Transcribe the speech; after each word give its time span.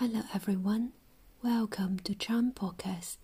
Hello 0.00 0.22
everyone, 0.34 0.92
welcome 1.42 1.98
to 2.04 2.14
Chan 2.14 2.52
Podcast. 2.56 3.18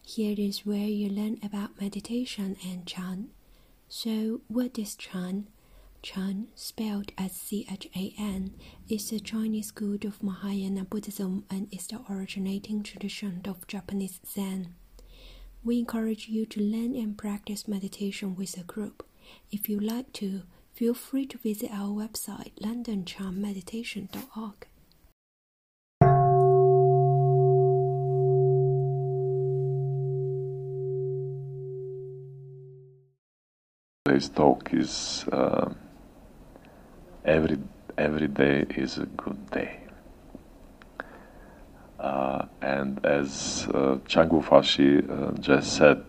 Here 0.00 0.34
is 0.38 0.64
where 0.64 0.86
you 0.86 1.10
learn 1.10 1.38
about 1.42 1.78
meditation 1.78 2.56
and 2.66 2.86
Chan. 2.86 3.28
So, 3.86 4.40
what 4.48 4.78
is 4.78 4.94
Chan? 4.94 5.48
Chan, 6.00 6.46
spelled 6.54 7.12
as 7.18 7.32
C 7.32 7.66
H 7.70 7.86
A 7.94 8.14
N, 8.18 8.54
is 8.88 9.10
the 9.10 9.20
Chinese 9.20 9.66
school 9.66 9.98
of 10.06 10.22
Mahayana 10.22 10.86
Buddhism 10.86 11.44
and 11.50 11.68
is 11.70 11.88
the 11.88 12.00
originating 12.10 12.82
tradition 12.82 13.42
of 13.44 13.66
Japanese 13.66 14.18
Zen. 14.26 14.74
We 15.62 15.80
encourage 15.80 16.28
you 16.28 16.46
to 16.46 16.62
learn 16.62 16.96
and 16.96 17.18
practice 17.18 17.68
meditation 17.68 18.36
with 18.36 18.56
a 18.56 18.64
group. 18.64 19.04
If 19.50 19.68
you 19.68 19.78
like 19.78 20.14
to, 20.14 20.44
feel 20.72 20.94
free 20.94 21.26
to 21.26 21.36
visit 21.36 21.70
our 21.70 21.90
website 21.90 22.52
londonchanmeditation.org. 22.58 24.66
Today's 34.12 34.28
talk 34.28 34.74
is 34.74 35.24
uh, 35.32 35.72
every 37.24 37.56
every 37.96 38.28
day 38.28 38.66
is 38.76 38.98
a 38.98 39.06
good 39.06 39.50
day. 39.50 39.80
Uh, 41.98 42.44
and 42.60 43.00
as 43.06 43.66
uh, 43.72 43.96
Chang 44.06 44.28
Wu 44.28 44.42
Fashi 44.42 45.00
uh, 45.08 45.32
just 45.40 45.72
said, 45.78 46.04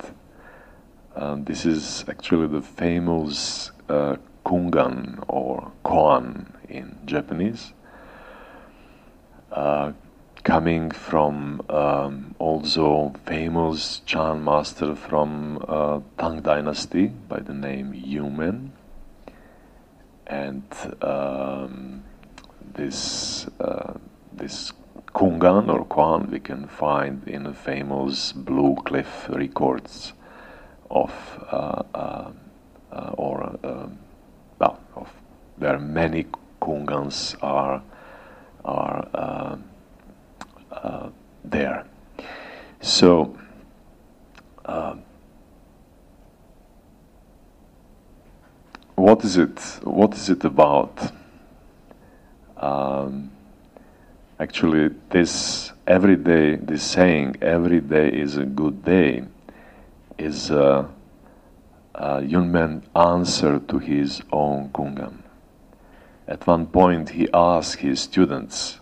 um, 1.15 1.45
this 1.45 1.65
is 1.65 2.03
actually 2.09 2.47
the 2.47 2.61
famous 2.61 3.71
uh, 3.87 4.17
kungan 4.45 5.23
or 5.29 5.71
koan 5.85 6.51
in 6.67 6.99
Japanese, 7.05 7.71
uh, 9.49 9.93
coming 10.43 10.91
from 10.91 11.61
um, 11.69 12.35
also 12.37 13.13
famous 13.25 14.01
Chan 14.05 14.43
master 14.43 14.93
from 14.93 15.63
uh, 15.67 16.01
Tang 16.17 16.41
Dynasty 16.41 17.07
by 17.07 17.39
the 17.39 17.53
name 17.53 17.93
Yunmen, 17.93 18.71
and 20.27 20.63
um, 21.01 22.03
this 22.73 23.47
uh, 23.59 23.93
this 24.33 24.73
kungan 25.15 25.69
or 25.69 25.85
koan 25.85 26.29
we 26.29 26.39
can 26.39 26.67
find 26.67 27.25
in 27.27 27.43
the 27.43 27.53
famous 27.53 28.33
Blue 28.33 28.75
Cliff 28.83 29.29
records 29.29 30.13
of 30.91 31.11
uh, 31.51 31.83
uh, 31.93 32.31
uh 32.91 33.13
or 33.17 33.57
um, 33.63 33.97
well, 34.59 34.79
of, 34.95 35.09
there 35.57 35.75
are 35.75 35.79
many 35.79 36.25
kungans 36.61 37.35
are 37.41 37.81
are 38.65 39.07
um, 39.13 39.63
uh, 40.73 41.09
there. 41.43 41.85
So, 42.81 43.37
uh, 44.65 44.95
what 48.95 49.23
is 49.23 49.37
it? 49.37 49.59
What 49.83 50.13
is 50.15 50.29
it 50.29 50.43
about? 50.43 51.11
Um, 52.57 53.31
actually, 54.39 54.89
this 55.09 55.71
every 55.87 56.15
day, 56.15 56.55
this 56.55 56.83
saying, 56.83 57.37
"Every 57.41 57.79
day 57.79 58.09
is 58.09 58.37
a 58.37 58.45
good 58.45 58.83
day," 58.83 59.23
is 60.17 60.49
a, 60.49 60.89
a 61.95 62.21
Yunmen 62.21 62.83
answer 62.95 63.59
to 63.59 63.79
his 63.79 64.21
own 64.31 64.69
kungan. 64.69 65.23
At 66.27 66.47
one 66.47 66.67
point, 66.67 67.09
he 67.09 67.27
asked 67.33 67.79
his 67.79 67.99
students 68.01 68.79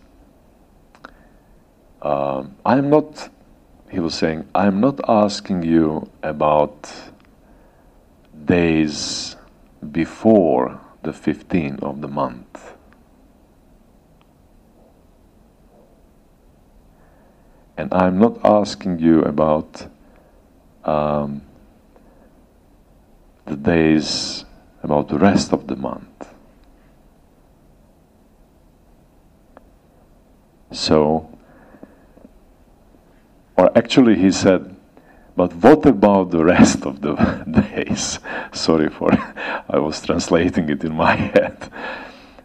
uh, 2.02 2.44
I'm 2.66 2.90
not, 2.90 3.30
he 3.90 4.00
was 4.00 4.16
saying, 4.16 4.48
I'm 4.56 4.80
not 4.82 5.00
asking 5.08 5.64
you 5.64 6.10
about 6.24 6.92
days 8.46 9.36
before 9.92 10.80
the 11.04 11.12
15th 11.12 11.84
of 11.84 12.02
the 12.02 12.08
month. 12.08 12.74
And 17.78 17.94
I'm 17.94 18.20
not 18.20 18.44
asking 18.44 19.00
you 19.00 19.22
about 19.22 19.88
um, 20.84 21.42
the 23.46 23.56
days, 23.56 24.46
about 24.84 25.08
the 25.08 25.18
rest 25.18 25.54
of 25.54 25.68
the 25.68 25.76
month. 25.76 26.34
So, 30.72 31.31
or 33.62 33.70
actually, 33.78 34.16
he 34.16 34.32
said, 34.32 34.76
but 35.36 35.54
what 35.54 35.86
about 35.86 36.32
the 36.32 36.44
rest 36.44 36.84
of 36.84 37.02
the 37.02 37.14
days? 37.62 38.18
Sorry 38.54 38.90
for, 38.90 39.12
I 39.70 39.78
was 39.78 40.02
translating 40.02 40.68
it 40.70 40.84
in 40.84 40.96
my 40.96 41.16
head. 41.16 41.72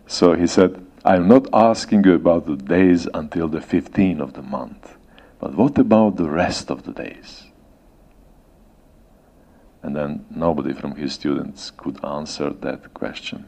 So 0.06 0.34
he 0.34 0.46
said, 0.46 0.84
I'm 1.06 1.26
not 1.26 1.46
asking 1.54 2.04
you 2.04 2.12
about 2.12 2.44
the 2.44 2.56
days 2.56 3.08
until 3.14 3.48
the 3.48 3.60
15th 3.60 4.20
of 4.20 4.34
the 4.34 4.42
month, 4.42 4.98
but 5.38 5.54
what 5.54 5.78
about 5.78 6.16
the 6.16 6.28
rest 6.28 6.70
of 6.70 6.82
the 6.82 6.92
days? 6.92 7.44
And 9.82 9.96
then 9.96 10.26
nobody 10.28 10.74
from 10.74 10.96
his 10.96 11.14
students 11.14 11.70
could 11.70 12.04
answer 12.04 12.50
that 12.50 12.92
question. 12.92 13.46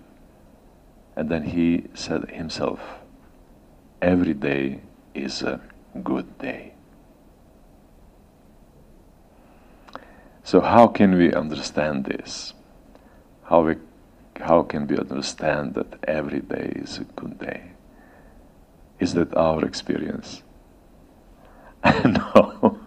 And 1.17 1.29
then 1.29 1.43
he 1.43 1.85
said 1.93 2.31
himself, 2.31 2.81
Every 4.01 4.33
day 4.33 4.81
is 5.15 5.43
a 5.43 5.61
good 6.03 6.39
day. 6.39 6.73
So 10.49 10.63
how 10.63 10.87
can 10.87 11.19
we 11.19 11.35
understand 11.35 12.07
this? 12.07 12.55
How 13.43 13.61
we, 13.61 13.77
how 14.41 14.63
can 14.63 14.87
we 14.87 14.97
understand 14.97 15.75
that 15.75 15.99
every 16.05 16.41
day 16.41 16.73
is 16.75 16.97
a 16.97 17.05
good 17.05 17.39
day? 17.39 17.73
Is 18.99 19.13
that 19.13 19.37
our 19.37 19.63
experience? 19.67 20.43
no. 21.85 22.81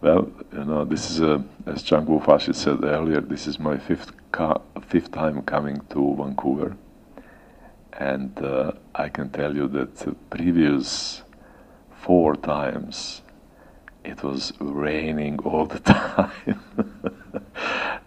well, 0.00 0.32
you 0.52 0.64
know, 0.64 0.84
this 0.84 1.12
is 1.12 1.20
a, 1.20 1.44
as 1.64 1.84
Chang 1.84 2.06
Wu 2.06 2.18
Fashi 2.18 2.52
said 2.52 2.82
earlier, 2.82 3.20
this 3.20 3.46
is 3.46 3.60
my 3.60 3.78
fifth 3.78 4.10
fifth 4.88 5.12
time 5.12 5.42
coming 5.42 5.80
to 5.90 6.16
Vancouver, 6.18 6.76
and 8.00 8.36
uh, 8.42 8.72
I 8.96 9.10
can 9.10 9.30
tell 9.30 9.54
you 9.54 9.68
that 9.68 9.94
the 9.94 10.16
previous 10.28 11.22
four 11.92 12.34
times 12.34 13.22
it 14.04 14.22
was 14.22 14.52
raining 14.60 15.38
all 15.40 15.66
the 15.66 15.78
time. 15.80 16.60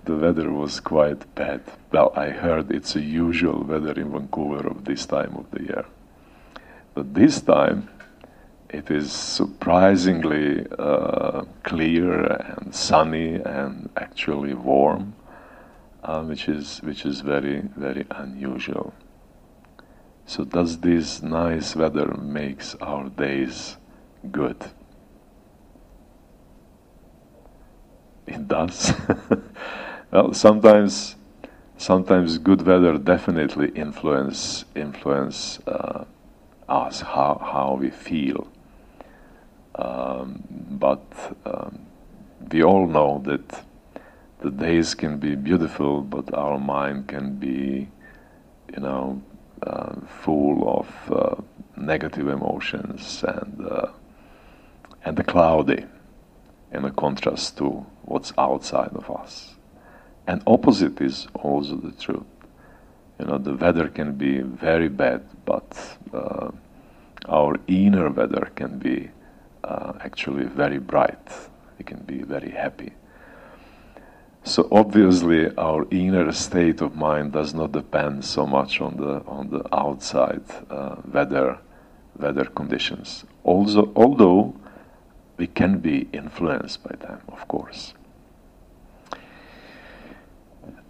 the 0.06 0.16
weather 0.16 0.52
was 0.52 0.80
quite 0.80 1.34
bad. 1.36 1.62
Well, 1.92 2.14
I 2.16 2.30
heard 2.30 2.72
it's 2.72 2.96
a 2.96 3.02
usual 3.02 3.64
weather 3.64 3.94
in 3.94 4.12
Vancouver 4.12 4.68
of 4.68 4.86
this 4.86 5.06
time 5.06 5.36
of 5.36 5.50
the 5.52 5.64
year. 5.64 5.86
But 6.94 7.14
this 7.14 7.42
time, 7.42 7.90
it 8.70 8.90
is 8.90 9.12
surprisingly 9.12 10.66
uh, 10.80 11.44
clear 11.64 12.24
and 12.24 12.74
sunny 12.74 13.36
and 13.36 13.90
actually 13.96 14.56
warm, 14.56 15.14
uh, 16.04 16.24
which 16.24 16.50
is 16.50 16.80
which 16.82 17.06
is 17.06 17.22
very 17.22 17.62
very 17.76 18.06
unusual. 18.10 18.94
So 20.26 20.44
does 20.44 20.80
this 20.80 21.22
nice 21.22 21.76
weather 21.76 22.16
makes 22.16 22.76
our 22.76 23.10
days 23.10 23.78
good? 24.32 24.58
It 28.28 28.48
does. 28.48 28.94
well, 30.12 30.34
sometimes, 30.34 31.16
sometimes 31.78 32.38
good 32.38 32.66
weather 32.66 32.98
definitely 32.98 33.70
influence 33.76 34.66
influence 34.76 35.60
uh, 35.68 36.06
us 36.70 37.02
how 37.02 37.40
how 37.44 37.78
we 37.80 37.90
feel. 37.90 38.48
Um, 39.76 40.44
but 40.72 41.04
um, 41.46 41.80
we 42.52 42.64
all 42.64 42.88
know 42.88 43.22
that 43.26 43.64
the 44.42 44.52
days 44.52 44.94
can 44.94 45.18
be 45.18 45.36
beautiful, 45.36 46.02
but 46.02 46.34
our 46.34 46.60
mind 46.60 47.08
can 47.08 47.36
be, 47.36 47.88
you 48.74 48.80
know, 48.80 49.22
uh, 49.66 49.96
full 50.22 50.70
of 50.80 51.12
uh, 51.12 51.42
negative 51.78 52.28
emotions 52.28 53.24
and 53.28 53.66
uh, 53.66 53.88
and 55.06 55.26
cloudy 55.28 55.86
in 56.74 56.86
a 56.86 56.92
contrast 56.92 57.58
to 57.58 57.86
what's 58.04 58.34
outside 58.38 58.92
of 58.96 59.10
us. 59.10 59.56
And 60.28 60.42
opposite 60.48 61.02
is 61.02 61.28
also 61.34 61.76
the 61.76 61.92
truth. 61.92 62.24
You 63.20 63.26
know, 63.26 63.38
the 63.38 63.54
weather 63.54 63.88
can 63.88 64.14
be 64.14 64.40
very 64.40 64.90
bad, 64.90 65.24
but 65.46 65.98
uh, 66.14 66.52
our 67.28 67.60
inner 67.68 68.10
weather 68.10 68.52
can 68.56 68.80
be 68.80 69.10
uh, 69.64 69.94
actually 70.02 70.46
very 70.46 70.80
bright. 70.80 71.28
We 71.78 71.86
can 71.86 72.00
be 72.00 72.24
very 72.24 72.52
happy. 72.52 72.94
So 74.44 74.68
obviously, 74.72 75.56
our 75.56 75.88
inner 75.90 76.32
state 76.34 76.82
of 76.82 76.96
mind 76.96 77.32
does 77.32 77.54
not 77.54 77.72
depend 77.72 78.26
so 78.26 78.46
much 78.46 78.82
on 78.82 78.98
the 78.98 79.24
on 79.26 79.50
the 79.50 79.64
outside 79.74 80.44
uh, 80.70 80.98
weather 81.12 81.60
weather 82.20 82.46
conditions. 82.46 83.24
Also, 83.46 83.92
although 83.96 84.54
we 85.44 85.48
can 85.48 85.80
be 85.80 86.08
influenced 86.14 86.82
by 86.88 86.96
them, 87.06 87.20
of 87.28 87.46
course. 87.50 87.94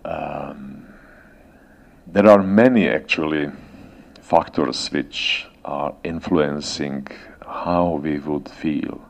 Um, 0.06 0.94
there 2.06 2.28
are 2.28 2.44
many 2.44 2.88
actually 2.88 3.50
factors 4.22 4.92
which 4.92 5.48
are 5.66 5.96
influencing 6.04 7.08
how 7.64 8.00
we 8.04 8.20
would 8.20 8.48
feel 8.48 9.02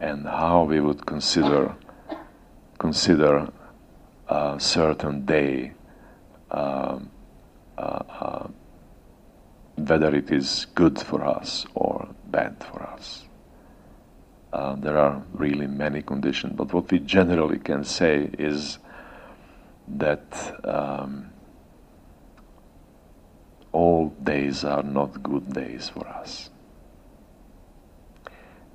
and 0.00 0.26
how 0.26 0.64
we 0.64 0.80
would 0.80 1.06
consider 1.06 1.76
consider 2.78 3.34
a 4.28 4.58
certain 4.58 5.24
day 5.24 5.72
um, 6.50 7.08
uh, 7.78 8.02
uh, 8.20 8.48
whether 9.76 10.12
it 10.12 10.32
is 10.32 10.66
good 10.74 10.98
for 10.98 11.20
us 11.24 11.66
or 11.74 12.08
bad 12.32 12.56
for 12.64 12.82
us. 12.82 13.26
Uh, 14.52 14.74
there 14.76 14.98
are 14.98 15.22
really 15.32 15.66
many 15.66 16.02
conditions, 16.02 16.52
but 16.56 16.72
what 16.74 16.90
we 16.90 16.98
generally 16.98 17.58
can 17.58 17.84
say 17.84 18.28
is 18.38 18.78
that 19.88 20.60
um, 20.64 21.30
all 23.72 24.10
days 24.22 24.62
are 24.64 24.82
not 24.82 25.22
good 25.22 25.52
days 25.54 25.88
for 25.88 26.06
us. 26.06 26.50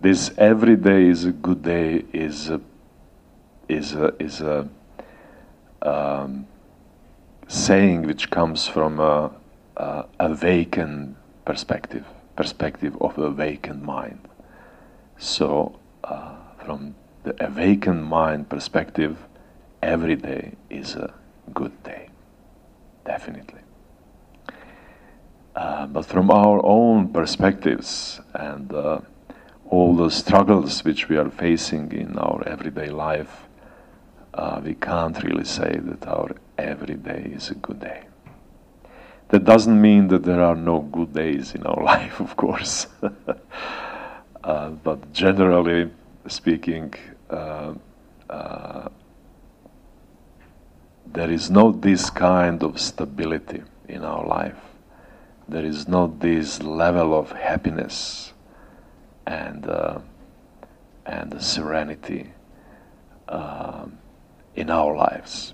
This 0.01 0.31
every 0.37 0.75
day 0.75 1.07
is 1.09 1.25
a 1.25 1.31
good 1.31 1.63
day 1.63 2.05
is 2.11 2.49
a, 2.49 2.61
is 3.67 3.93
a, 3.93 4.13
is 4.19 4.41
a 4.41 4.67
um, 5.81 6.47
saying 7.47 8.03
which 8.03 8.29
comes 8.29 8.67
from 8.67 8.99
a, 8.99 9.31
a 9.77 10.05
awakened 10.19 11.15
perspective, 11.45 12.05
perspective 12.35 12.97
of 13.01 13.17
awakened 13.17 13.83
mind. 13.83 14.19
So, 15.19 15.79
uh, 16.03 16.35
from 16.63 16.95
the 17.23 17.35
awakened 17.43 18.05
mind 18.05 18.49
perspective, 18.49 19.17
every 19.81 20.15
day 20.15 20.53
is 20.69 20.95
a 20.95 21.13
good 21.53 21.83
day, 21.83 22.09
definitely. 23.03 23.61
Uh, 25.55 25.87
but 25.87 26.05
from 26.05 26.29
our 26.29 26.63
own 26.63 27.11
perspectives 27.11 28.21
and 28.35 28.71
uh, 28.71 28.99
all 29.69 29.95
the 29.95 30.11
struggles 30.11 30.83
which 30.85 31.09
we 31.09 31.17
are 31.17 31.31
facing 31.31 31.91
in 31.91 32.17
our 32.19 32.47
everyday 32.47 32.89
life, 32.89 33.47
uh, 34.35 34.61
we 34.63 34.75
can't 34.75 35.23
really 35.23 35.45
say 35.45 35.79
that 35.81 36.07
our 36.07 36.29
every 36.59 36.93
day 36.93 37.31
is 37.33 37.49
a 37.49 37.55
good 37.55 37.79
day. 37.79 38.03
That 39.29 39.45
doesn't 39.45 39.81
mean 39.81 40.09
that 40.09 40.23
there 40.23 40.41
are 40.43 40.55
no 40.55 40.81
good 40.81 41.13
days 41.13 41.55
in 41.55 41.65
our 41.65 41.83
life, 41.93 42.19
of 42.19 42.35
course. 42.35 42.85
Uh, 44.43 44.69
but 44.69 45.11
generally 45.13 45.89
speaking, 46.27 46.93
uh, 47.29 47.73
uh, 48.29 48.89
there 51.05 51.31
is 51.31 51.49
not 51.49 51.81
this 51.81 52.09
kind 52.09 52.63
of 52.63 52.79
stability 52.79 53.63
in 53.87 54.03
our 54.03 54.25
life. 54.25 54.59
There 55.47 55.65
is 55.65 55.87
not 55.87 56.19
this 56.19 56.61
level 56.61 57.17
of 57.17 57.31
happiness 57.31 58.33
and 59.25 59.67
uh, 59.67 59.99
and 61.05 61.41
serenity 61.41 62.31
uh, 63.29 63.85
in 64.55 64.69
our 64.69 64.95
lives, 64.95 65.53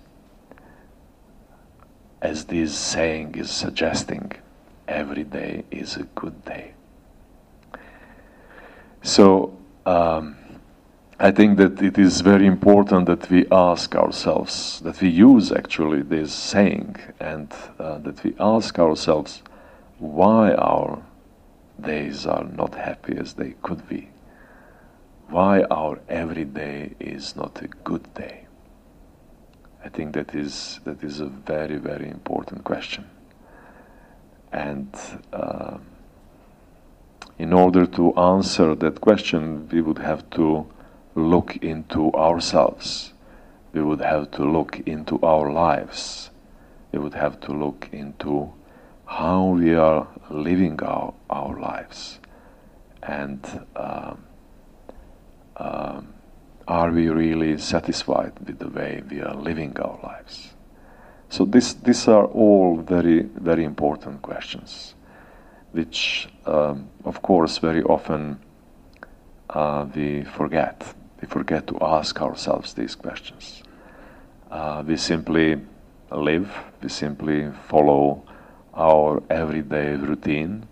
as 2.21 2.45
this 2.45 2.75
saying 2.75 3.35
is 3.35 3.51
suggesting. 3.51 4.31
Every 4.87 5.23
day 5.23 5.63
is 5.71 5.95
a 5.95 6.03
good 6.03 6.43
day. 6.43 6.72
So. 9.03 9.57
Um, 9.85 10.37
I 11.19 11.31
think 11.31 11.57
that 11.57 11.81
it 11.81 11.97
is 11.97 12.19
very 12.19 12.45
important 12.45 13.05
that 13.05 13.29
we 13.29 13.45
ask 13.49 13.95
ourselves, 13.95 14.81
that 14.81 14.99
we 14.99 15.07
use 15.07 15.53
actually 15.53 16.01
this 16.01 16.33
saying, 16.33 16.97
and 17.19 17.49
uh, 17.79 17.99
that 17.99 18.21
we 18.23 18.35
ask 18.41 18.77
ourselves 18.77 19.41
why 19.99 20.53
our 20.53 21.01
days 21.79 22.25
are 22.25 22.43
not 22.43 22.75
happy 22.75 23.15
as 23.15 23.35
they 23.35 23.53
could 23.61 23.87
be. 23.87 24.09
Why 25.29 25.63
our 25.71 25.99
every 26.09 26.45
day 26.45 26.95
is 26.99 27.37
not 27.37 27.61
a 27.61 27.67
good 27.67 28.13
day. 28.15 28.45
I 29.85 29.89
think 29.89 30.15
that 30.15 30.35
is 30.35 30.81
that 30.83 31.03
is 31.03 31.21
a 31.21 31.27
very 31.27 31.77
very 31.77 32.09
important 32.09 32.65
question, 32.65 33.05
and. 34.51 34.93
Uh, 35.31 35.77
in 37.37 37.53
order 37.53 37.85
to 37.85 38.13
answer 38.15 38.75
that 38.75 39.01
question, 39.01 39.67
we 39.69 39.81
would 39.81 39.99
have 39.99 40.29
to 40.31 40.67
look 41.15 41.57
into 41.57 42.11
ourselves. 42.13 43.13
We 43.73 43.81
would 43.81 44.01
have 44.01 44.31
to 44.31 44.43
look 44.43 44.79
into 44.85 45.19
our 45.21 45.51
lives. 45.51 46.29
We 46.91 46.99
would 46.99 47.15
have 47.15 47.39
to 47.41 47.51
look 47.51 47.89
into 47.91 48.53
how 49.05 49.45
we 49.45 49.73
are 49.73 50.07
living 50.29 50.81
our, 50.81 51.13
our 51.29 51.59
lives. 51.59 52.19
And 53.01 53.45
um, 53.75 54.23
um, 55.57 56.13
are 56.67 56.91
we 56.91 57.09
really 57.09 57.57
satisfied 57.57 58.33
with 58.45 58.59
the 58.59 58.69
way 58.69 59.03
we 59.09 59.21
are 59.21 59.35
living 59.35 59.77
our 59.79 59.99
lives? 60.03 60.53
So 61.29 61.45
this, 61.45 61.73
these 61.73 62.07
are 62.07 62.25
all 62.25 62.77
very, 62.77 63.23
very 63.23 63.63
important 63.63 64.21
questions, 64.21 64.93
which, 65.73 66.29
um, 66.45 66.87
of 67.03 67.21
course, 67.21 67.57
very 67.57 67.83
often 67.83 68.39
uh, 69.49 69.85
we 69.93 70.23
forget. 70.23 70.93
We 71.19 71.27
forget 71.27 71.67
to 71.67 71.77
ask 71.81 72.21
ourselves 72.21 72.73
these 72.73 72.95
questions. 72.95 73.63
Uh, 74.51 74.83
we 74.85 74.97
simply 74.97 75.59
live, 76.11 76.55
we 76.81 76.89
simply 76.89 77.51
follow 77.67 78.23
our 78.75 79.21
everyday 79.29 79.95
routine, 79.95 80.67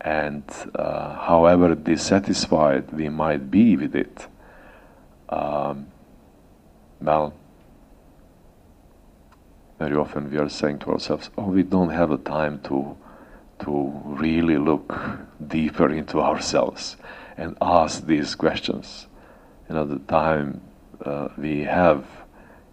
and 0.00 0.44
uh, 0.74 1.14
however 1.16 1.74
dissatisfied 1.74 2.90
we 2.92 3.08
might 3.10 3.50
be 3.50 3.76
with 3.76 3.94
it, 3.94 4.26
um, 5.28 5.86
well, 7.02 7.34
very 9.78 9.96
often 9.96 10.30
we 10.30 10.38
are 10.38 10.48
saying 10.48 10.78
to 10.78 10.92
ourselves, 10.92 11.28
"Oh, 11.36 11.48
we 11.48 11.62
don't 11.62 11.90
have 11.90 12.10
a 12.10 12.16
time 12.16 12.60
to 12.64 12.96
to 13.60 13.92
really 14.04 14.58
look 14.58 14.94
deeper 15.46 15.90
into 15.92 16.20
ourselves 16.20 16.96
and 17.36 17.56
ask 17.60 18.06
these 18.06 18.34
questions." 18.34 19.06
you 19.68 19.74
know, 19.74 19.84
the 19.84 19.98
time 19.98 20.60
uh, 21.04 21.28
we 21.36 21.62
have 21.64 22.06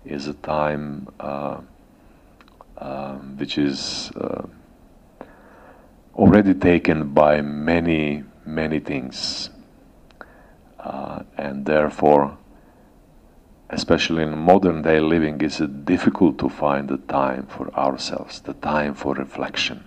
is 0.05 0.27
a 0.27 0.33
time 0.33 1.07
uh, 1.19 1.59
um, 2.77 3.37
which 3.37 3.57
is 3.57 4.11
uh, 4.11 4.43
already 6.15 6.53
taken 6.53 7.13
by 7.13 7.41
many, 7.41 8.23
many 8.45 8.79
things. 8.79 9.49
Uh, 10.79 11.23
and 11.37 11.65
therefore, 11.65 12.37
especially 13.69 14.23
in 14.23 14.37
modern 14.37 14.81
day 14.81 14.99
living, 14.99 15.39
it's 15.41 15.59
difficult 15.85 16.37
to 16.37 16.49
find 16.49 16.89
the 16.89 16.97
time 16.97 17.47
for 17.47 17.73
ourselves, 17.73 18.41
the 18.41 18.53
time 18.53 18.93
for 18.93 19.13
reflection, 19.15 19.83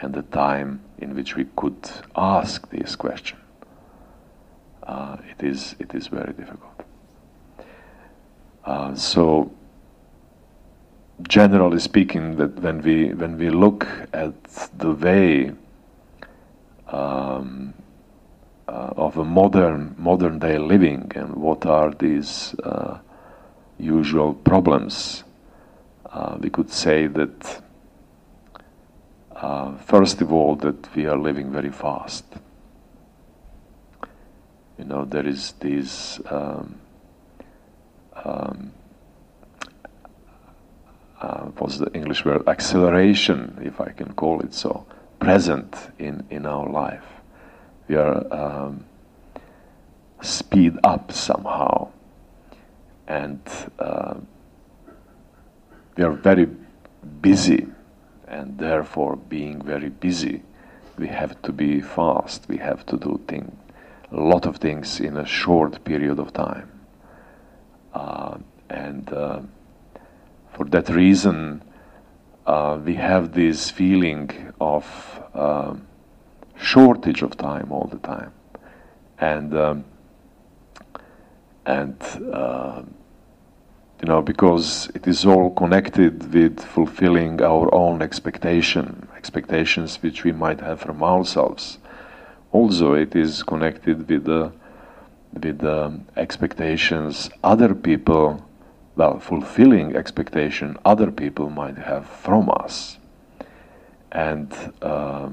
and 0.00 0.14
the 0.14 0.22
time 0.22 0.80
in 0.98 1.14
which 1.14 1.34
we 1.36 1.46
could 1.56 1.90
ask 2.16 2.68
this 2.70 2.96
question, 2.96 3.38
uh, 4.84 5.16
it 5.30 5.44
is 5.44 5.74
it 5.78 5.94
is 5.94 6.06
very 6.06 6.32
difficult. 6.32 6.84
Uh, 8.64 8.94
so, 8.94 9.50
generally 11.22 11.78
speaking, 11.80 12.36
that 12.36 12.60
when 12.60 12.80
we 12.82 13.12
when 13.14 13.38
we 13.38 13.50
look 13.50 13.86
at 14.12 14.44
the 14.78 14.92
way 14.92 15.52
um, 16.86 17.74
uh, 18.68 18.92
of 18.96 19.16
a 19.16 19.24
modern 19.24 19.94
modern 19.98 20.38
day 20.38 20.58
living 20.58 21.10
and 21.14 21.34
what 21.34 21.66
are 21.66 21.92
these 21.92 22.54
uh, 22.62 22.98
usual 23.78 24.34
problems, 24.34 25.24
uh, 26.12 26.36
we 26.40 26.50
could 26.50 26.70
say 26.70 27.06
that. 27.08 27.62
Uh, 29.40 29.76
first 29.78 30.20
of 30.20 30.32
all, 30.32 30.56
that 30.56 30.94
we 30.96 31.06
are 31.06 31.16
living 31.16 31.50
very 31.50 31.70
fast 31.70 32.24
you 34.78 34.84
know, 34.84 35.04
there 35.04 35.26
is 35.26 35.52
this 35.58 36.20
um, 36.30 36.76
um, 38.24 38.72
uh, 41.20 41.40
what's 41.58 41.78
the 41.78 41.92
English 41.92 42.24
word? 42.24 42.46
Acceleration, 42.46 43.58
if 43.62 43.80
I 43.80 43.90
can 43.90 44.12
call 44.14 44.40
it 44.40 44.54
so, 44.54 44.86
present 45.18 45.76
in, 45.98 46.24
in 46.30 46.46
our 46.46 46.68
life. 46.68 47.04
We 47.88 47.96
are 47.96 48.32
um, 48.32 48.84
speed 50.22 50.78
up 50.84 51.10
somehow, 51.10 51.88
and 53.08 53.40
uh, 53.80 54.14
we 55.96 56.04
are 56.04 56.12
very 56.12 56.46
busy, 57.20 57.66
and 58.30 58.58
therefore, 58.58 59.16
being 59.16 59.62
very 59.62 59.88
busy, 59.88 60.42
we 60.98 61.08
have 61.08 61.40
to 61.42 61.52
be 61.52 61.80
fast. 61.80 62.48
We 62.48 62.58
have 62.58 62.84
to 62.86 62.96
do 62.96 63.20
thing, 63.26 63.56
a 64.12 64.20
lot 64.20 64.46
of 64.46 64.56
things 64.56 65.00
in 65.00 65.16
a 65.16 65.26
short 65.26 65.84
period 65.84 66.18
of 66.18 66.32
time. 66.32 66.70
Uh, 67.94 68.38
and 68.68 69.12
uh, 69.12 69.40
for 70.52 70.66
that 70.66 70.88
reason, 70.88 71.62
uh, 72.46 72.78
we 72.84 72.94
have 72.94 73.32
this 73.32 73.70
feeling 73.70 74.52
of 74.60 75.22
um, 75.34 75.86
shortage 76.56 77.22
of 77.22 77.36
time 77.36 77.70
all 77.70 77.86
the 77.86 77.98
time, 77.98 78.32
and 79.18 79.56
um, 79.56 79.84
and 81.66 82.02
uh, 82.32 82.82
you 84.00 84.06
know 84.06 84.22
because 84.22 84.88
it 84.94 85.06
is 85.06 85.26
all 85.26 85.50
connected 85.50 86.32
with 86.32 86.60
fulfilling 86.60 87.42
our 87.42 87.72
own 87.74 88.02
expectation, 88.02 89.08
expectations 89.16 89.96
which 90.02 90.24
we 90.24 90.32
might 90.32 90.60
have 90.60 90.80
from 90.80 91.02
ourselves. 91.02 91.78
Also, 92.52 92.94
it 92.94 93.14
is 93.14 93.42
connected 93.42 94.08
with 94.08 94.24
the 94.24 94.52
with 95.32 95.58
the 95.58 96.00
expectations 96.16 97.28
other 97.44 97.74
people, 97.74 98.42
well, 98.96 99.18
fulfilling 99.20 99.94
expectation 99.94 100.76
other 100.84 101.10
people 101.10 101.50
might 101.50 101.76
have 101.76 102.06
from 102.06 102.50
us, 102.50 102.98
and 104.12 104.52
uh, 104.80 105.28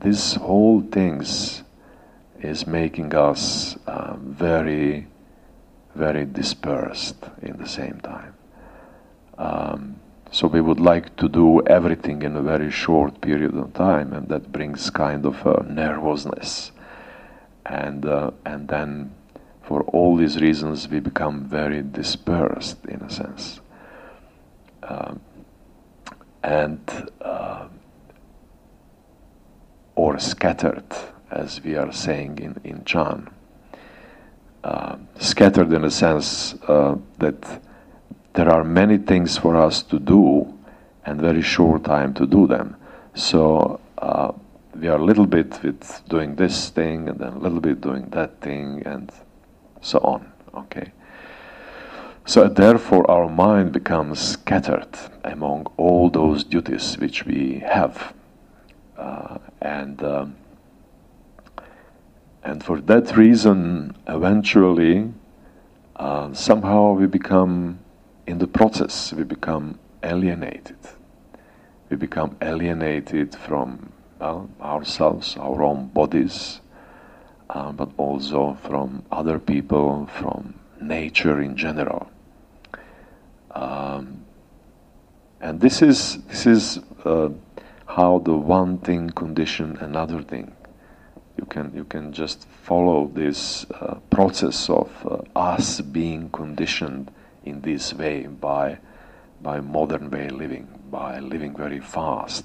this 0.00 0.34
whole 0.34 0.80
things 0.80 1.62
is 2.40 2.66
making 2.66 3.14
us 3.14 3.76
uh, 3.86 4.16
very, 4.16 5.06
very 5.94 6.24
dispersed 6.24 7.28
in 7.42 7.56
the 7.58 7.68
same 7.68 8.00
time. 8.00 8.34
Um, 9.38 10.00
so 10.32 10.46
we 10.46 10.60
would 10.60 10.78
like 10.78 11.16
to 11.16 11.28
do 11.28 11.62
everything 11.66 12.22
in 12.22 12.36
a 12.36 12.42
very 12.42 12.70
short 12.70 13.20
period 13.20 13.54
of 13.56 13.74
time, 13.74 14.12
and 14.12 14.28
that 14.28 14.52
brings 14.52 14.88
kind 14.90 15.26
of 15.26 15.44
a 15.44 15.64
nervousness. 15.64 16.70
And 17.66 18.06
uh, 18.06 18.30
and 18.44 18.68
then 18.68 19.12
for 19.62 19.82
all 19.82 20.16
these 20.16 20.40
reasons 20.40 20.88
we 20.88 21.00
become 21.00 21.44
very 21.48 21.82
dispersed 21.82 22.84
in 22.86 23.00
a 23.02 23.10
sense. 23.10 23.60
Um, 24.82 25.20
and 26.42 26.80
uh, 27.20 27.68
or 29.94 30.18
scattered 30.18 30.84
as 31.30 31.62
we 31.62 31.76
are 31.76 31.92
saying 31.92 32.38
in, 32.38 32.60
in 32.64 32.84
Chan 32.84 33.28
uh, 34.64 34.96
scattered 35.18 35.72
in 35.72 35.84
a 35.84 35.90
sense 35.90 36.54
uh, 36.68 36.96
that 37.18 37.62
there 38.34 38.48
are 38.48 38.64
many 38.64 38.98
things 38.98 39.36
for 39.36 39.56
us 39.56 39.82
to 39.82 39.98
do 39.98 40.52
and 41.04 41.20
very 41.20 41.42
short 41.42 41.84
time 41.84 42.12
to 42.14 42.26
do 42.26 42.46
them 42.46 42.76
so 43.14 43.80
uh, 43.98 44.32
we 44.74 44.88
are 44.88 44.98
a 44.98 45.04
little 45.04 45.26
bit 45.26 45.62
with 45.62 46.02
doing 46.08 46.36
this 46.36 46.70
thing 46.70 47.08
and 47.08 47.18
then 47.18 47.34
a 47.34 47.38
little 47.38 47.60
bit 47.60 47.80
doing 47.80 48.08
that 48.10 48.40
thing 48.40 48.82
and 48.86 49.12
so 49.80 49.98
on. 49.98 50.32
Okay. 50.54 50.92
So 52.26 52.48
therefore, 52.48 53.10
our 53.10 53.28
mind 53.28 53.72
becomes 53.72 54.20
scattered 54.20 54.96
among 55.24 55.66
all 55.76 56.10
those 56.10 56.44
duties 56.44 56.96
which 56.98 57.24
we 57.24 57.62
have, 57.66 58.14
uh, 58.96 59.38
and 59.60 60.02
um, 60.04 60.36
and 62.42 62.64
for 62.64 62.80
that 62.80 63.16
reason, 63.16 63.96
eventually, 64.08 65.12
uh, 65.96 66.32
somehow 66.32 66.92
we 66.92 67.06
become 67.06 67.78
in 68.26 68.38
the 68.38 68.46
process 68.46 69.12
we 69.12 69.24
become 69.24 69.78
alienated. 70.02 70.78
We 71.90 71.96
become 71.96 72.36
alienated 72.40 73.34
from 73.34 73.92
well, 74.20 74.48
ourselves, 74.60 75.36
our 75.36 75.62
own 75.62 75.88
bodies, 75.88 76.60
uh, 77.48 77.72
but 77.72 77.90
also 77.96 78.56
from 78.62 79.02
other 79.10 79.38
people, 79.38 80.06
from 80.18 80.54
nature 80.80 81.40
in 81.40 81.56
general. 81.56 82.10
Um, 83.50 84.24
and 85.40 85.60
this 85.60 85.82
is 85.82 86.22
this 86.28 86.46
is 86.46 86.78
uh, 87.04 87.30
how 87.86 88.18
the 88.18 88.34
one 88.34 88.78
thing 88.78 89.10
condition 89.10 89.76
another 89.80 90.22
thing. 90.22 90.52
You 91.40 91.46
can 91.46 91.72
you 91.74 91.84
can 91.84 92.12
just 92.12 92.46
follow 92.62 93.10
this 93.12 93.66
uh, 93.70 93.94
process 94.10 94.68
of 94.68 94.90
uh, 95.06 95.38
us 95.38 95.80
being 95.80 96.28
conditioned 96.30 97.10
in 97.44 97.62
this 97.62 97.94
way 97.94 98.26
by 98.26 98.78
by 99.40 99.60
modern 99.60 100.10
way 100.10 100.28
living, 100.28 100.68
by 100.90 101.18
living 101.18 101.56
very 101.56 101.80
fast 101.80 102.44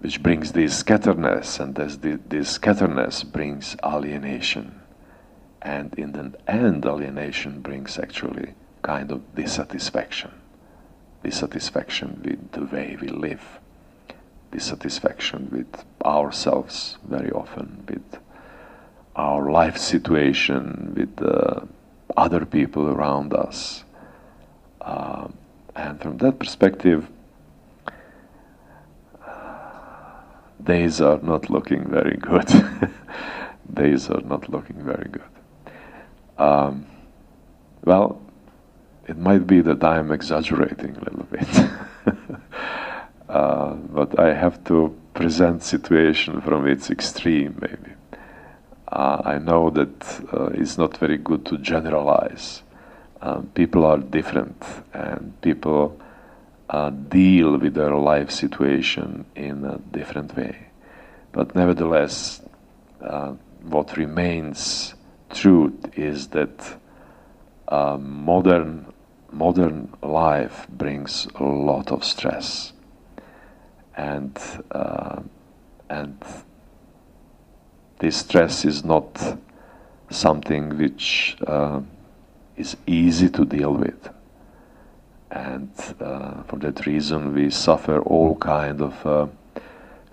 which 0.00 0.22
brings 0.22 0.52
this 0.52 0.82
scatteredness, 0.82 1.58
and 1.58 1.74
this, 1.74 1.96
this 1.96 2.58
scatteredness 2.58 3.30
brings 3.30 3.76
alienation. 3.84 4.80
And 5.60 5.92
in 5.94 6.12
the 6.12 6.32
end, 6.46 6.86
alienation 6.86 7.60
brings 7.60 7.98
actually 7.98 8.54
kind 8.82 9.10
of 9.10 9.34
dissatisfaction. 9.34 10.30
Dissatisfaction 11.24 12.22
with 12.24 12.52
the 12.52 12.64
way 12.64 12.96
we 13.00 13.08
live, 13.08 13.58
dissatisfaction 14.50 15.48
with 15.50 15.84
ourselves 16.04 16.98
very 17.08 17.30
often, 17.30 17.84
with 17.88 18.18
our 19.16 19.50
life 19.50 19.76
situation, 19.76 20.92
with 20.96 21.20
other 22.16 22.44
people 22.44 22.88
around 22.88 23.34
us. 23.34 23.84
Uh, 24.80 25.28
and 25.76 26.00
from 26.00 26.16
that 26.18 26.38
perspective, 26.38 27.08
days 30.62 31.00
are 31.00 31.20
not 31.22 31.48
looking 31.50 31.84
very 31.88 32.16
good. 32.16 32.48
days 33.74 34.10
are 34.10 34.20
not 34.22 34.48
looking 34.48 34.82
very 34.82 35.08
good. 35.10 35.32
Um, 36.38 36.86
well, 37.84 38.20
it 39.06 39.16
might 39.16 39.46
be 39.46 39.60
that 39.60 39.82
I'm 39.84 40.12
exaggerating 40.12 40.96
a 40.96 41.04
little 41.04 41.26
bit, 41.30 41.48
uh, 43.28 43.74
but 43.74 44.18
I 44.18 44.34
have 44.34 44.62
to 44.64 44.96
present 45.14 45.62
situation 45.62 46.40
from 46.40 46.66
its 46.66 46.90
extreme, 46.90 47.58
maybe. 47.60 47.94
Uh, 48.90 49.22
I 49.24 49.38
know 49.38 49.70
that 49.70 50.24
uh, 50.32 50.46
it's 50.54 50.78
not 50.78 50.96
very 50.96 51.18
good 51.18 51.44
to 51.46 51.58
generalize. 51.58 52.62
Um, 53.20 53.50
people 53.54 53.84
are 53.84 53.98
different, 53.98 54.62
and 54.94 55.38
people 55.42 56.00
uh, 56.70 56.90
deal 56.90 57.58
with 57.58 57.74
their 57.74 57.94
life 57.94 58.30
situation 58.30 59.26
in 59.34 59.64
a 59.64 59.78
different 59.78 60.36
way. 60.36 60.68
But 61.32 61.54
nevertheless, 61.54 62.40
uh, 63.02 63.34
what 63.62 63.96
remains 63.96 64.94
truth 65.30 65.98
is 65.98 66.28
that 66.28 66.76
uh, 67.68 67.98
modern 67.98 68.86
modern 69.30 69.92
life 70.02 70.66
brings 70.70 71.28
a 71.34 71.44
lot 71.44 71.92
of 71.92 72.02
stress, 72.04 72.72
and 73.98 74.38
uh, 74.70 75.20
and 75.90 76.16
this 77.98 78.18
stress 78.18 78.64
is 78.64 78.84
not 78.84 79.38
something 80.08 80.78
which 80.78 81.36
uh, 81.46 81.80
is 82.56 82.76
easy 82.86 83.28
to 83.28 83.44
deal 83.44 83.74
with. 83.74 84.08
And 85.30 85.70
uh, 86.00 86.42
for 86.44 86.56
that 86.60 86.86
reason 86.86 87.34
we 87.34 87.50
suffer 87.50 88.00
all 88.00 88.36
kind 88.36 88.80
of 88.80 89.06
uh, 89.06 89.26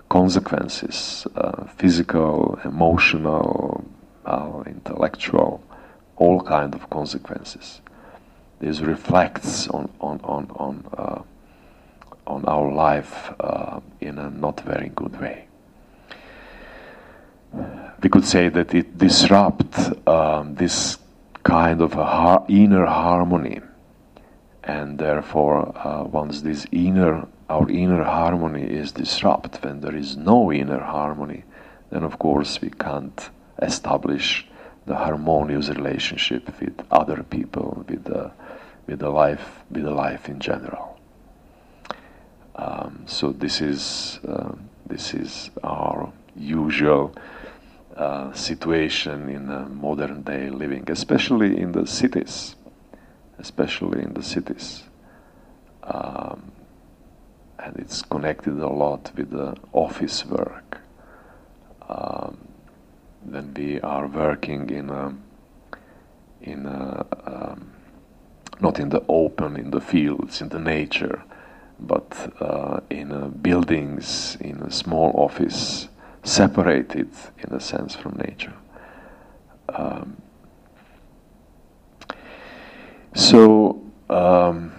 consequences 0.08 1.26
uh, 1.36 1.64
physical 1.76 2.58
emotional 2.64 3.84
uh, 4.26 4.62
intellectual 4.66 5.62
all 6.16 6.40
kind 6.42 6.74
of 6.74 6.88
consequences. 6.90 7.80
This 8.58 8.80
reflects 8.80 9.68
on 9.68 9.90
on 10.00 10.20
on 10.24 10.50
on, 10.56 11.24
on 12.26 12.44
our 12.46 12.72
life 12.72 13.32
uh, 13.40 13.80
in 14.00 14.18
a 14.18 14.30
not 14.30 14.60
very 14.60 14.90
good 14.94 15.20
way. 15.20 15.46
We 18.02 18.08
could 18.10 18.24
say 18.24 18.48
that 18.48 18.74
it 18.74 18.98
disrupts 18.98 19.90
um, 20.06 20.54
this 20.56 20.98
kind 21.42 21.80
of 21.80 21.92
har- 21.94 22.44
inner 22.48 22.86
harmony. 22.86 23.60
And 24.64 24.98
therefore 24.98 25.72
uh, 25.76 26.04
once 26.04 26.42
this 26.42 26.66
inner 26.72 27.26
our 27.48 27.70
inner 27.70 28.02
harmony 28.02 28.64
is 28.64 28.92
disrupted 28.92 29.62
when 29.62 29.80
there 29.80 29.94
is 29.94 30.16
no 30.16 30.52
inner 30.52 30.80
harmony 30.80 31.44
then 31.90 32.02
of 32.02 32.18
course 32.18 32.60
we 32.60 32.70
can't 32.70 33.30
establish 33.62 34.46
the 34.86 34.96
harmonious 34.96 35.68
relationship 35.68 36.48
with 36.60 36.84
other 36.90 37.22
people 37.22 37.84
with 37.88 38.04
the 38.04 38.30
with 38.86 38.98
the 38.98 39.08
life 39.08 39.62
with 39.70 39.84
the 39.84 39.90
life 39.90 40.28
in 40.28 40.40
general 40.40 40.95
um, 42.56 43.04
so 43.06 43.32
this 43.32 43.60
is 43.60 44.18
uh, 44.26 44.52
this 44.86 45.14
is 45.14 45.50
our 45.62 46.12
usual 46.36 47.14
uh, 47.96 48.32
situation 48.32 49.28
in 49.28 49.46
modern 49.74 50.22
day 50.22 50.50
living 50.50 50.84
especially 50.90 51.58
in 51.58 51.72
the 51.72 51.86
cities 51.86 52.56
especially 53.38 54.02
in 54.02 54.14
the 54.14 54.22
cities. 54.22 54.84
Um, 55.82 56.52
and 57.58 57.76
it's 57.76 58.02
connected 58.02 58.58
a 58.58 58.68
lot 58.68 59.10
with 59.16 59.30
the 59.30 59.56
office 59.72 60.24
work. 60.26 60.80
Um, 61.88 62.38
then 63.24 63.52
we 63.54 63.80
are 63.80 64.06
working 64.06 64.70
in 64.70 64.90
a, 64.90 65.14
in 66.42 66.66
a, 66.66 67.06
um, 67.24 67.72
not 68.60 68.78
in 68.78 68.88
the 68.90 69.04
open, 69.08 69.56
in 69.56 69.70
the 69.70 69.80
fields, 69.80 70.40
in 70.40 70.48
the 70.48 70.58
nature, 70.58 71.22
but 71.78 72.34
uh, 72.40 72.80
in 72.90 73.12
uh, 73.12 73.28
buildings, 73.28 74.36
in 74.40 74.56
a 74.62 74.70
small 74.70 75.12
office, 75.14 75.88
separated 76.22 77.08
in 77.38 77.54
a 77.54 77.60
sense 77.60 77.94
from 77.94 78.16
nature. 78.16 78.54
Um, 79.68 80.16
so, 83.14 83.82
um, 84.10 84.72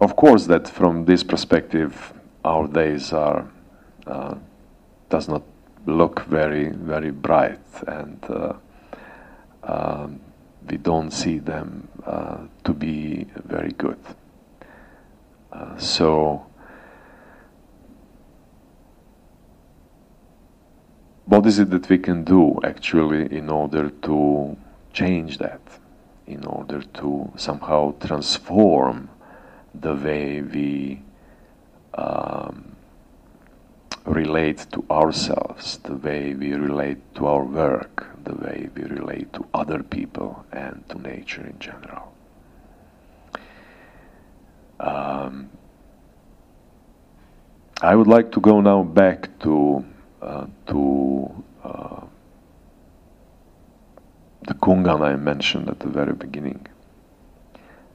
of 0.00 0.16
course, 0.16 0.46
that 0.46 0.68
from 0.68 1.04
this 1.04 1.22
perspective, 1.22 2.12
our 2.44 2.68
days 2.68 3.12
are 3.12 3.48
uh, 4.06 4.34
does 5.08 5.28
not 5.28 5.42
look 5.86 6.24
very 6.26 6.68
very 6.68 7.10
bright, 7.10 7.60
and 7.86 8.24
uh, 8.28 8.52
um, 9.62 10.20
we 10.68 10.76
don't 10.76 11.10
see 11.10 11.38
them 11.38 11.88
uh, 12.04 12.38
to 12.64 12.72
be 12.72 13.26
very 13.44 13.72
good. 13.72 13.98
Uh, 15.52 15.76
so. 15.78 16.46
What 21.26 21.44
is 21.44 21.58
it 21.58 21.70
that 21.70 21.88
we 21.88 21.98
can 21.98 22.22
do 22.22 22.60
actually 22.62 23.36
in 23.36 23.50
order 23.50 23.90
to 23.90 24.56
change 24.92 25.38
that, 25.38 25.60
in 26.26 26.44
order 26.44 26.82
to 26.82 27.32
somehow 27.36 27.94
transform 27.98 29.10
the 29.74 29.94
way 29.94 30.40
we 30.42 31.02
um, 31.94 32.75
relate 34.06 34.66
to 34.72 34.84
ourselves, 34.90 35.78
the 35.78 35.96
way 35.96 36.34
we 36.34 36.52
relate 36.52 36.98
to 37.16 37.26
our 37.26 37.44
work, 37.44 38.06
the 38.24 38.34
way 38.34 38.68
we 38.74 38.82
relate 38.84 39.32
to 39.32 39.44
other 39.52 39.82
people 39.82 40.44
and 40.52 40.84
to 40.88 41.00
nature 41.00 41.42
in 41.42 41.58
general. 41.58 42.12
Um, 44.78 45.50
I 47.82 47.94
would 47.94 48.06
like 48.06 48.32
to 48.32 48.40
go 48.40 48.60
now 48.60 48.82
back 48.82 49.38
to 49.40 49.84
uh, 50.22 50.46
to 50.68 51.44
uh, 51.62 52.00
the 54.46 54.54
Kungan 54.54 55.02
I 55.02 55.16
mentioned 55.16 55.68
at 55.68 55.80
the 55.80 55.88
very 55.88 56.14
beginning. 56.14 56.66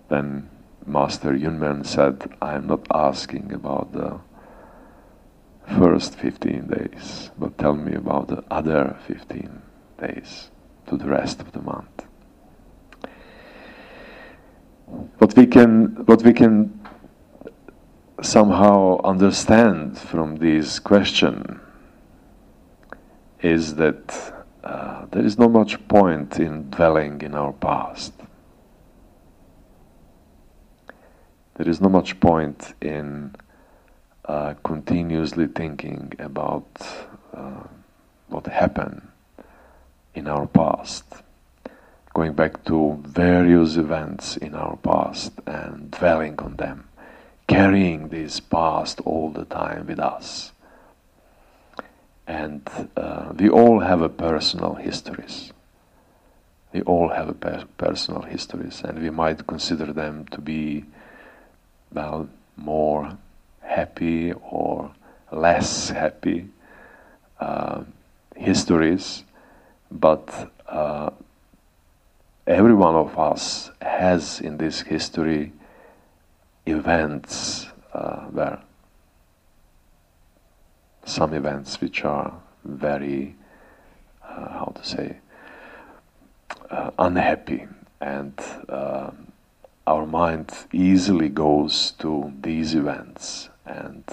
Then 0.10 0.50
Master 0.86 1.34
Yunmen 1.34 1.86
said, 1.86 2.30
I 2.42 2.56
am 2.56 2.68
not 2.68 2.86
asking 2.94 3.54
about 3.54 3.94
the 3.94 4.20
first 5.78 6.16
15 6.16 6.68
days, 6.68 7.32
but 7.38 7.58
tell 7.58 7.76
me 7.76 7.94
about 7.96 8.28
the 8.28 8.44
other 8.52 8.98
15 9.08 9.62
days 10.00 10.50
to 10.88 10.98
the 10.98 11.06
rest 11.06 11.42
of 11.42 11.52
the 11.52 11.62
month. 11.62 12.06
What 15.18 15.36
we 15.36 15.48
can, 15.48 16.06
what 16.06 16.24
we 16.24 16.34
can 16.34 16.80
somehow 18.22 19.02
understand 19.04 19.98
from 19.98 20.38
this 20.38 20.80
question 20.80 21.60
is 23.42 23.76
that 23.76 24.34
uh, 24.64 25.06
there 25.12 25.26
is 25.26 25.40
not 25.40 25.52
much 25.52 25.88
point 25.88 26.40
in 26.40 26.70
dwelling 26.70 27.22
in 27.22 27.34
our 27.34 27.54
past. 27.54 28.14
there 31.62 31.70
is 31.70 31.80
not 31.80 31.92
much 31.92 32.20
point 32.20 32.74
in 32.82 33.36
uh, 34.26 34.54
continuously 34.64 35.48
thinking 35.48 36.14
about 36.20 36.66
uh, 37.34 37.64
what 38.28 38.46
happened 38.48 39.08
in 40.14 40.28
our 40.28 40.48
past, 40.48 41.04
going 42.14 42.34
back 42.34 42.64
to 42.66 43.02
various 43.06 43.78
events 43.78 44.38
in 44.38 44.54
our 44.54 44.78
past 44.78 45.32
and 45.46 45.92
dwelling 45.92 46.38
on 46.40 46.56
them, 46.58 46.88
carrying 47.48 48.10
this 48.10 48.40
past 48.40 49.00
all 49.02 49.30
the 49.30 49.46
time 49.46 49.88
with 49.88 50.00
us. 50.00 50.52
And 52.28 52.68
uh, 52.96 53.34
we 53.36 53.50
all 53.50 53.80
have 53.80 54.02
a 54.02 54.10
personal 54.10 54.76
histories. 54.76 55.52
We 56.72 56.82
all 56.84 57.10
have 57.10 57.28
a 57.28 57.34
per- 57.34 57.66
personal 57.78 58.22
histories, 58.22 58.82
and 58.84 59.02
we 59.02 59.10
might 59.10 59.46
consider 59.48 59.92
them 59.92 60.26
to 60.28 60.40
be 60.40 60.86
well, 61.94 62.30
more 62.56 63.18
happy 63.62 64.34
or 64.34 64.92
less 65.32 65.90
happy 65.90 66.48
uh, 67.40 67.84
histories, 68.36 69.24
but 69.90 70.52
uh, 70.68 71.10
every 72.46 72.74
one 72.74 72.96
of 72.96 73.18
us 73.18 73.72
has 73.82 74.40
in 74.42 74.58
this 74.58 74.82
history 74.82 75.52
events 76.66 77.68
uh, 77.94 78.22
where 78.26 78.62
some 81.06 81.34
events 81.34 81.82
which 81.82 82.04
are 82.04 82.34
very, 82.64 83.36
uh, 84.24 84.50
how 84.50 84.74
to 84.76 84.86
say, 84.86 85.18
uh, 86.70 86.92
unhappy 87.00 87.68
and 88.00 88.34
um, 88.70 89.32
our 89.88 90.06
mind 90.06 90.52
easily 90.72 91.30
goes 91.30 91.92
to 91.92 92.32
these 92.42 92.76
events 92.76 93.50
and 93.66 94.04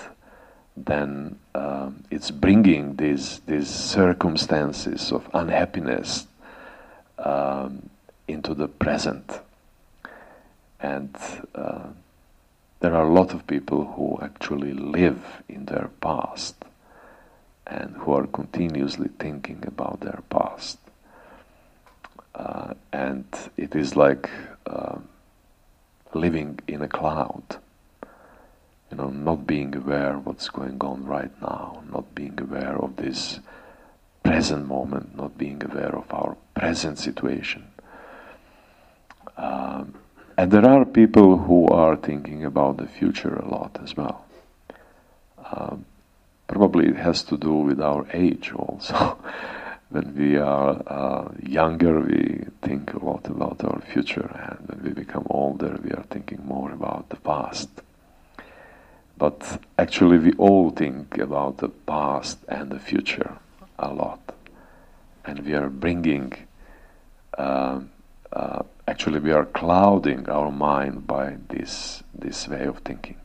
then 0.77 1.39
um, 1.55 2.05
it's 2.11 2.31
bringing 2.31 2.97
these 2.97 3.41
these 3.47 3.69
circumstances 3.69 5.13
of 5.13 5.29
unhappiness 5.35 6.27
um, 7.19 7.91
into 8.27 8.55
the 8.55 8.69
present 8.69 9.41
and 10.81 11.17
uh, 11.55 11.89
there 12.81 12.95
are 12.95 13.05
a 13.05 13.13
lot 13.13 13.35
of 13.35 13.47
people 13.47 13.85
who 13.97 14.19
actually 14.23 14.73
live 14.73 15.43
in 15.49 15.65
their 15.65 15.91
past 16.01 16.55
and 17.67 17.97
who 17.97 18.13
are 18.13 18.27
continuously 18.27 19.09
thinking 19.19 19.65
about 19.67 20.01
their 20.01 20.23
past 20.31 20.79
uh, 22.39 22.75
and 22.93 23.25
it 23.57 23.75
is 23.75 23.97
like 23.97 24.31
uh, 24.67 24.99
living 26.15 26.59
in 26.69 26.83
a 26.83 26.89
cloud. 26.89 27.59
You 28.91 28.97
know, 28.97 29.11
not 29.11 29.47
being 29.47 29.75
aware 29.77 30.17
of 30.17 30.27
what's 30.27 30.49
going 30.49 30.81
on 30.81 31.05
right 31.05 31.31
now, 31.43 31.83
not 31.93 32.15
being 32.15 32.39
aware 32.41 32.77
of 32.77 32.97
this 32.97 33.41
present 34.23 34.67
moment, 34.67 35.17
not 35.17 35.37
being 35.37 35.63
aware 35.63 35.95
of 35.95 36.13
our 36.13 36.37
present 36.55 36.99
situation. 36.99 37.65
Um, 39.37 39.95
and 40.37 40.51
there 40.51 40.67
are 40.67 40.85
people 40.85 41.37
who 41.37 41.67
are 41.69 41.97
thinking 41.97 42.45
about 42.45 42.77
the 42.77 42.87
future 42.87 43.35
a 43.35 43.49
lot 43.49 43.79
as 43.83 43.97
well. 43.97 44.25
Um, 45.53 45.85
probably 46.47 46.89
it 46.89 46.97
has 46.97 47.23
to 47.25 47.37
do 47.37 47.53
with 47.53 47.81
our 47.81 48.07
age 48.13 48.53
also. 48.53 49.19
when 49.91 50.15
we 50.15 50.37
are 50.37 50.83
uh, 50.87 51.29
younger, 51.43 52.01
we 52.01 52.45
think 52.63 52.93
a 52.93 53.05
lot 53.05 53.27
about 53.27 53.65
our 53.65 53.81
future, 53.81 54.31
and 54.49 54.69
when 54.69 54.83
we 54.83 54.91
become 54.91 55.27
older, 55.31 55.79
we 55.83 55.91
are 55.93 56.05
thinking 56.11 56.45
more 56.45 56.71
about 56.73 57.09
the 57.09 57.17
past. 57.17 57.69
But 59.19 59.61
actually, 59.77 60.19
we 60.19 60.33
all 60.35 60.71
think 60.71 61.19
about 61.19 61.59
the 61.59 61.69
past 61.69 62.39
and 62.49 62.71
the 62.71 62.79
future 62.79 63.39
a 63.77 63.93
lot, 63.93 64.21
and 65.25 65.41
we 65.41 65.55
are 65.55 65.69
bringing. 65.69 66.35
Uh, 67.37 67.81
uh, 68.33 68.63
actually, 68.87 69.19
we 69.19 69.33
are 69.33 69.45
clouding 69.45 70.29
our 70.29 70.53
mind 70.53 71.09
by 71.09 71.37
this 71.49 72.05
this 72.15 72.47
way 72.47 72.65
of 72.65 72.79
thinking, 72.79 73.21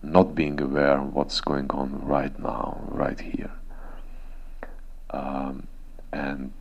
not 0.00 0.36
being 0.36 0.60
aware 0.60 0.98
of 1.00 1.12
what's 1.12 1.40
going 1.40 1.70
on 1.70 2.06
right 2.06 2.38
now, 2.38 2.80
right 2.86 3.18
here. 3.18 3.50
Um, 5.10 5.66
and 6.12 6.52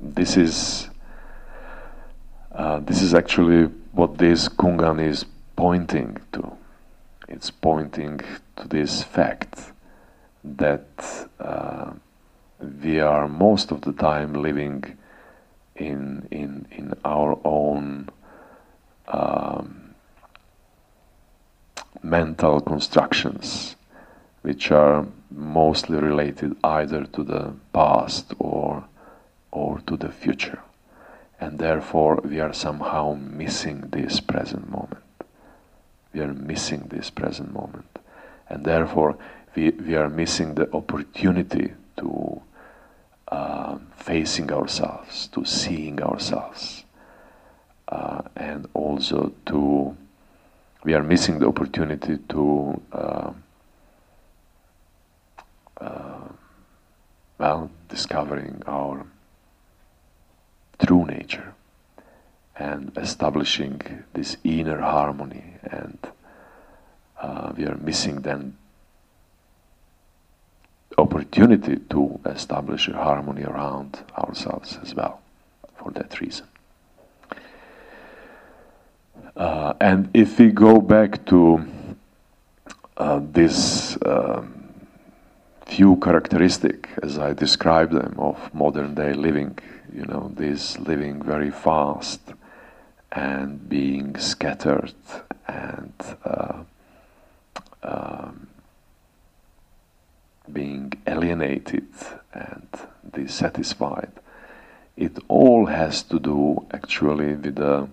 this 0.00 0.38
is 0.38 0.88
uh, 2.52 2.78
this 2.78 3.02
is 3.02 3.12
actually 3.12 3.64
what 3.92 4.16
this 4.16 4.48
Kungan 4.48 5.06
is 5.06 5.26
pointing 5.54 6.16
to. 6.32 6.56
It's 7.34 7.50
pointing 7.50 8.20
to 8.54 8.68
this 8.68 9.02
fact 9.02 9.72
that 10.44 10.86
uh, 11.40 11.90
we 12.80 13.00
are 13.00 13.26
most 13.26 13.72
of 13.72 13.80
the 13.80 13.92
time 13.92 14.34
living 14.34 14.96
in 15.74 16.28
in 16.30 16.68
in 16.70 16.94
our 17.04 17.36
own 17.44 18.08
um, 19.08 19.96
mental 22.04 22.60
constructions, 22.60 23.74
which 24.42 24.70
are 24.70 25.04
mostly 25.32 25.98
related 25.98 26.56
either 26.62 27.04
to 27.04 27.24
the 27.24 27.52
past 27.72 28.32
or 28.38 28.84
or 29.50 29.80
to 29.88 29.96
the 29.96 30.12
future. 30.12 30.62
And 31.40 31.58
therefore 31.58 32.20
we 32.22 32.38
are 32.38 32.52
somehow 32.52 33.14
missing 33.14 33.78
this 33.90 34.20
present 34.20 34.70
moment 34.70 35.03
we 36.14 36.20
are 36.20 36.32
missing 36.32 36.86
this 36.88 37.10
present 37.10 37.52
moment. 37.52 37.98
And 38.48 38.64
therefore, 38.64 39.18
we, 39.54 39.70
we 39.70 39.96
are 39.96 40.08
missing 40.08 40.54
the 40.54 40.72
opportunity 40.72 41.72
to 41.98 42.42
uh, 43.28 43.78
facing 43.96 44.52
ourselves, 44.52 45.26
to 45.28 45.44
seeing 45.44 46.00
ourselves, 46.02 46.84
uh, 47.88 48.22
and 48.36 48.68
also 48.74 49.32
to 49.46 49.96
we 50.84 50.92
are 50.92 51.02
missing 51.02 51.38
the 51.38 51.46
opportunity 51.46 52.18
to 52.28 52.80
uh, 52.92 53.32
well 57.38 57.70
discovering 57.88 58.62
our 58.66 59.06
true 60.78 61.04
nature 61.06 61.53
and 62.56 62.92
establishing 62.96 63.80
this 64.12 64.36
inner 64.44 64.80
harmony. 64.80 65.44
And 65.64 65.98
uh, 67.20 67.52
we 67.56 67.66
are 67.66 67.76
missing 67.76 68.22
then 68.22 68.56
opportunity 70.96 71.76
to 71.90 72.20
establish 72.26 72.88
a 72.88 72.94
harmony 72.94 73.42
around 73.42 73.98
ourselves 74.16 74.78
as 74.82 74.94
well 74.94 75.20
for 75.76 75.90
that 75.92 76.20
reason. 76.20 76.46
Uh, 79.36 79.74
and 79.80 80.08
if 80.14 80.38
we 80.38 80.50
go 80.50 80.80
back 80.80 81.24
to 81.26 81.66
uh, 82.96 83.20
this 83.32 83.98
um, 84.06 84.64
few 85.66 85.96
characteristic 85.96 86.88
as 87.02 87.18
I 87.18 87.32
describe 87.32 87.90
them 87.90 88.14
of 88.18 88.54
modern 88.54 88.94
day 88.94 89.12
living 89.12 89.58
you 89.92 90.04
know 90.04 90.30
this 90.36 90.78
living 90.78 91.22
very 91.22 91.50
fast 91.50 92.20
and 93.14 93.68
being 93.68 94.16
scattered 94.18 94.92
and 95.46 95.92
uh, 96.24 96.64
um, 97.82 98.48
being 100.52 100.92
alienated 101.06 101.88
and 102.32 102.66
dissatisfied. 103.12 104.12
It 104.96 105.18
all 105.28 105.66
has 105.66 106.02
to 106.04 106.18
do 106.18 106.66
actually 106.72 107.34
with 107.34 107.56
the 107.56 107.88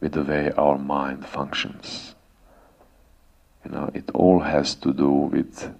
with 0.00 0.12
the 0.12 0.22
way 0.22 0.52
our 0.52 0.78
mind 0.78 1.26
functions. 1.26 2.14
You 3.64 3.72
know, 3.72 3.90
it 3.92 4.10
all 4.14 4.40
has 4.40 4.74
to 4.76 4.92
do 4.92 5.10
with 5.10 5.74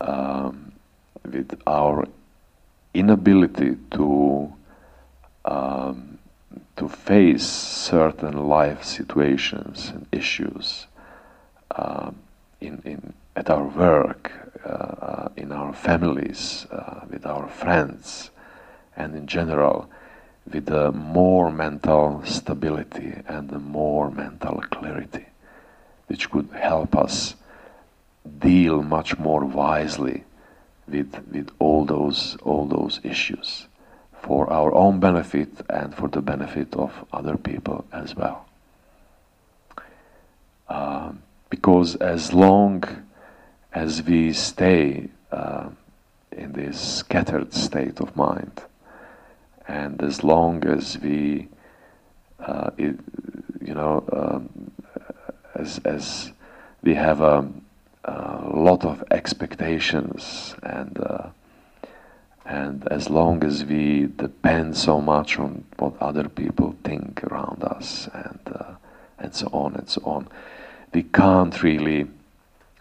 um, 0.00 0.72
with 1.24 1.60
our 1.66 2.06
inability 2.94 3.76
to 3.92 4.52
um, 5.44 6.07
to 6.78 6.88
face 6.88 7.44
certain 7.44 8.48
life 8.48 8.84
situations 8.84 9.90
and 9.92 10.06
issues 10.12 10.86
uh, 11.72 12.12
in, 12.60 12.80
in, 12.84 13.12
at 13.34 13.50
our 13.50 13.64
work, 13.64 14.30
uh, 14.64 15.28
in 15.36 15.50
our 15.50 15.72
families, 15.72 16.66
uh, 16.70 17.00
with 17.10 17.26
our 17.26 17.48
friends, 17.48 18.30
and 18.96 19.16
in 19.16 19.26
general, 19.26 19.90
with 20.52 20.66
the 20.66 20.92
more 20.92 21.50
mental 21.50 22.22
stability 22.24 23.12
and 23.26 23.50
the 23.50 23.58
more 23.58 24.08
mental 24.10 24.62
clarity, 24.70 25.26
which 26.06 26.30
could 26.30 26.48
help 26.52 26.96
us 26.96 27.34
deal 28.38 28.84
much 28.84 29.18
more 29.18 29.44
wisely 29.44 30.22
with, 30.86 31.26
with 31.32 31.50
all, 31.58 31.84
those, 31.84 32.36
all 32.42 32.66
those 32.66 33.00
issues 33.02 33.67
for 34.22 34.50
our 34.52 34.74
own 34.74 35.00
benefit 35.00 35.48
and 35.70 35.94
for 35.94 36.08
the 36.08 36.20
benefit 36.20 36.74
of 36.74 36.92
other 37.12 37.36
people 37.36 37.84
as 37.92 38.14
well. 38.14 38.46
Uh, 40.68 41.12
because 41.50 41.96
as 41.96 42.32
long 42.32 42.84
as 43.72 44.02
we 44.02 44.32
stay 44.32 45.08
uh, 45.32 45.68
in 46.32 46.52
this 46.52 46.78
scattered 46.80 47.54
state 47.54 48.00
of 48.00 48.14
mind, 48.16 48.62
and 49.66 50.02
as 50.02 50.24
long 50.24 50.64
as 50.66 50.98
we, 50.98 51.48
uh, 52.40 52.70
it, 52.76 52.98
you 53.60 53.74
know, 53.74 54.04
um, 54.12 54.70
as 55.54 55.78
as 55.84 56.32
we 56.82 56.94
have 56.94 57.20
a, 57.20 57.46
a, 58.04 58.50
lot 58.54 58.84
of 58.84 59.04
expectations 59.10 60.54
and 60.62 60.98
uh, 61.00 61.28
and 62.48 62.88
as 62.90 63.10
long 63.10 63.44
as 63.44 63.62
we 63.62 64.06
depend 64.16 64.74
so 64.74 65.02
much 65.02 65.38
on 65.38 65.64
what 65.76 65.92
other 66.00 66.30
people 66.30 66.74
think 66.82 67.22
around 67.24 67.62
us 67.62 68.08
and, 68.14 68.40
uh, 68.54 68.72
and 69.18 69.34
so 69.34 69.48
on 69.52 69.74
and 69.74 69.86
so 69.86 70.00
on, 70.06 70.26
we 70.94 71.02
can't 71.02 71.62
really 71.62 72.08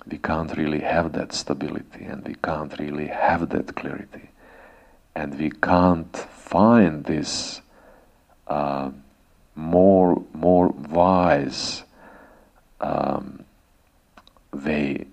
we 0.09 0.17
can't 0.17 0.55
really 0.55 0.79
have 0.79 1.11
that 1.11 1.33
stability 1.33 2.05
and 2.05 2.25
we 2.25 2.35
can't 2.35 2.79
really 2.79 3.07
have 3.07 3.49
that 3.49 3.75
clarity 3.75 4.29
and 5.15 5.37
we 5.37 5.49
can't 5.49 6.15
find 6.15 7.03
this 7.03 7.59
uh, 8.47 8.89
more 9.53 10.23
more 10.33 10.69
wise 10.69 11.83
um, 12.79 13.43
way 14.53 15.05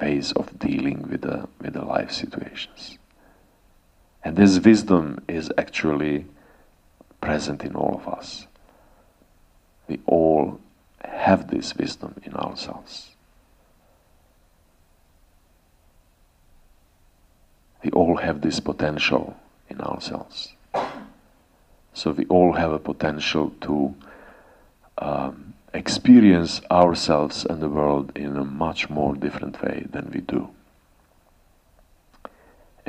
ways 0.00 0.32
of 0.32 0.58
dealing 0.58 1.02
with 1.10 1.20
the 1.20 1.46
with 1.60 1.74
the 1.74 1.84
life 1.84 2.12
situations. 2.12 2.96
And 4.22 4.36
this 4.36 4.58
wisdom 4.58 5.22
is 5.28 5.50
actually 5.56 6.26
present 7.20 7.64
in 7.64 7.74
all 7.74 7.94
of 7.94 8.08
us. 8.08 8.46
We 9.88 10.00
all 10.06 10.60
have 11.04 11.50
this 11.50 11.76
wisdom 11.76 12.20
in 12.24 12.34
ourselves. 12.34 13.10
We 17.82 17.90
all 17.90 18.16
have 18.16 18.42
this 18.42 18.60
potential 18.60 19.36
in 19.68 19.80
ourselves. 19.80 20.52
So 21.94 22.12
we 22.12 22.26
all 22.26 22.52
have 22.52 22.72
a 22.72 22.78
potential 22.78 23.52
to 23.62 23.94
um, 24.98 25.54
experience 25.72 26.60
ourselves 26.70 27.44
and 27.44 27.60
the 27.60 27.68
world 27.68 28.12
in 28.14 28.36
a 28.36 28.44
much 28.44 28.90
more 28.90 29.14
different 29.14 29.62
way 29.62 29.86
than 29.90 30.10
we 30.12 30.20
do. 30.20 30.50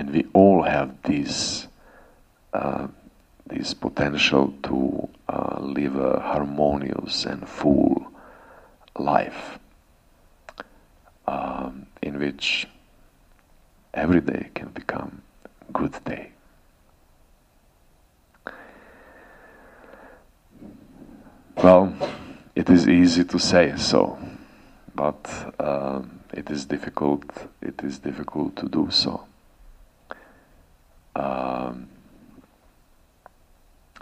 And 0.02 0.10
we 0.10 0.26
all 0.34 0.64
have 0.64 1.00
this, 1.04 1.68
uh, 2.54 2.88
this 3.46 3.76
potential 3.76 4.52
to 4.64 5.08
uh, 5.30 5.60
live 5.62 5.96
a 5.96 6.20
harmonious 6.20 7.26
and 7.26 7.48
full 7.48 8.12
life 8.98 9.60
um, 11.28 11.86
in 12.02 12.18
which 12.18 12.68
every 13.94 14.22
day 14.22 14.50
can 14.56 14.70
become 14.70 15.22
a 15.70 15.72
good 15.72 16.04
day. 16.04 16.32
Well, 21.58 21.94
it 22.56 22.72
is 22.72 22.88
easy 22.88 23.24
to 23.26 23.38
say 23.38 23.76
so, 23.78 24.18
but 24.96 25.54
um, 25.60 26.22
it 26.34 26.50
is 26.50 26.66
difficult. 26.66 27.24
It 27.62 27.84
is 27.84 28.00
difficult 28.00 28.56
to 28.56 28.68
do 28.68 28.88
so. 28.90 29.28
Um, 31.15 31.89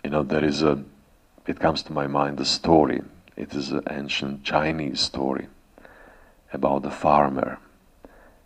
you 0.04 0.10
know, 0.10 0.24
there 0.24 0.44
is 0.44 0.62
a. 0.62 0.84
It 1.48 1.60
comes 1.60 1.84
to 1.84 1.94
my 1.94 2.08
mind 2.08 2.40
a 2.40 2.46
story. 2.46 3.02
It 3.36 3.54
is 3.54 3.72
an 3.72 3.84
ancient 3.90 4.44
Chinese 4.44 5.00
story 5.00 5.48
about 6.54 6.86
a 6.86 6.92
farmer. 6.92 7.60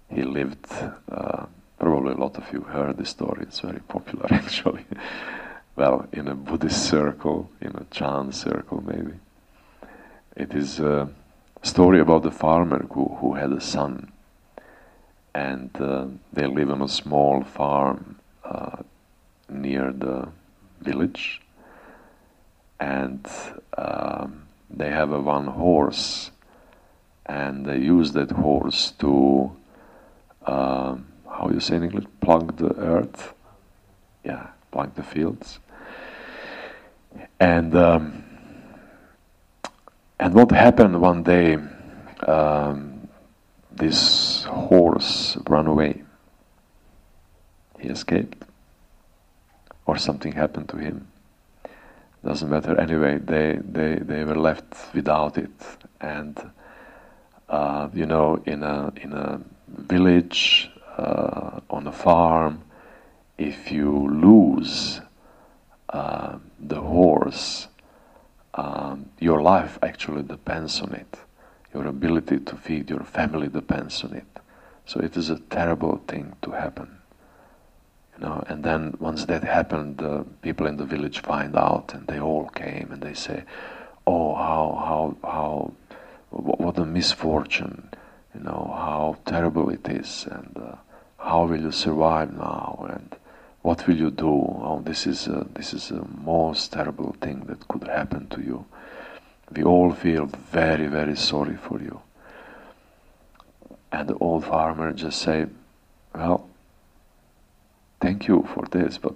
He 0.09 0.23
lived. 0.23 0.67
Uh, 1.11 1.45
probably 1.79 2.13
a 2.13 2.17
lot 2.17 2.37
of 2.37 2.51
you 2.53 2.61
heard 2.61 2.97
this 2.97 3.09
story. 3.09 3.43
It's 3.43 3.59
very 3.59 3.81
popular, 3.81 4.27
actually. 4.31 4.85
well, 5.75 6.07
in 6.13 6.27
a 6.27 6.35
Buddhist 6.35 6.85
circle, 6.89 7.49
in 7.59 7.75
a 7.75 7.85
Chan 7.91 8.31
circle, 8.31 8.81
maybe. 8.85 9.13
It 10.35 10.53
is 10.53 10.79
a 10.79 11.09
story 11.61 11.99
about 11.99 12.25
a 12.25 12.31
farmer 12.31 12.85
who, 12.91 13.17
who 13.19 13.33
had 13.33 13.51
a 13.51 13.61
son, 13.61 14.11
and 15.35 15.69
uh, 15.79 16.05
they 16.31 16.47
live 16.47 16.71
on 16.71 16.81
a 16.81 16.87
small 16.87 17.43
farm 17.43 18.19
uh, 18.43 18.77
near 19.49 19.91
the 19.91 20.29
village, 20.81 21.41
and 22.79 23.27
um, 23.77 24.47
they 24.69 24.89
have 24.89 25.11
a 25.11 25.19
one 25.19 25.47
horse, 25.47 26.31
and 27.25 27.65
they 27.65 27.77
use 27.77 28.11
that 28.13 28.31
horse 28.31 28.91
to 28.99 29.51
um, 30.45 31.07
how 31.29 31.49
you 31.49 31.59
say 31.59 31.75
in 31.77 31.83
English, 31.83 32.05
plug 32.21 32.57
the 32.57 32.75
earth, 32.77 33.33
yeah, 34.23 34.47
plug 34.71 34.93
the 34.95 35.03
fields, 35.03 35.59
and 37.39 37.75
um, 37.75 38.23
and 40.19 40.33
what 40.33 40.51
happened 40.51 40.99
one 41.01 41.23
day? 41.23 41.57
Um, 42.27 42.93
this 43.75 44.43
horse 44.43 45.35
ran 45.47 45.65
away 45.65 46.03
he 47.83 47.89
escaped, 47.89 48.43
or 49.85 49.97
something 49.97 50.31
happened 50.31 50.69
to 50.69 50.77
him. 50.77 51.07
doesn't 52.25 52.49
matter 52.49 52.79
anyway. 52.79 53.19
They 53.19 53.59
they 53.77 53.95
they 53.95 54.23
were 54.23 54.39
left 54.49 54.75
without 54.93 55.37
it, 55.37 55.57
and 55.99 56.39
uh, 57.49 57.89
you 57.93 58.05
know, 58.05 58.41
in 58.45 58.63
a 58.63 58.91
in 58.95 59.13
a 59.13 59.41
village 59.67 60.71
uh, 60.97 61.59
on 61.69 61.87
a 61.87 61.91
farm, 61.91 62.63
if 63.37 63.71
you 63.71 63.91
lose 64.09 65.01
uh, 65.89 66.37
the 66.59 66.81
horse, 66.81 67.67
um, 68.53 69.05
your 69.19 69.41
life 69.41 69.77
actually 69.83 70.23
depends 70.23 70.81
on 70.81 70.93
it. 70.93 71.17
Your 71.73 71.87
ability 71.87 72.39
to 72.39 72.55
feed 72.55 72.89
your 72.89 73.03
family 73.03 73.49
depends 73.49 74.03
on 74.03 74.13
it. 74.13 74.31
So 74.85 74.99
it 74.99 75.17
is 75.17 75.29
a 75.29 75.39
terrible 75.39 76.01
thing 76.07 76.35
to 76.43 76.51
happen. 76.51 77.02
Know, 78.23 78.41
and 78.47 78.63
then 78.63 78.95
once 79.01 79.25
that 79.25 79.43
happened, 79.43 79.97
the 79.97 80.25
people 80.41 80.65
in 80.65 80.77
the 80.77 80.85
village 80.85 81.19
find 81.19 81.57
out, 81.57 81.93
and 81.93 82.07
they 82.07 82.21
all 82.21 82.47
came 82.55 82.87
and 82.93 83.01
they 83.01 83.13
say, 83.13 83.43
"Oh, 84.07 84.33
how 84.35 84.65
how 84.87 85.29
how 85.29 85.73
what 86.29 86.77
a 86.77 86.85
misfortune! 86.85 87.89
You 88.33 88.43
know 88.43 88.71
how 88.73 89.17
terrible 89.25 89.69
it 89.69 89.89
is, 89.89 90.25
and 90.31 90.57
uh, 90.57 90.75
how 91.17 91.43
will 91.47 91.59
you 91.59 91.71
survive 91.73 92.33
now? 92.33 92.85
And 92.89 93.13
what 93.61 93.85
will 93.87 93.97
you 93.97 94.09
do? 94.09 94.31
Oh, 94.67 94.81
this 94.85 95.05
is 95.05 95.27
a, 95.27 95.45
this 95.53 95.73
is 95.73 95.89
the 95.89 96.05
most 96.23 96.71
terrible 96.71 97.17
thing 97.19 97.41
that 97.47 97.67
could 97.67 97.89
happen 97.89 98.29
to 98.29 98.41
you. 98.41 98.65
We 99.51 99.63
all 99.63 99.91
feel 99.91 100.27
very 100.27 100.87
very 100.87 101.17
sorry 101.17 101.57
for 101.57 101.81
you." 101.81 101.99
And 103.91 104.07
the 104.07 104.15
old 104.15 104.45
farmer 104.45 104.93
just 104.93 105.21
say, 105.21 105.47
"Well." 106.15 106.52
Thank 108.03 108.27
you 108.27 108.45
for 108.53 108.65
this, 108.71 108.97
but 108.97 109.15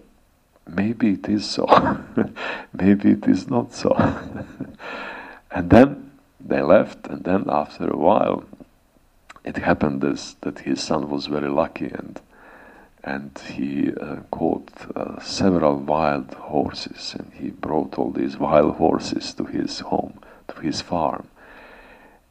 maybe 0.65 1.11
it 1.11 1.27
is 1.27 1.45
so, 1.45 1.65
maybe 2.73 3.11
it 3.11 3.27
is 3.27 3.49
not 3.49 3.73
so. 3.73 3.91
and 5.51 5.69
then 5.69 6.11
they 6.39 6.61
left, 6.61 7.05
and 7.07 7.25
then 7.25 7.43
after 7.49 7.89
a 7.89 7.97
while, 7.97 8.45
it 9.43 9.57
happened 9.57 9.99
this, 9.99 10.37
that 10.39 10.59
his 10.59 10.81
son 10.81 11.09
was 11.09 11.25
very 11.27 11.49
lucky 11.49 11.87
and 11.87 12.21
and 13.03 13.39
he 13.55 13.93
uh, 14.01 14.17
caught 14.31 14.69
uh, 14.95 15.17
several 15.21 15.77
wild 15.77 16.33
horses 16.33 17.15
and 17.17 17.31
he 17.39 17.49
brought 17.51 17.97
all 17.97 18.11
these 18.11 18.35
wild 18.37 18.75
horses 18.75 19.33
to 19.33 19.45
his 19.45 19.79
home, 19.79 20.19
to 20.49 20.55
his 20.59 20.81
farm. 20.81 21.25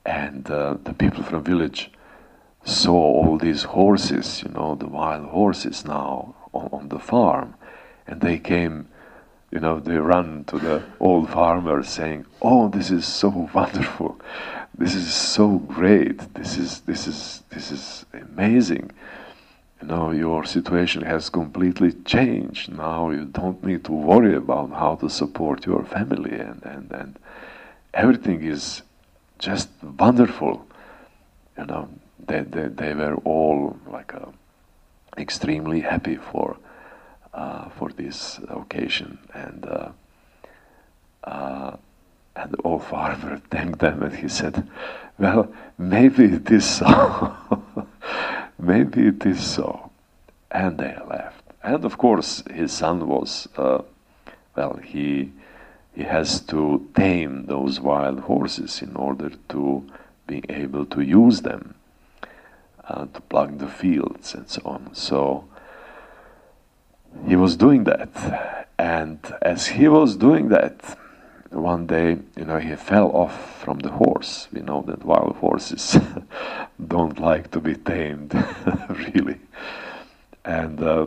And 0.05 0.51
uh, 0.51 0.77
the 0.85 0.93
people 0.93 1.23
from 1.23 1.45
village 1.45 1.91
saw 2.65 2.93
all 2.93 3.39
these 3.39 3.63
horses, 3.63 4.43
you 4.43 4.51
know, 4.51 4.75
the 4.75 4.89
wild 4.89 5.27
horses 5.27 5.87
now 5.87 6.35
on, 6.57 6.69
on 6.73 6.89
the 6.89 6.99
farm, 6.99 7.55
and 8.07 8.21
they 8.21 8.39
came 8.39 8.89
you 9.51 9.61
know, 9.61 9.79
they 9.79 9.97
run 9.97 10.45
to 10.49 10.59
the 10.59 10.83
old 11.01 11.31
farmer 11.31 11.83
saying, 11.83 12.27
"Oh, 12.43 12.69
this 12.69 12.91
is 12.91 13.07
so 13.07 13.29
wonderful! 13.55 14.21
This 14.77 14.95
is 14.95 15.13
so 15.13 15.59
great! 15.59 16.19
This 16.35 16.59
is 16.59 16.81
this 16.81 17.07
is 17.07 17.43
this 17.51 17.71
is 17.71 18.05
amazing! 18.13 18.91
You 19.81 19.89
know, 19.89 20.11
your 20.11 20.45
situation 20.45 21.03
has 21.03 21.31
completely 21.31 21.93
changed. 21.93 22.73
Now 22.73 23.11
you 23.11 23.25
don't 23.25 23.63
need 23.65 23.85
to 23.85 23.93
worry 23.93 24.35
about 24.35 24.71
how 24.71 24.97
to 24.97 25.09
support 25.09 25.65
your 25.65 25.85
family, 25.85 26.35
and 26.39 26.63
and 26.65 26.91
and 26.93 27.19
everything 27.95 28.43
is 28.43 28.83
just 29.39 29.69
wonderful. 29.99 30.67
You 31.57 31.67
know, 31.67 31.89
they 32.27 32.41
they 32.41 32.69
they 32.69 32.95
were 32.95 33.17
all 33.25 33.79
like 33.87 34.13
a 34.13 34.33
extremely 35.19 35.81
happy 35.81 36.17
for 36.17 36.57
uh, 37.35 37.69
for 37.71 37.91
this 37.91 38.41
occasion, 38.49 39.19
and 39.35 39.67
uh, 39.67 39.89
uh, 41.25 41.77
and 42.35 42.53
the 42.53 42.63
old 42.63 42.85
farmer 42.85 43.41
thanked 43.51 43.81
them, 43.81 44.03
and 44.03 44.15
he 44.15 44.29
said, 44.29 44.69
"Well, 45.19 45.53
maybe 45.79 46.25
it 46.25 46.51
is 46.51 46.65
so. 46.65 47.37
maybe 48.59 49.09
it 49.09 49.27
is 49.27 49.45
so." 49.45 49.91
And 50.51 50.79
they 50.79 50.97
left. 51.09 51.43
And 51.63 51.85
of 51.85 51.99
course, 51.99 52.43
his 52.51 52.73
son 52.73 53.07
was 53.09 53.49
uh, 53.57 53.83
well. 54.55 54.77
He 54.77 55.33
he 55.95 56.05
has 56.05 56.41
to 56.41 56.89
tame 56.95 57.47
those 57.47 57.81
wild 57.81 58.21
horses 58.21 58.83
in 58.83 58.97
order 58.97 59.31
to 59.49 59.85
be 60.27 60.43
able 60.49 60.87
to 60.87 61.01
use 61.01 61.43
them 61.43 61.75
uh, 62.89 63.07
to 63.07 63.21
plug 63.23 63.59
the 63.59 63.69
fields 63.69 64.35
and 64.35 64.49
so 64.49 64.63
on. 64.65 64.95
So 64.95 65.45
he 67.27 67.37
was 67.37 67.57
doing 67.57 67.85
that, 67.85 68.69
and 68.79 69.19
as 69.43 69.67
he 69.67 69.89
was 69.89 70.17
doing 70.17 70.49
that, 70.49 70.99
one 71.51 71.87
day, 71.87 72.19
you 72.37 72.45
know, 72.45 72.59
he 72.59 72.75
fell 72.75 73.11
off 73.13 73.61
from 73.63 73.79
the 73.79 73.91
horse. 73.91 74.49
We 74.53 74.61
know 74.61 74.83
that 74.83 75.05
wild 75.05 75.37
horses 75.37 75.97
don't 76.87 77.19
like 77.19 77.51
to 77.53 77.61
be 77.61 77.75
tamed, 77.75 78.35
really. 79.15 79.41
And 80.45 80.83
uh, 80.83 81.07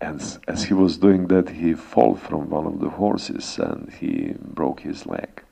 and 0.00 0.38
as 0.46 0.64
he 0.64 0.74
was 0.74 0.96
doing 0.96 1.26
that, 1.28 1.48
he 1.48 1.74
fell 1.74 2.14
from 2.14 2.50
one 2.50 2.66
of 2.66 2.80
the 2.80 2.90
horses 2.90 3.58
and 3.58 3.92
he 3.92 4.34
broke 4.38 4.80
his 4.80 5.06
leg. 5.06 5.42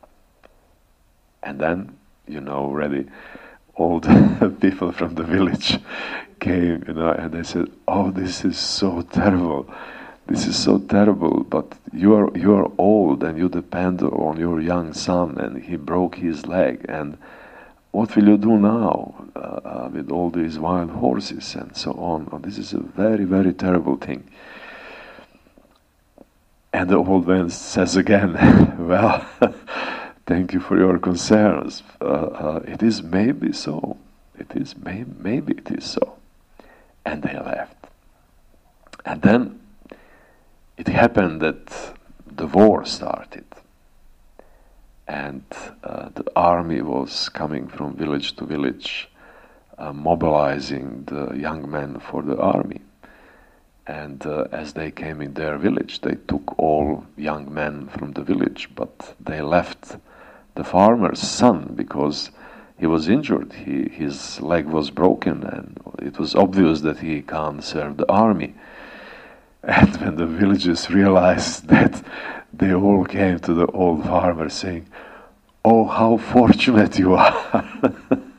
And 1.43 1.59
then, 1.59 1.97
you 2.29 2.41
know, 2.41 2.59
already 2.59 3.07
the 3.77 4.55
people 4.61 4.93
from 4.93 5.15
the 5.15 5.23
village 5.23 5.79
came, 6.41 6.85
you 6.87 6.95
know, 6.95 7.11
and 7.11 7.33
they 7.33 7.43
said, 7.43 7.71
"Oh, 7.87 8.11
this 8.11 8.45
is 8.45 8.59
so 8.59 9.03
terrible. 9.03 9.67
This 10.27 10.47
is 10.47 10.59
so 10.59 10.79
terrible. 10.79 11.45
But 11.45 11.75
you 11.93 12.15
are 12.15 12.37
you 12.37 12.55
are 12.55 12.71
old 12.79 13.23
and 13.23 13.39
you 13.39 13.49
depend 13.49 14.03
on 14.03 14.39
your 14.39 14.61
young 14.61 14.93
son, 14.93 15.39
and 15.39 15.63
he 15.63 15.77
broke 15.77 16.17
his 16.17 16.47
leg. 16.47 16.87
And 16.89 17.19
what 17.93 18.15
will 18.17 18.29
you 18.29 18.39
do 18.39 18.59
now 18.59 19.15
uh, 19.35 19.39
uh, 19.39 19.91
with 19.93 20.11
all 20.11 20.31
these 20.31 20.59
wild 20.59 20.91
horses 20.91 21.55
and 21.55 21.77
so 21.77 21.93
on? 21.93 22.29
Oh, 22.33 22.39
this 22.39 22.59
is 22.59 22.73
a 22.73 22.81
very 22.81 23.25
very 23.25 23.53
terrible 23.53 23.97
thing." 23.97 24.25
And 26.73 26.91
the 26.91 26.97
old 26.97 27.27
man 27.27 27.51
says 27.51 27.97
again, 27.97 28.33
"Well." 28.79 29.27
Thank 30.27 30.53
you 30.53 30.59
for 30.59 30.77
your 30.77 30.99
concerns. 30.99 31.85
Uh, 32.01 32.05
uh, 32.05 32.61
it 32.67 32.83
is 32.83 33.01
maybe 33.01 33.53
so. 33.53 33.97
It 34.37 34.57
is 34.57 34.77
may- 34.77 35.05
maybe 35.19 35.53
it 35.53 35.71
is 35.71 35.85
so. 35.85 36.17
And 37.05 37.23
they 37.23 37.39
left. 37.39 37.77
And 39.05 39.23
then 39.23 39.61
it 40.77 40.89
happened 40.89 41.41
that 41.43 41.95
the 42.27 42.49
war 42.49 42.85
started. 42.85 43.45
And 45.07 45.45
uh, 45.85 46.09
the 46.13 46.25
army 46.35 46.83
was 46.83 47.29
coming 47.29 47.69
from 47.69 47.95
village 47.95 48.35
to 48.37 48.45
village, 48.45 49.09
uh, 49.79 49.93
mobilizing 49.93 51.05
the 51.05 51.37
young 51.37 51.71
men 51.71 52.01
for 52.01 52.23
the 52.23 52.37
army. 52.37 52.81
And 53.87 54.27
uh, 54.27 54.49
as 54.51 54.73
they 54.73 54.91
came 54.91 55.23
in 55.23 55.35
their 55.35 55.57
village, 55.57 56.01
they 56.01 56.17
took 56.27 56.59
all 56.59 57.07
young 57.17 57.55
men 57.55 57.87
from 57.87 58.15
the 58.15 58.23
village, 58.23 58.69
but 58.75 59.15
they 59.21 59.41
left 59.41 59.97
the 60.57 60.65
farmer's 60.65 61.21
son 61.21 61.73
because 61.77 62.31
he 62.79 62.87
was 62.87 63.09
injured. 63.09 63.53
He, 63.53 63.89
his 63.89 64.41
leg 64.41 64.67
was 64.67 64.91
broken, 64.91 65.45
and 65.45 65.79
it 66.01 66.19
was 66.19 66.35
obvious 66.35 66.81
that 66.81 66.99
he 66.99 67.23
can't 67.23 67.63
serve 67.63 67.97
the 67.97 68.11
army. 68.11 68.55
And 69.63 69.97
when 69.97 70.17
the 70.17 70.27
villagers 70.27 70.91
realized 70.91 71.67
that, 71.75 72.03
they 72.53 72.73
all 72.73 73.05
came 73.05 73.41
to 73.41 73.55
the 73.55 73.67
old 73.67 74.05
farmer 74.05 74.49
saying, 74.49 74.87
Oh, 75.65 75.85
how 75.85 76.19
fortunate 76.19 76.99
you 76.99 77.15
are! 77.15 77.65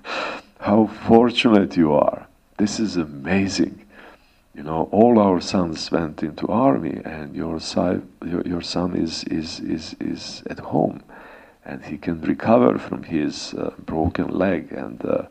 how 0.60 0.86
fortunate 1.08 1.76
you 1.76 1.94
are! 1.94 2.28
This 2.58 2.80
is 2.80 2.96
amazing. 2.96 3.84
You 4.56 4.64
know, 4.64 4.88
all 4.92 5.20
our 5.20 5.42
sons 5.42 5.92
went 5.92 6.24
into 6.24 6.48
army, 6.48 7.02
and 7.04 7.36
your, 7.36 7.60
si- 7.60 8.02
your, 8.26 8.42
your 8.46 8.62
son 8.62 8.96
is, 8.96 9.26
is, 9.26 9.60
is, 9.60 9.96
is 10.00 10.44
at 10.50 10.60
home 10.60 11.04
and 11.68 11.84
he 11.84 11.98
can 11.98 12.22
recover 12.22 12.80
from 12.80 13.04
his 13.04 13.54
uh, 13.54 13.72
broken 13.86 14.30
leg 14.30 14.72
and 14.72 15.04
uh, 15.06 15.24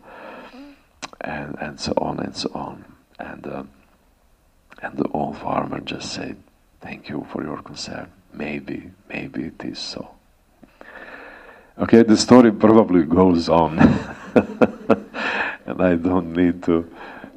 and 1.22 1.56
and 1.58 1.80
so 1.80 1.94
on 1.96 2.20
and 2.20 2.36
so 2.36 2.50
on. 2.54 2.84
And 3.18 3.46
uh, 3.46 3.62
and 4.82 4.98
the 4.98 5.08
old 5.08 5.38
farmer 5.38 5.80
just 5.80 6.12
said 6.12 6.36
thank 6.82 7.08
you 7.08 7.26
for 7.32 7.42
your 7.42 7.62
concern. 7.62 8.12
Maybe 8.32 8.90
maybe 9.08 9.44
it 9.44 9.64
is 9.64 9.78
so. 9.78 10.10
Okay 11.78 12.02
the 12.02 12.16
story 12.16 12.52
probably 12.52 13.02
goes 13.04 13.48
on. 13.48 13.78
And 15.68 15.82
i 15.82 15.96
don't 15.96 16.32
need 16.32 16.62
to 16.62 16.88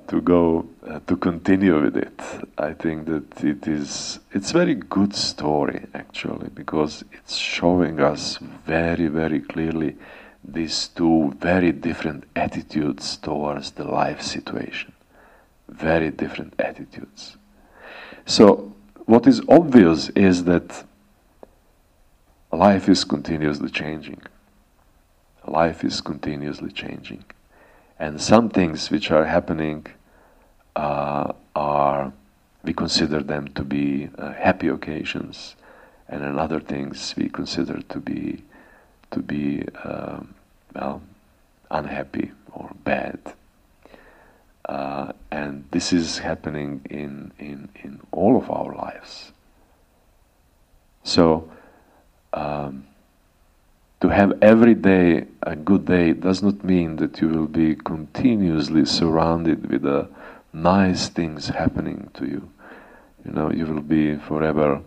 to 0.09 0.21
go 0.21 0.67
uh, 0.87 0.99
to 1.07 1.15
continue 1.15 1.81
with 1.81 1.95
it. 1.95 2.19
I 2.57 2.73
think 2.73 3.05
that 3.05 3.43
it 3.43 3.67
is 3.67 4.19
it's 4.31 4.51
very 4.51 4.75
good 4.75 5.15
story 5.15 5.85
actually 5.93 6.49
because 6.49 7.03
it's 7.13 7.35
showing 7.35 7.99
us 7.99 8.37
very 8.65 9.07
very 9.07 9.39
clearly 9.39 9.95
these 10.43 10.87
two 10.89 11.33
very 11.39 11.71
different 11.71 12.23
attitudes 12.35 13.17
towards 13.17 13.71
the 13.71 13.83
life 13.83 14.21
situation. 14.21 14.93
Very 15.67 16.09
different 16.09 16.53
attitudes. 16.59 17.37
So 18.25 18.73
what 19.05 19.27
is 19.27 19.41
obvious 19.47 20.09
is 20.09 20.43
that 20.45 20.83
life 22.51 22.89
is 22.89 23.03
continuously 23.03 23.69
changing. 23.69 24.21
Life 25.47 25.83
is 25.83 26.01
continuously 26.01 26.71
changing. 26.71 27.25
And 27.99 28.19
some 28.21 28.49
things 28.49 28.89
which 28.89 29.11
are 29.11 29.25
happening 29.25 29.85
are, 31.55 32.13
we 32.63 32.73
consider 32.73 33.21
them 33.21 33.47
to 33.49 33.63
be 33.63 34.09
uh, 34.17 34.33
happy 34.33 34.67
occasions, 34.67 35.55
and 36.07 36.23
in 36.23 36.37
other 36.39 36.59
things 36.59 37.13
we 37.17 37.29
consider 37.29 37.81
to 37.81 37.99
be, 37.99 38.43
to 39.11 39.19
be 39.19 39.63
um, 39.83 40.33
well, 40.75 41.01
unhappy 41.71 42.31
or 42.51 42.69
bad. 42.83 43.19
Uh, 44.65 45.11
and 45.31 45.65
this 45.71 45.91
is 45.91 46.19
happening 46.19 46.81
in, 46.89 47.31
in, 47.39 47.69
in 47.83 47.99
all 48.11 48.37
of 48.37 48.49
our 48.51 48.75
lives. 48.75 49.31
So, 51.03 51.49
um, 52.33 52.85
to 54.01 54.09
have 54.09 54.37
every 54.41 54.75
day 54.75 55.25
a 55.43 55.55
good 55.55 55.85
day 55.85 56.13
does 56.13 56.41
not 56.41 56.63
mean 56.63 56.97
that 56.97 57.19
you 57.19 57.27
will 57.27 57.47
be 57.47 57.75
continuously 57.75 58.85
surrounded 58.85 59.69
with 59.69 59.81
the 59.81 60.07
nice 60.53 61.09
things 61.09 61.47
happening 61.47 62.09
to 62.15 62.25
you. 62.25 62.49
You 63.25 63.31
know, 63.31 63.51
you 63.51 63.65
will 63.65 63.81
be 63.81 64.15
forever 64.15 64.81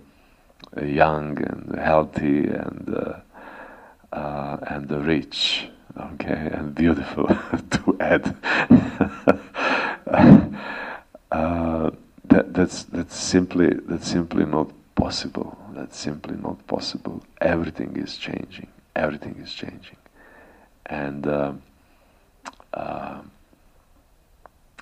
uh, 0.77 0.85
young 0.85 1.39
and 1.43 1.79
healthy 1.79 2.47
and 2.47 2.95
uh, 2.95 4.17
uh, 4.17 4.59
and 4.63 4.91
rich, 5.07 5.69
okay, 5.99 6.51
and 6.53 6.75
beautiful 6.75 7.27
to 7.71 7.97
add. 8.01 8.37
Uh, 11.33 11.91
that, 12.27 12.53
that's 12.53 12.83
that's 12.85 13.17
simply 13.17 13.73
that's 13.87 14.07
simply 14.07 14.45
not 14.45 14.71
possible. 14.95 15.57
That's 15.73 15.97
simply 15.97 16.37
not 16.37 16.67
possible. 16.67 17.23
Everything 17.41 17.97
is 17.97 18.19
changing. 18.19 18.69
Everything 18.95 19.37
is 19.43 19.51
changing, 19.51 19.97
and 20.85 21.27
uh, 21.27 21.53
uh, 22.75 23.23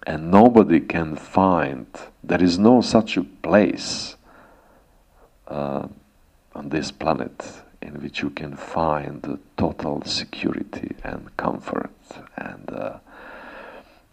and 0.07 0.31
nobody 0.31 0.81
can 0.81 1.17
find. 1.17 1.87
There 2.25 2.43
is 2.43 2.59
no 2.59 2.81
such 2.81 3.17
a 3.17 3.23
place 3.23 4.17
uh, 5.49 5.89
on 6.55 6.69
this 6.69 6.91
planet 6.91 7.45
in 7.83 8.03
which 8.03 8.23
you 8.23 8.31
can 8.31 8.57
find 8.57 9.39
total 9.57 10.03
security 10.05 10.95
and 11.03 11.35
comfort 11.37 11.91
and 12.37 12.71
uh, 12.71 12.99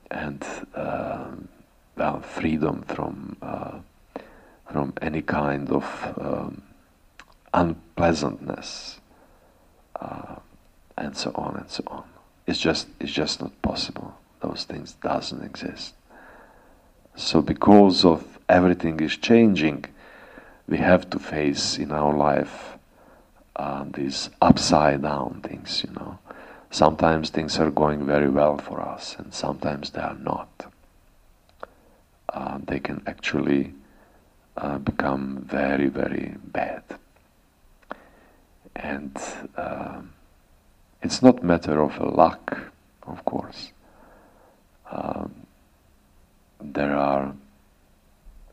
and 0.09 0.45
uh, 0.73 2.19
freedom 2.21 2.83
from 2.83 3.35
uh, 3.41 3.79
from 4.71 4.93
any 5.01 5.21
kind 5.21 5.69
of 5.69 6.13
um, 6.19 6.61
unpleasantness 7.53 8.99
uh, 9.99 10.35
and 10.97 11.15
so 11.15 11.31
on 11.35 11.55
and 11.55 11.69
so 11.69 11.83
on. 11.87 12.03
It's 12.45 12.59
just 12.59 12.87
it's 12.99 13.11
just 13.11 13.41
not 13.41 13.61
possible. 13.61 14.17
Those 14.41 14.63
things 14.65 14.93
doesn't 15.01 15.43
exist. 15.43 15.93
So 17.15 17.41
because 17.41 18.05
of 18.05 18.37
everything 18.47 18.99
is 18.99 19.17
changing, 19.17 19.85
we 20.67 20.77
have 20.77 21.09
to 21.09 21.19
face 21.19 21.77
in 21.77 21.91
our 21.91 22.15
life 22.15 22.77
uh, 23.55 23.85
these 23.91 24.29
upside 24.41 25.01
down 25.01 25.41
things. 25.43 25.83
You 25.85 25.93
know, 25.95 26.19
sometimes 26.69 27.29
things 27.29 27.57
are 27.57 27.71
going 27.71 28.05
very 28.05 28.29
well 28.29 28.57
for 28.57 28.81
us, 28.81 29.15
and 29.17 29.33
sometimes 29.33 29.89
they 29.91 30.01
are 30.01 30.17
not. 30.19 30.71
Uh, 32.29 32.59
they 32.63 32.79
can 32.79 33.01
actually 33.07 33.73
uh, 34.57 34.77
become 34.77 35.43
very, 35.49 35.87
very 35.87 36.35
bad. 36.43 36.83
And 38.75 39.17
uh, 39.55 40.01
it's 41.01 41.23
not 41.23 41.43
matter 41.43 41.81
of 41.81 41.99
luck, 41.99 42.57
of 43.07 43.25
course. 43.25 43.71
Um, 44.91 45.33
there 46.61 46.95
are 46.95 47.33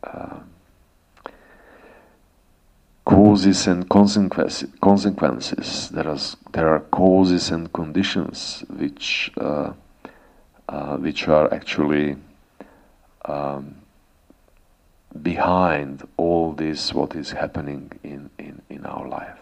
uh, 0.02 0.40
causes 3.04 3.66
and 3.66 3.88
consequences. 3.88 4.68
consequences. 4.80 5.88
There, 5.90 6.08
are, 6.08 6.18
there 6.52 6.68
are 6.68 6.80
causes 6.80 7.50
and 7.50 7.72
conditions 7.72 8.64
which, 8.68 9.30
uh, 9.38 9.72
uh, 10.68 10.96
which 10.96 11.28
are 11.28 11.52
actually 11.52 12.16
um, 13.24 13.76
behind 15.22 16.06
all 16.16 16.52
this 16.52 16.92
what 16.92 17.14
is 17.14 17.30
happening 17.30 17.92
in, 18.02 18.30
in, 18.38 18.60
in 18.68 18.84
our 18.84 19.06
life. 19.06 19.38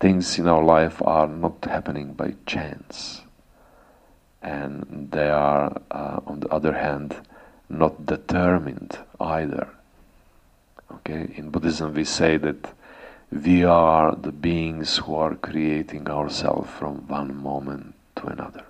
Things 0.00 0.38
in 0.38 0.46
our 0.46 0.62
life 0.62 1.00
are 1.02 1.26
not 1.26 1.64
happening 1.64 2.12
by 2.12 2.34
chance, 2.46 3.22
and 4.42 5.08
they 5.10 5.28
are, 5.28 5.80
uh, 5.90 6.20
on 6.26 6.40
the 6.40 6.48
other 6.48 6.72
hand, 6.72 7.16
not 7.68 8.06
determined 8.06 8.98
either. 9.20 9.68
Okay, 10.92 11.32
in 11.34 11.50
Buddhism 11.50 11.94
we 11.94 12.04
say 12.04 12.36
that 12.36 12.72
we 13.30 13.64
are 13.64 14.14
the 14.14 14.32
beings 14.32 14.98
who 14.98 15.14
are 15.16 15.34
creating 15.34 16.08
ourselves 16.08 16.70
from 16.70 17.08
one 17.08 17.34
moment 17.34 17.94
to 18.16 18.26
another. 18.26 18.64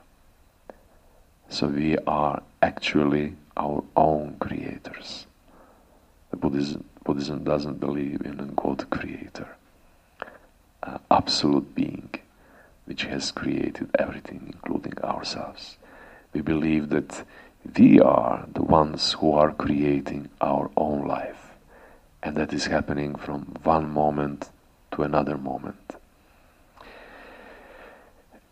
So 1.51 1.67
we 1.67 1.99
are 1.99 2.43
actually 2.63 3.35
our 3.57 3.85
own 3.97 4.37
creators. 4.41 5.27
Buddhism, 6.33 6.85
Buddhism 7.05 7.45
doesn't 7.45 7.81
believe 7.81 8.23
in 8.23 8.41
a 8.41 8.45
God 8.45 8.89
creator, 8.91 9.49
uh, 10.83 10.99
absolute 11.11 11.75
being 11.75 12.11
which 12.87 13.03
has 13.03 13.31
created 13.31 13.91
everything, 13.99 14.53
including 14.55 14.99
ourselves. 15.05 15.77
We 16.33 16.41
believe 16.41 16.89
that 16.91 17.25
we 17.77 18.01
are 18.01 18.47
the 18.53 18.63
ones 18.63 19.13
who 19.13 19.33
are 19.33 19.53
creating 19.53 20.31
our 20.41 20.71
own 20.77 21.07
life, 21.07 21.51
and 22.23 22.37
that 22.37 22.53
is 22.53 22.67
happening 22.67 23.17
from 23.17 23.57
one 23.63 23.91
moment 23.91 24.51
to 24.93 25.03
another 25.03 25.37
moment. 25.37 25.97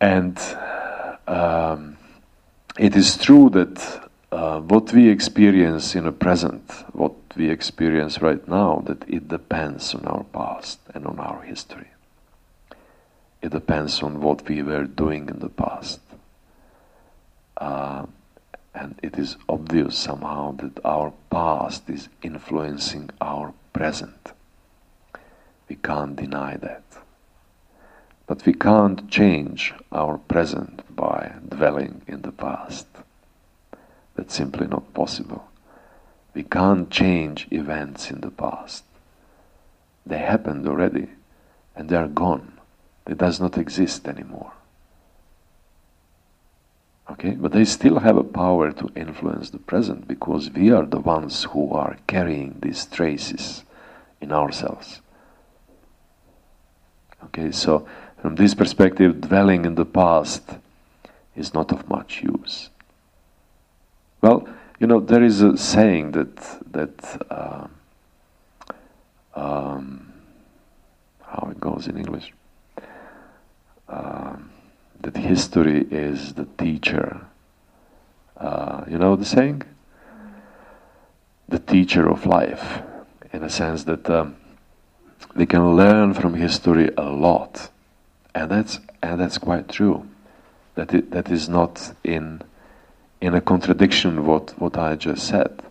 And 0.01 0.38
um, 1.27 1.97
it 2.79 2.97
is 2.97 3.16
true 3.16 3.49
that 3.51 4.11
uh, 4.33 4.61
what 4.61 4.92
we 4.92 5.09
experience 5.09 5.94
in 5.94 6.05
the 6.05 6.12
present, 6.12 6.70
what 6.92 7.14
we 7.37 7.51
experience 7.51 8.20
right 8.20 8.47
now, 8.49 8.83
that 8.87 9.09
it 9.09 9.29
depends 9.29 9.94
on 9.94 10.05
our 10.07 10.25
past 10.25 10.81
and 10.92 11.07
on 11.07 11.20
our 11.20 11.42
history. 11.42 11.93
It 13.44 13.52
depends 13.52 14.02
on 14.02 14.22
what 14.22 14.48
we 14.48 14.62
were 14.62 14.85
doing 14.85 15.28
in 15.28 15.40
the 15.40 15.50
past. 15.50 16.00
Uh, 17.59 18.07
and 18.74 18.98
it 19.02 19.18
is 19.18 19.37
obvious 19.50 19.98
somehow 19.98 20.52
that 20.52 20.83
our 20.83 21.12
past 21.30 21.90
is 21.90 22.09
influencing 22.22 23.11
our 23.20 23.52
present. 23.74 24.33
We 25.68 25.76
can't 25.76 26.16
deny 26.16 26.57
that. 26.57 26.85
But 28.26 28.46
we 28.46 28.54
can't 28.54 29.11
change 29.11 29.74
our 29.92 30.16
present 30.16 30.80
by 30.96 31.35
dwelling 31.46 32.00
in 32.07 32.22
the 32.22 32.33
past. 32.33 32.87
That's 34.16 34.35
simply 34.35 34.68
not 34.68 34.94
possible. 34.94 35.50
We 36.33 36.44
can't 36.44 36.88
change 36.88 37.46
events 37.50 38.11
in 38.11 38.22
the 38.22 38.30
past. 38.30 38.85
They 40.07 40.16
happened 40.16 40.66
already 40.66 41.09
and 41.76 41.90
they 41.90 41.96
are 41.96 42.09
gone. 42.09 42.53
They 43.04 43.14
does 43.14 43.40
not 43.40 43.58
exist 43.58 44.08
anymore. 44.08 44.52
Okay, 47.10 47.32
but 47.32 47.52
they 47.52 47.64
still 47.64 47.98
have 47.98 48.16
a 48.16 48.24
power 48.24 48.72
to 48.72 48.90
influence 48.96 49.50
the 49.50 49.58
present 49.58 50.08
because 50.08 50.50
we 50.50 50.70
are 50.70 50.86
the 50.86 51.00
ones 51.00 51.44
who 51.44 51.70
are 51.72 51.98
carrying 52.06 52.56
these 52.60 52.86
traces 52.86 53.62
in 54.20 54.32
ourselves. 54.32 55.02
Okay, 57.24 57.52
so 57.52 57.86
from 58.22 58.36
this 58.36 58.54
perspective, 58.54 59.20
dwelling 59.20 59.66
in 59.66 59.74
the 59.74 59.84
past 59.84 60.42
is 61.36 61.52
not 61.52 61.72
of 61.72 61.88
much 61.88 62.22
use. 62.22 62.70
Well, 64.22 64.48
you 64.80 64.86
know, 64.86 65.00
there 65.00 65.22
is 65.22 65.42
a 65.42 65.59
saying 65.59 66.12
that 66.12 66.36
that 66.72 67.26
uh, 67.30 67.66
um, 69.34 70.12
how 71.20 71.48
it 71.50 71.61
goes 71.61 71.86
in 71.86 71.98
English. 71.98 72.32
Uh, 73.95 74.36
that 75.03 75.16
history 75.16 75.86
is 75.90 76.34
the 76.34 76.47
teacher. 76.59 77.20
Uh, 78.36 78.84
you 78.88 78.99
know 78.99 79.14
the 79.14 79.24
saying? 79.24 79.62
The 81.49 81.61
teacher 81.61 82.09
of 82.09 82.26
life, 82.26 82.82
in 83.32 83.45
a 83.45 83.51
sense 83.51 83.84
that 83.84 84.11
um, 84.11 84.36
can 85.47 85.76
learn 85.76 86.12
from 86.12 86.34
history 86.34 86.90
a 86.97 87.09
lot, 87.09 87.70
and 88.34 88.51
that's 88.51 88.80
and 89.01 89.20
that's 89.20 89.38
quite 89.38 89.68
true. 89.68 90.09
That 90.74 90.92
it, 90.92 91.12
that 91.12 91.30
is 91.30 91.49
not 91.49 91.95
in 92.03 92.42
in 93.20 93.34
a 93.34 93.40
contradiction 93.40 94.26
what, 94.26 94.59
what 94.59 94.76
I 94.76 94.97
just 94.97 95.28
said. 95.28 95.62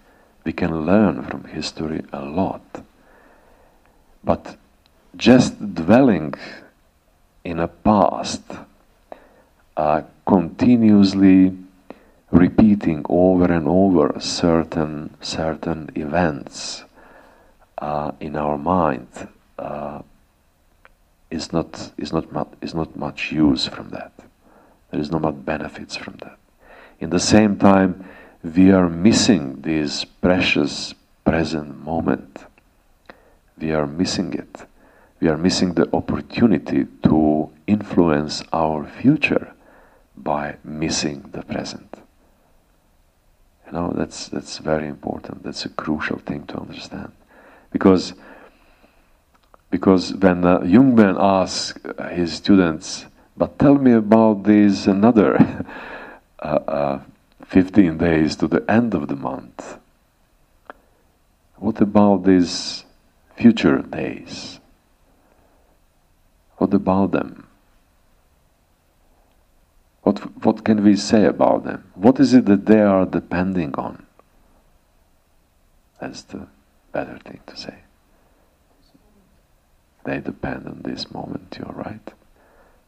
We 0.46 0.54
can 0.54 0.86
learn 0.86 1.24
from 1.24 1.44
history 1.44 2.04
a 2.14 2.24
lot. 2.24 2.84
But 4.24 4.56
just 5.18 5.76
dwelling 5.76 6.36
in 7.44 7.60
a 7.60 7.68
past, 7.68 8.42
uh, 9.76 10.02
continuously 10.26 11.58
repeating 12.32 13.06
over 13.10 13.46
and 13.46 13.68
over 13.68 14.20
certain 14.20 15.16
certain 15.22 15.90
events 15.96 16.84
uh, 17.78 18.12
in 18.20 18.36
our 18.36 18.58
mind 18.58 19.08
uh, 19.60 20.02
is 21.30 21.52
not 21.54 21.92
is 21.98 22.12
not 22.14 22.32
mu- 22.32 22.56
is 22.62 22.74
not 22.74 22.96
much 22.96 23.32
use 23.32 23.68
from 23.68 23.90
that. 23.90 24.12
There 24.92 25.02
is 25.02 25.12
no 25.12 25.20
much 25.20 25.44
benefits 25.44 25.96
from 25.96 26.18
that. 26.18 26.38
In 27.00 27.10
the 27.10 27.20
same 27.20 27.58
time, 27.58 28.08
we 28.44 28.72
are 28.72 28.90
missing 28.90 29.62
this 29.62 30.06
precious 30.06 30.94
present 31.26 31.84
moment. 31.84 32.46
We 33.60 33.72
are 33.72 33.88
missing 33.88 34.34
it. 34.34 34.66
We 35.24 35.30
are 35.30 35.38
missing 35.38 35.76
the 35.76 35.88
opportunity 35.96 36.86
to 37.04 37.50
influence 37.66 38.44
our 38.52 38.86
future 38.86 39.54
by 40.18 40.58
missing 40.66 41.30
the 41.32 41.44
present. 41.44 41.96
You 43.66 43.72
know, 43.72 43.94
that's, 43.96 44.28
that's 44.28 44.58
very 44.58 44.86
important. 44.86 45.44
That's 45.44 45.64
a 45.64 45.70
crucial 45.70 46.20
thing 46.20 46.46
to 46.48 46.60
understand. 46.60 47.14
Because, 47.72 48.16
because 49.70 50.14
when 50.14 50.44
uh, 50.44 50.60
Yunmen 50.60 51.16
asks 51.18 51.80
his 52.12 52.34
students, 52.34 53.06
but 53.38 53.58
tell 53.58 53.76
me 53.76 53.94
about 53.94 54.44
this 54.44 54.88
another 54.88 55.66
uh, 56.40 56.46
uh, 56.46 57.02
15 57.46 57.98
days 57.98 58.36
to 58.36 58.50
the 58.50 58.70
end 58.70 58.94
of 58.94 59.08
the 59.08 59.16
month. 59.16 59.78
What 61.56 61.80
about 61.80 62.26
these 62.26 62.84
future 63.38 63.82
days? 63.82 64.60
What 66.64 66.74
about 66.74 67.12
them? 67.12 67.46
What, 70.04 70.20
what 70.46 70.64
can 70.64 70.82
we 70.82 70.96
say 70.96 71.26
about 71.26 71.66
them? 71.66 71.92
What 71.94 72.22
is 72.22 72.34
it 72.34 72.46
that 72.46 72.68
they 72.68 72.80
are 72.80 73.06
depending 73.06 73.76
on? 73.76 74.06
That's 76.00 76.22
the 76.22 76.48
better 76.94 77.20
thing 77.26 77.42
to 77.48 77.58
say. 77.58 77.80
They 80.06 80.22
depend 80.22 80.66
on 80.70 80.84
this 80.86 81.12
moment, 81.12 81.58
you're 81.60 81.76
right. 81.76 82.14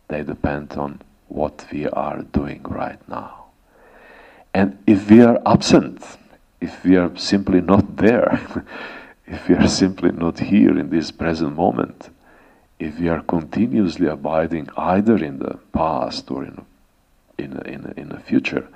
They 0.07 0.23
depend 0.23 0.71
on 0.77 1.01
what 1.27 1.65
we 1.69 1.85
are 1.85 2.21
doing 2.21 2.63
right 2.63 3.05
now. 3.09 3.47
And 4.53 4.81
if 4.87 5.09
we 5.09 5.21
are 5.21 5.41
absent, 5.45 6.01
if 6.61 6.81
we 6.85 6.95
are 6.95 7.13
simply 7.17 7.59
not 7.59 7.97
there, 7.97 8.39
if 9.27 9.49
we 9.49 9.55
are 9.55 9.67
simply 9.67 10.11
not 10.13 10.39
here 10.39 10.79
in 10.79 10.89
this 10.89 11.11
present 11.11 11.57
moment, 11.57 12.09
if 12.79 12.99
we 12.99 13.07
are 13.07 13.21
continuously 13.21 14.07
abiding 14.07 14.69
either 14.77 15.17
in 15.17 15.39
the 15.39 15.57
past 15.71 16.29
or 16.29 16.43
in 16.43 16.65
in 17.37 17.59
in, 17.65 17.93
in 17.97 18.09
the 18.09 18.19
future, 18.19 18.67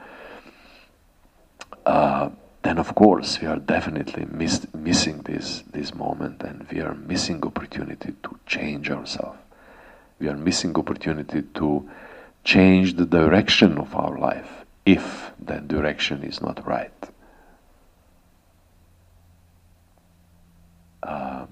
uh, 1.85 2.29
then 2.63 2.77
of 2.77 2.95
course 2.95 3.39
we 3.41 3.47
are 3.47 3.57
definitely 3.57 4.25
miss, 4.31 4.65
missing 4.73 5.21
this 5.23 5.63
this 5.71 5.93
moment, 5.93 6.41
and 6.43 6.67
we 6.71 6.81
are 6.81 6.93
missing 6.95 7.43
opportunity 7.45 8.13
to 8.23 8.39
change 8.45 8.89
ourselves. 8.89 9.39
We 10.19 10.27
are 10.27 10.37
missing 10.37 10.75
opportunity 10.75 11.41
to 11.41 11.89
change 12.43 12.95
the 12.95 13.05
direction 13.05 13.77
of 13.77 13.95
our 13.95 14.17
life 14.17 14.65
if 14.85 15.31
that 15.39 15.67
direction 15.67 16.23
is 16.23 16.41
not 16.41 16.65
right. 16.65 16.91
Uh, 21.03 21.45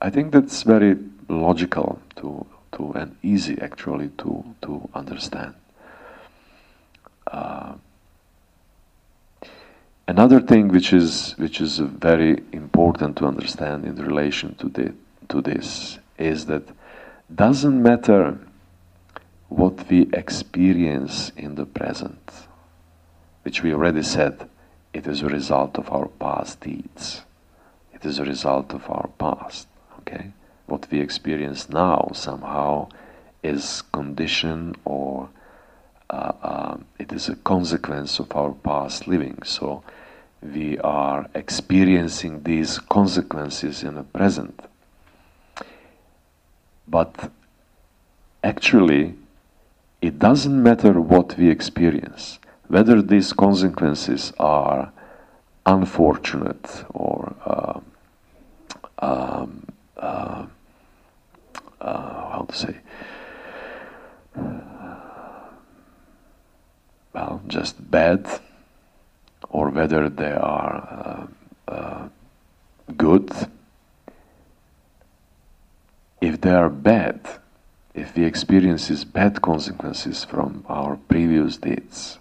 I 0.00 0.10
think 0.10 0.32
that's 0.32 0.62
very 0.62 0.96
logical 1.28 2.00
to, 2.16 2.46
to 2.72 2.92
and 2.92 3.16
easy 3.22 3.58
actually 3.60 4.08
to, 4.18 4.44
to 4.62 4.88
understand. 4.94 5.54
Uh, 7.26 7.74
another 10.06 10.40
thing 10.40 10.68
which 10.68 10.92
is 10.92 11.34
which 11.38 11.60
is 11.60 11.78
very 11.78 12.42
important 12.52 13.16
to 13.16 13.26
understand 13.26 13.84
in 13.84 13.96
relation 13.96 14.54
to 14.56 14.68
the, 14.68 14.92
to 15.28 15.40
this 15.40 15.98
is 16.18 16.46
that 16.46 16.62
doesn't 17.34 17.82
matter 17.82 18.38
what 19.48 19.88
we 19.90 20.08
experience 20.12 21.30
in 21.36 21.54
the 21.54 21.66
present, 21.66 22.30
which 23.42 23.62
we 23.62 23.72
already 23.72 24.02
said, 24.02 24.48
it 24.92 25.06
is 25.06 25.22
a 25.22 25.28
result 25.28 25.78
of 25.78 25.90
our 25.90 26.08
past 26.08 26.60
deeds. 26.60 27.22
It 27.94 28.04
is 28.04 28.18
a 28.18 28.24
result 28.24 28.74
of 28.74 28.88
our 28.90 29.08
past. 29.18 29.68
Okay, 30.00 30.32
what 30.72 30.90
we 30.90 31.00
experience 31.00 31.68
now 31.68 32.10
somehow 32.14 32.88
is 33.42 33.82
condition 33.92 34.74
or 34.86 35.28
uh, 36.08 36.32
uh, 36.42 36.76
it 36.98 37.12
is 37.12 37.28
a 37.28 37.36
consequence 37.36 38.18
of 38.18 38.34
our 38.34 38.52
past 38.52 39.06
living. 39.06 39.36
So 39.44 39.82
we 40.42 40.78
are 40.78 41.28
experiencing 41.34 42.44
these 42.44 42.78
consequences 42.78 43.82
in 43.82 43.96
the 43.96 44.02
present. 44.02 44.58
But 46.88 47.30
actually, 48.42 49.14
it 50.00 50.18
doesn't 50.18 50.62
matter 50.62 50.98
what 51.02 51.36
we 51.36 51.50
experience, 51.50 52.38
whether 52.68 53.02
these 53.02 53.34
consequences 53.34 54.32
are 54.38 54.90
unfortunate 55.66 56.84
or 56.94 57.34
uh, 57.44 57.80
um, 59.00 59.66
uh, 59.98 60.46
uh, 61.82 62.30
how 62.30 62.46
to 62.48 62.56
say, 62.56 62.76
well, 67.12 67.42
just 67.48 67.90
bad, 67.90 68.26
or 69.50 69.68
whether 69.70 70.08
they 70.08 70.32
are 70.32 71.28
uh, 71.68 71.72
uh, 71.72 72.08
good. 72.96 73.30
If 76.20 76.40
they 76.40 76.52
are 76.52 76.70
bad, 76.70 77.20
if 77.94 78.16
we 78.16 78.24
experience 78.24 79.04
bad 79.04 79.42
consequences 79.42 80.24
from 80.24 80.64
our 80.68 80.96
previous 81.08 81.56
deeds, 81.56 82.18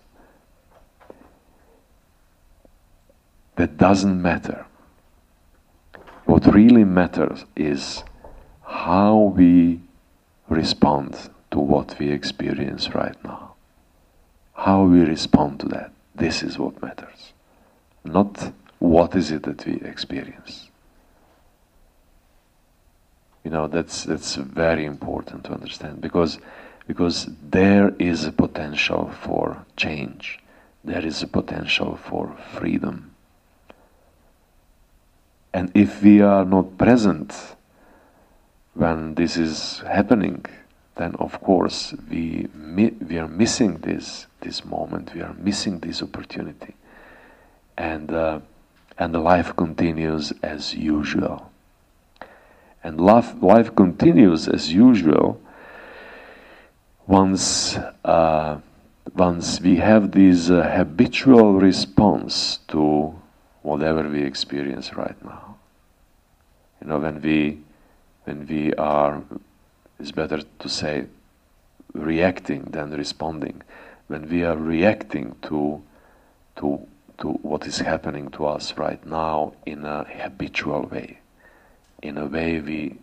that 3.56 3.78
doesn't 3.78 4.20
matter. 4.22 4.66
What 6.26 6.52
really 6.52 6.84
matters 6.84 7.46
is 7.56 8.04
how 8.86 9.34
we 9.38 9.80
respond 10.50 11.30
to 11.52 11.60
what 11.60 12.00
we 12.00 12.10
experience 12.10 12.96
right 12.96 13.24
now. 13.24 13.54
How 14.54 14.84
we 14.84 15.02
respond 15.02 15.60
to 15.60 15.68
that. 15.68 15.92
This 16.16 16.42
is 16.42 16.58
what 16.58 16.82
matters. 16.82 17.34
Not 18.04 18.52
what 18.80 19.16
is 19.16 19.30
it 19.30 19.44
that 19.44 19.68
we 19.68 19.76
experience. 19.82 20.70
You 23.44 23.52
know, 23.52 23.68
that's, 23.68 24.04
that's 24.04 24.34
very 24.36 24.86
important 24.86 25.44
to 25.46 25.54
understand 25.54 26.02
because, 26.02 26.40
because 26.88 27.30
there 27.50 27.94
is 28.00 28.26
a 28.26 28.32
potential 28.32 29.12
for 29.22 29.64
change. 29.78 30.40
There 30.84 31.06
is 31.06 31.22
a 31.22 31.28
potential 31.28 31.98
for 31.98 32.36
freedom. 32.56 33.12
And 35.54 35.72
if 35.76 36.02
we 36.02 36.22
are 36.22 36.46
not 36.46 36.80
present 36.80 37.56
when 38.74 39.16
this 39.16 39.38
is 39.38 39.80
happening, 39.80 40.46
then 40.96 41.16
of 41.16 41.42
course 41.42 41.94
we, 42.10 42.48
we 42.56 43.18
are 43.18 43.28
missing 43.28 43.78
this, 43.78 44.28
this 44.42 44.64
moment, 44.66 45.14
we 45.14 45.22
are 45.22 45.34
missing 45.34 45.80
this 45.80 46.02
opportunity. 46.02 46.76
And, 47.78 48.12
uh, 48.12 48.40
and 48.98 49.14
life 49.14 49.56
continues 49.56 50.32
as 50.44 50.74
usual 50.74 51.52
and 52.84 53.00
life, 53.00 53.34
life 53.42 53.76
continues 53.76 54.48
as 54.48 54.72
usual 54.72 55.40
once 57.08 57.78
uh, 58.06 58.60
once 59.16 59.60
we 59.60 59.78
have 59.78 60.12
this 60.12 60.50
uh, 60.50 60.62
habitual 60.76 61.56
response 61.56 62.60
to 62.68 63.14
whatever 63.62 64.08
we 64.08 64.24
experience 64.24 64.94
right 64.96 65.24
now 65.24 65.58
you 66.82 66.88
know 66.88 67.00
when 67.00 67.22
we 67.22 67.60
when 68.26 68.48
we 68.48 68.74
are 68.74 69.24
it's 70.00 70.12
better 70.12 70.42
to 70.60 70.70
say 70.70 71.06
reacting 71.94 72.64
than 72.72 72.92
responding 72.92 73.62
when 74.08 74.30
we 74.30 74.44
are 74.44 74.58
reacting 74.58 75.36
to 75.42 75.82
to 76.56 76.88
to 77.18 77.30
what 77.44 77.68
is 77.68 77.80
happening 77.80 78.30
to 78.30 78.46
us 78.46 78.78
right 78.78 79.06
now 79.06 79.54
in 79.66 79.86
a 79.86 80.04
habitual 80.04 80.84
way 80.84 81.22
in 82.02 82.18
a 82.18 82.26
way 82.26 82.60
we, 82.60 82.98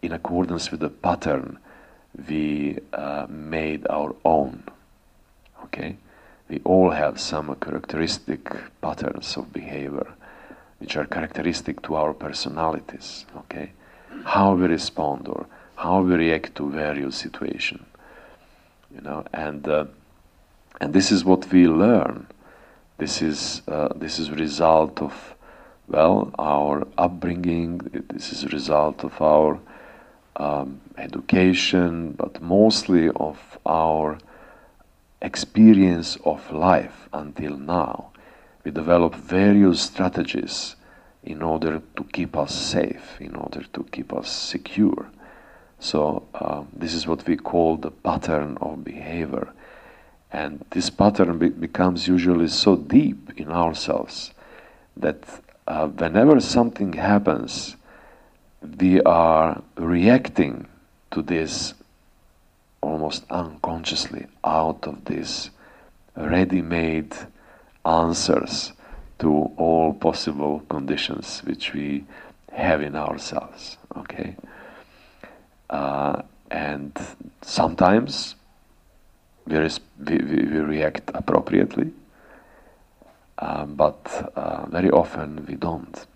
in 0.00 0.12
accordance 0.12 0.70
with 0.70 0.80
the 0.80 0.88
pattern, 0.88 1.58
we 2.28 2.78
uh, 2.92 3.26
made 3.28 3.86
our 3.88 4.14
own. 4.24 4.64
Okay? 5.64 5.96
We 6.48 6.60
all 6.64 6.90
have 6.90 7.20
some 7.20 7.54
characteristic 7.56 8.50
patterns 8.80 9.36
of 9.36 9.52
behavior 9.52 10.14
which 10.78 10.96
are 10.96 11.06
characteristic 11.06 11.80
to 11.82 11.94
our 11.94 12.12
personalities. 12.12 13.24
Okay? 13.36 13.72
How 14.24 14.54
we 14.54 14.66
respond 14.66 15.28
or 15.28 15.46
how 15.76 16.02
we 16.02 16.14
react 16.14 16.54
to 16.56 16.70
various 16.70 17.16
situations. 17.16 17.84
You 18.94 19.00
know, 19.00 19.24
and 19.32 19.66
uh, 19.66 19.86
and 20.80 20.92
this 20.92 21.10
is 21.10 21.24
what 21.24 21.50
we 21.50 21.66
learn. 21.66 22.26
This 22.98 23.22
is 23.22 23.62
uh, 23.68 23.88
this 23.96 24.18
is 24.18 24.30
result 24.30 25.00
of 25.00 25.34
well 25.88 26.30
our 26.38 26.86
upbringing. 26.98 27.78
This 28.12 28.32
is 28.32 28.52
result 28.52 29.04
of 29.04 29.20
our 29.20 29.58
um, 30.36 30.80
education, 30.98 32.12
but 32.12 32.42
mostly 32.42 33.08
of 33.10 33.58
our 33.64 34.18
experience 35.22 36.16
of 36.24 36.50
life 36.52 37.08
until 37.12 37.56
now. 37.56 38.10
We 38.64 38.70
develop 38.70 39.14
various 39.14 39.80
strategies 39.80 40.76
in 41.24 41.42
order 41.42 41.80
to 41.96 42.04
keep 42.04 42.36
us 42.36 42.54
safe, 42.54 43.20
in 43.20 43.34
order 43.36 43.62
to 43.72 43.84
keep 43.84 44.12
us 44.12 44.30
secure. 44.30 45.06
So, 45.78 46.26
uh, 46.34 46.64
this 46.72 46.94
is 46.94 47.06
what 47.06 47.26
we 47.26 47.36
call 47.36 47.76
the 47.76 47.90
pattern 47.90 48.58
of 48.60 48.84
behavior. 48.84 49.52
And 50.32 50.64
this 50.70 50.90
pattern 50.90 51.38
be- 51.38 51.48
becomes 51.48 52.08
usually 52.08 52.48
so 52.48 52.76
deep 52.76 53.30
in 53.36 53.50
ourselves 53.50 54.32
that 54.96 55.24
uh, 55.66 55.88
whenever 55.88 56.40
something 56.40 56.94
happens, 56.94 57.76
we 58.78 59.00
are 59.02 59.62
reacting 59.76 60.66
to 61.10 61.22
this 61.22 61.74
almost 62.80 63.24
unconsciously 63.30 64.26
out 64.44 64.86
of 64.86 65.04
these 65.04 65.50
ready 66.16 66.62
made 66.62 67.14
answers 67.84 68.72
to 69.22 69.52
all 69.56 69.94
possible 69.94 70.64
conditions 70.68 71.42
which 71.44 71.72
we 71.72 72.04
have 72.52 72.82
in 72.82 72.96
ourselves. 72.96 73.78
Okay? 73.96 74.34
Uh, 75.70 76.22
and 76.50 76.92
sometimes 77.40 78.34
we, 79.46 79.56
we, 79.58 80.18
we, 80.18 80.58
react 80.58 81.10
appropriately, 81.14 81.92
uh, 83.38 83.64
but 83.64 84.32
uh, 84.34 84.66
very 84.66 84.90
often 84.90 85.46
we 85.46 85.54
don't. 85.54 86.06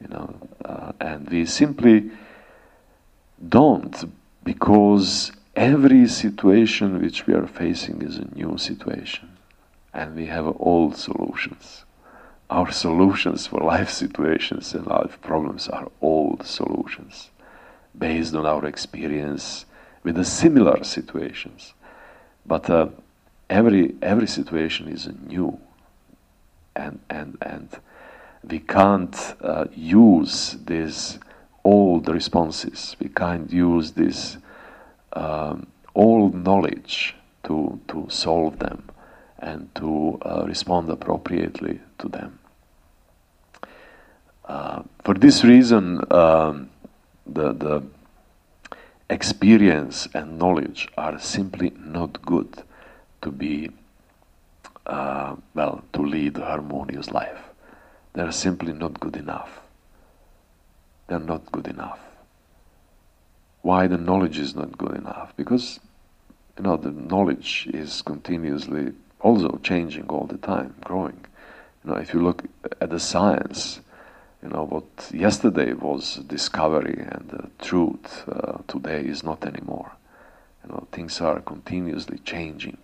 You 0.00 0.08
know, 0.08 0.34
uh, 0.64 0.92
and 1.00 1.28
we 1.28 1.46
simply 1.46 2.10
don't 3.48 4.04
because 4.44 5.32
every 5.56 6.06
situation 6.06 7.02
which 7.02 7.26
we 7.26 7.34
are 7.34 7.46
facing 7.46 8.02
is 8.02 8.18
a 8.18 8.34
new 8.34 8.56
situation 8.56 9.30
and 9.92 10.14
we 10.16 10.26
have 10.26 10.46
old 10.58 10.96
solutions. 10.96 11.84
Our 12.50 12.70
solutions 12.72 13.46
for 13.46 13.60
life 13.60 13.90
situations 13.90 14.74
and 14.74 14.86
life 14.86 15.18
problems 15.22 15.68
are 15.68 15.90
old 16.02 16.46
solutions 16.46 17.30
based 17.96 18.34
on 18.34 18.44
our 18.44 18.66
experience 18.66 19.64
with 20.02 20.16
the 20.16 20.24
similar 20.24 20.84
situations. 20.84 21.72
But 22.46 22.68
uh, 22.68 22.88
every 23.48 23.94
every 24.02 24.26
situation 24.26 24.88
is 24.88 25.08
new, 25.26 25.58
and 26.76 27.00
and 27.08 27.38
and 27.40 27.68
we 28.46 28.58
can't 28.58 29.16
uh, 29.40 29.64
use 29.74 30.58
these 30.66 31.18
old 31.64 32.08
responses. 32.08 32.94
We 33.00 33.08
can't 33.08 33.50
use 33.50 33.92
this 33.92 34.36
um, 35.14 35.66
old 35.94 36.34
knowledge 36.34 37.16
to 37.44 37.80
to 37.88 38.06
solve 38.10 38.58
them 38.58 38.82
and 39.38 39.74
to 39.74 40.18
uh, 40.22 40.44
respond 40.46 40.88
appropriately 40.90 41.80
to 41.98 42.08
them. 42.08 42.38
Uh, 44.44 44.82
for 45.02 45.14
this 45.14 45.42
reason, 45.44 46.00
um, 46.12 46.70
the, 47.26 47.52
the 47.52 47.82
experience 49.08 50.08
and 50.14 50.38
knowledge 50.38 50.88
are 50.96 51.18
simply 51.18 51.72
not 51.78 52.20
good 52.22 52.62
to 53.22 53.30
be, 53.30 53.70
uh, 54.86 55.34
well, 55.54 55.82
to 55.92 56.02
lead 56.02 56.36
a 56.36 56.44
harmonious 56.44 57.10
life. 57.10 57.38
They're 58.12 58.32
simply 58.32 58.72
not 58.72 59.00
good 59.00 59.16
enough. 59.16 59.60
They're 61.06 61.18
not 61.18 61.50
good 61.50 61.66
enough. 61.66 61.98
Why 63.62 63.86
the 63.86 63.98
knowledge 63.98 64.38
is 64.38 64.54
not 64.54 64.76
good 64.76 64.94
enough? 64.94 65.32
Because, 65.36 65.80
you 66.58 66.64
know, 66.64 66.76
the 66.76 66.90
knowledge 66.90 67.66
is 67.72 68.02
continuously 68.02 68.92
also 69.24 69.58
changing 69.62 70.06
all 70.08 70.26
the 70.26 70.36
time, 70.36 70.74
growing. 70.84 71.24
You 71.82 71.90
know, 71.90 71.96
if 71.96 72.12
you 72.12 72.22
look 72.22 72.44
at 72.80 72.90
the 72.90 73.00
science, 73.00 73.80
you 74.42 74.50
know 74.50 74.64
what 74.64 75.10
yesterday 75.12 75.72
was 75.72 76.16
discovery 76.16 76.98
and 77.10 77.30
the 77.30 77.64
truth 77.64 78.28
uh, 78.28 78.58
today 78.68 79.00
is 79.00 79.24
not 79.24 79.46
anymore. 79.46 79.92
You 80.62 80.70
know, 80.70 80.86
things 80.92 81.20
are 81.22 81.40
continuously 81.40 82.18
changing, 82.18 82.76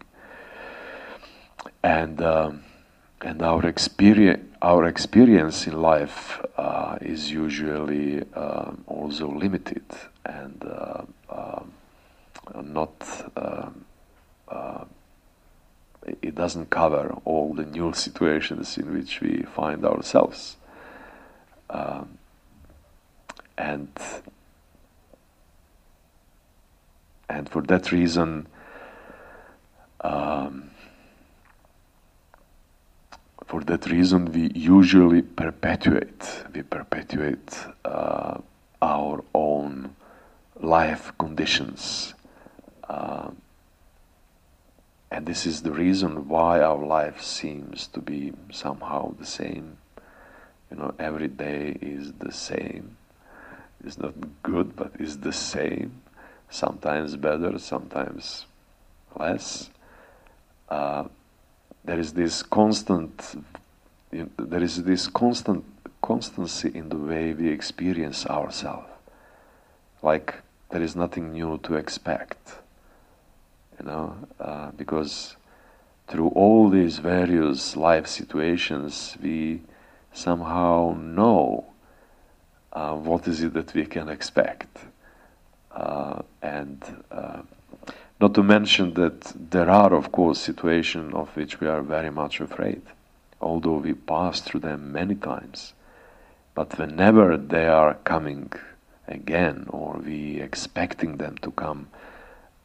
and 1.82 2.22
um, 2.22 2.64
and 3.20 3.42
our 3.42 3.66
experience 3.66 4.46
our 4.62 4.84
experience 4.86 5.66
in 5.66 5.80
life 5.80 6.40
uh, 6.56 6.98
is 7.00 7.30
usually 7.30 8.22
uh, 8.34 8.72
also 8.86 9.26
limited 9.28 9.84
and 10.24 10.62
uh, 10.64 11.02
um, 11.30 11.72
not 12.62 12.92
um, 13.36 13.84
uh, 14.48 14.84
it 16.06 16.34
doesn't 16.34 16.70
cover 16.70 17.14
all 17.24 17.54
the 17.54 17.64
new 17.64 17.92
situations 18.06 18.78
in 18.78 18.92
which 18.92 19.20
we 19.20 19.42
find 19.42 19.84
ourselves. 19.84 20.56
Um, 21.68 22.18
and 23.56 23.88
and 27.28 27.48
for 27.48 27.62
that 27.62 27.92
reason, 27.92 28.48
um, 30.00 30.70
for 33.46 33.62
that 33.64 33.86
reason, 33.86 34.32
we 34.32 34.50
usually 34.54 35.22
perpetuate 35.22 36.44
we 36.52 36.62
perpetuate 36.62 37.66
uh, 37.84 38.38
our 38.82 39.22
own 39.34 39.94
life 40.60 41.12
conditions. 41.18 42.14
Uh, 42.88 43.30
and 45.10 45.26
this 45.26 45.44
is 45.44 45.62
the 45.62 45.72
reason 45.72 46.28
why 46.28 46.60
our 46.60 46.84
life 46.84 47.20
seems 47.22 47.88
to 47.88 48.00
be 48.00 48.32
somehow 48.52 49.12
the 49.18 49.26
same. 49.26 49.78
You 50.70 50.76
know, 50.76 50.94
every 51.00 51.26
day 51.26 51.76
is 51.80 52.12
the 52.12 52.30
same. 52.30 52.96
It's 53.84 53.98
not 53.98 54.14
good, 54.42 54.76
but 54.76 54.92
it's 55.00 55.16
the 55.16 55.32
same. 55.32 56.02
Sometimes 56.48 57.16
better, 57.16 57.58
sometimes 57.58 58.46
less. 59.18 59.70
Uh, 60.68 61.04
there 61.84 61.98
is 61.98 62.12
this 62.12 62.44
constant, 62.44 63.44
there 64.12 64.62
is 64.62 64.84
this 64.84 65.08
constant 65.08 65.64
constancy 66.02 66.70
in 66.72 66.88
the 66.88 66.96
way 66.96 67.32
we 67.32 67.48
experience 67.48 68.26
ourselves. 68.26 68.86
Like 70.02 70.34
there 70.70 70.82
is 70.82 70.94
nothing 70.94 71.32
new 71.32 71.58
to 71.64 71.74
expect 71.74 72.59
you 73.80 73.86
know, 73.86 74.14
uh, 74.38 74.70
because 74.76 75.36
through 76.06 76.28
all 76.28 76.68
these 76.68 76.98
various 76.98 77.76
life 77.76 78.06
situations, 78.06 79.16
we 79.22 79.62
somehow 80.12 80.94
know 80.98 81.64
uh, 82.72 82.94
what 82.94 83.26
is 83.26 83.42
it 83.42 83.54
that 83.54 83.72
we 83.72 83.86
can 83.86 84.08
expect. 84.08 84.78
Uh, 85.72 86.20
and 86.42 86.82
uh, 87.10 87.40
not 88.20 88.34
to 88.34 88.42
mention 88.42 88.92
that 88.94 89.32
there 89.50 89.70
are, 89.70 89.94
of 89.94 90.12
course, 90.12 90.38
situations 90.40 91.14
of 91.14 91.34
which 91.34 91.60
we 91.60 91.66
are 91.66 91.80
very 91.80 92.10
much 92.10 92.40
afraid, 92.40 92.82
although 93.40 93.76
we 93.76 93.94
pass 93.94 94.40
through 94.40 94.60
them 94.60 94.92
many 94.92 95.14
times. 95.14 95.72
But 96.54 96.78
whenever 96.78 97.38
they 97.38 97.66
are 97.66 97.94
coming 98.04 98.52
again, 99.08 99.66
or 99.70 99.98
we 100.04 100.40
expecting 100.40 101.16
them 101.16 101.38
to 101.38 101.50
come, 101.52 101.88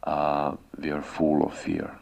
uh, 0.06 0.56
we 0.78 0.92
are 0.92 1.02
full 1.02 1.44
of 1.44 1.54
fear 1.54 1.98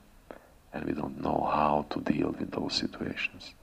and 0.74 0.86
we 0.86 0.93
don't 0.93 1.22
know 1.22 1.49
how 1.51 1.86
to 1.89 1.99
deal 2.01 2.36
with 2.39 2.51
those 2.51 2.74
situations. 2.74 3.54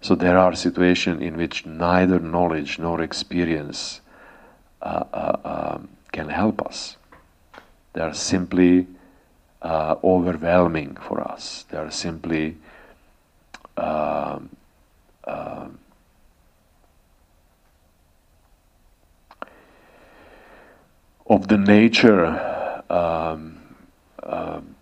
So 0.00 0.14
there 0.14 0.38
are 0.38 0.54
situations 0.54 1.22
in 1.22 1.36
which 1.36 1.66
neither 1.66 2.20
knowledge 2.20 2.78
nor 2.78 3.02
experience 3.02 4.00
uh, 4.82 5.04
uh, 5.12 5.36
um, 5.44 5.88
can 6.12 6.28
help 6.28 6.62
us. 6.62 6.96
They 7.92 8.02
are 8.02 8.14
simply 8.14 8.86
uh, 9.62 9.96
overwhelming 10.04 10.96
for 10.96 11.20
us. 11.20 11.64
They 11.70 11.78
are 11.78 11.90
simply 11.90 12.56
um, 13.76 14.50
um, 15.24 15.78
of 21.26 21.48
the 21.48 21.58
nature 21.58 22.82
um, 22.88 23.55
um, 24.26 24.74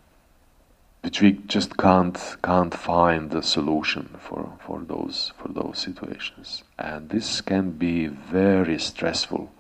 which 1.03 1.21
we 1.21 1.33
just 1.47 1.77
can't 1.77 2.37
can't 2.43 2.75
find 2.75 3.35
a 3.35 3.43
solution 3.43 4.09
for, 4.19 4.53
for 4.67 4.81
those 4.81 5.33
for 5.39 5.49
those 5.49 5.79
situations, 5.79 6.65
and 6.79 7.11
this 7.11 7.41
can 7.41 7.73
be 7.73 8.07
very 8.07 8.79
stressful 8.79 9.51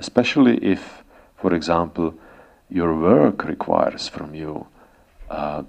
especially 0.00 0.56
if, 0.74 1.04
for 1.36 1.54
example, 1.54 2.14
your 2.70 2.96
work 2.96 3.44
requires 3.44 4.08
from 4.08 4.34
you 4.34 4.66
uh, 5.28 5.62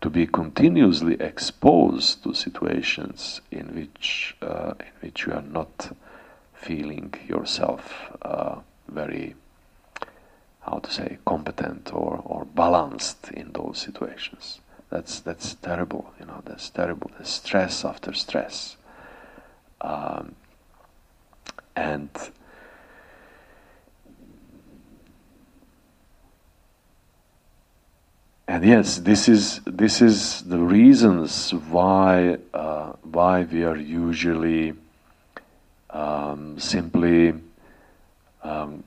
to 0.00 0.10
be 0.10 0.26
continuously 0.26 1.16
exposed 1.20 2.22
to 2.22 2.34
situations 2.34 3.40
in 3.50 3.66
which 3.74 4.36
uh, 4.42 4.72
in 4.80 4.94
which 5.00 5.26
you 5.26 5.32
are 5.32 5.48
not 5.60 5.74
feeling 6.54 7.12
yourself 7.28 7.82
uh, 8.22 8.56
very 8.88 9.34
how 10.64 10.78
to 10.78 10.90
say 10.90 11.18
competent 11.26 11.92
or, 11.92 12.22
or 12.24 12.44
balanced 12.44 13.30
in 13.30 13.52
those 13.52 13.78
situations. 13.78 14.60
That's 14.90 15.20
that's 15.20 15.54
terrible 15.54 16.12
you 16.20 16.26
know 16.26 16.42
that's 16.44 16.70
terrible. 16.70 17.10
There's 17.16 17.28
stress 17.28 17.84
after 17.84 18.12
stress. 18.12 18.76
Um, 19.80 20.34
and 21.76 22.08
and 28.46 28.64
yes, 28.64 28.98
this 28.98 29.28
is 29.28 29.60
this 29.66 30.00
is 30.00 30.42
the 30.42 30.58
reasons 30.58 31.52
why 31.52 32.38
uh, 32.52 32.92
why 33.02 33.42
we 33.42 33.64
are 33.64 33.76
usually 33.76 34.74
um, 35.90 36.58
simply 36.58 37.34
um, 38.42 38.84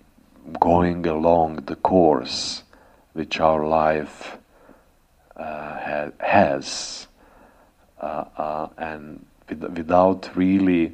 going 0.60 1.06
along 1.06 1.56
the 1.66 1.76
course 1.76 2.64
which 3.14 3.40
our 3.40 3.66
life 3.66 4.38
uh, 5.36 5.44
ha- 5.44 6.12
has, 6.20 7.08
uh, 8.00 8.26
uh 8.38 8.68
and 8.78 9.26
with, 9.50 9.64
without 9.78 10.30
really 10.36 10.94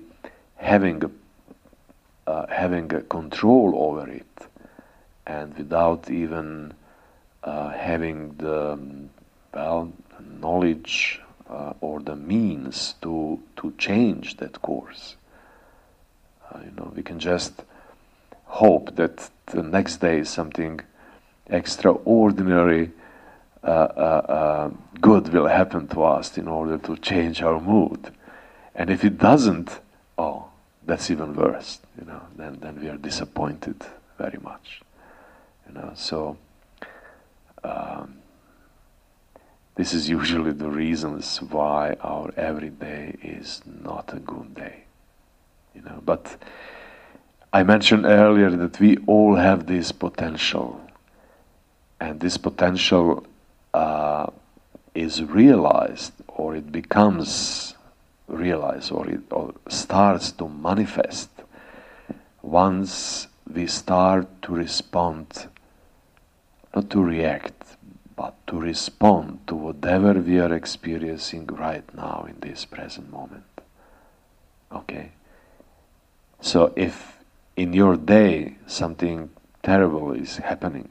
having 0.55 1.03
a, 1.03 2.29
uh, 2.29 2.47
having 2.47 2.93
a 2.93 3.01
control 3.01 3.73
over 3.75 4.09
it, 4.09 4.47
and 5.27 5.57
without 5.57 6.09
even 6.09 6.73
uh, 7.43 7.69
having 7.69 8.35
the 8.37 8.79
well 9.53 9.91
knowledge 10.39 11.21
uh, 11.49 11.73
or 11.81 11.99
the 11.99 12.15
means 12.15 12.95
to 13.01 13.39
to 13.57 13.73
change 13.77 14.37
that 14.37 14.61
course. 14.61 15.15
Uh, 16.49 16.59
you 16.63 16.71
know, 16.71 16.91
we 16.95 17.03
can 17.03 17.19
just 17.19 17.63
hope 18.53 18.95
that 18.95 19.29
the 19.47 19.63
next 19.63 19.97
day 19.97 20.23
something 20.23 20.79
extraordinary 21.47 22.91
uh, 23.63 23.67
uh, 23.67 24.69
good 25.01 25.33
will 25.33 25.47
happen 25.47 25.87
to 25.87 26.03
us 26.03 26.37
in 26.37 26.47
order 26.47 26.77
to 26.77 26.95
change 26.97 27.41
our 27.41 27.59
mood. 27.59 28.11
And 28.75 28.89
if 28.89 29.03
it 29.03 29.17
doesn't, 29.17 29.79
oh, 30.17 30.45
that's 30.85 31.09
even 31.09 31.33
worse. 31.35 31.79
You 31.99 32.05
know, 32.05 32.21
then 32.35 32.59
then 32.61 32.79
we 32.79 32.89
are 32.89 32.97
disappointed 32.97 33.77
very 34.17 34.39
much. 34.39 34.81
You 35.67 35.73
know, 35.73 35.91
so 35.95 36.37
um, 37.63 38.15
this 39.75 39.93
is 39.93 40.09
usually 40.09 40.51
the 40.51 40.69
reasons 40.69 41.41
why 41.41 41.95
our 42.01 42.31
everyday 42.37 43.15
is 43.23 43.61
not 43.65 44.13
a 44.13 44.19
good 44.19 44.53
day. 44.53 44.83
You 45.73 45.81
know, 45.81 46.01
but 46.05 46.37
I 47.55 47.61
mentioned 47.61 48.07
earlier 48.07 48.49
that 48.49 48.79
we 48.79 48.97
all 49.05 49.35
have 49.35 49.67
this 49.67 49.91
potential, 49.91 50.81
and 51.99 52.19
this 52.19 52.35
potential 52.35 53.27
uh, 53.75 54.25
is 54.95 55.23
realized, 55.23 56.13
or 56.27 56.55
it 56.55 56.71
becomes 56.71 57.75
realized, 58.27 58.91
or 58.91 59.07
it 59.07 59.21
or 59.29 59.53
starts 59.69 60.31
to 60.31 60.49
manifest 60.49 61.29
once 62.41 63.27
we 63.53 63.67
start 63.67 64.27
to 64.41 64.53
respond 64.53 65.47
not 66.75 66.89
to 66.89 67.03
react, 67.03 67.77
but 68.15 68.35
to 68.47 68.59
respond 68.59 69.39
to 69.45 69.53
whatever 69.53 70.13
we 70.13 70.39
are 70.39 70.51
experiencing 70.51 71.45
right 71.45 71.85
now 71.93 72.25
in 72.27 72.39
this 72.39 72.65
present 72.65 73.11
moment. 73.11 73.43
Okay? 74.71 75.11
So 76.41 76.73
if 76.75 77.12
in 77.55 77.73
your 77.73 77.95
day 77.95 78.57
something 78.67 79.29
terrible 79.61 80.11
is 80.13 80.37
happening, 80.37 80.89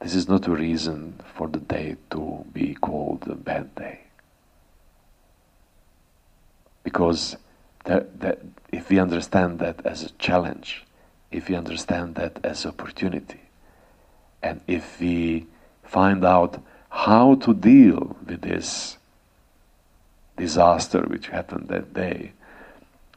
this 0.00 0.14
is 0.14 0.28
not 0.28 0.46
a 0.46 0.50
reason 0.50 1.20
for 1.34 1.48
the 1.48 1.60
day 1.60 1.96
to 2.10 2.44
be 2.52 2.74
called 2.74 3.26
a 3.26 3.34
bad 3.34 3.74
day. 3.74 4.00
Because 6.82 7.36
that, 7.84 8.20
that 8.20 8.40
if 8.70 8.90
we 8.90 8.98
understand 8.98 9.60
that 9.60 9.84
as 9.86 10.02
a 10.02 10.10
challenge, 10.12 10.84
if 11.30 11.48
we 11.48 11.54
understand 11.54 12.16
that 12.16 12.38
as 12.44 12.66
opportunity, 12.66 13.40
and 14.42 14.60
if 14.66 15.00
we 15.00 15.46
find 15.82 16.24
out 16.24 16.62
how 16.90 17.34
to 17.36 17.54
deal 17.54 18.16
with 18.26 18.42
this 18.42 18.98
disaster 20.36 21.00
which 21.02 21.28
happened 21.28 21.68
that 21.68 21.94
day, 21.94 22.32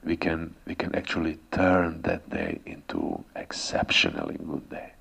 we 0.08 0.16
can 0.16 0.56
we 0.66 0.74
can 0.74 0.96
actually 0.96 1.38
turn 1.52 2.02
that 2.04 2.30
day 2.30 2.62
into 2.66 3.26
exceptionally 3.36 4.38
good 4.38 4.70
day. 4.70 4.94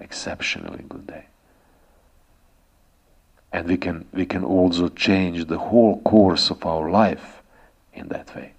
Exceptionally 0.00 0.84
good 0.88 1.06
day. 1.06 1.26
And 3.52 3.68
we 3.68 3.76
can 3.76 4.06
we 4.12 4.24
can 4.24 4.42
also 4.42 4.88
change 4.88 5.44
the 5.44 5.58
whole 5.58 6.00
course 6.00 6.50
of 6.50 6.64
our 6.64 6.90
life 6.90 7.42
in 7.92 8.08
that 8.08 8.34
way. 8.34 8.54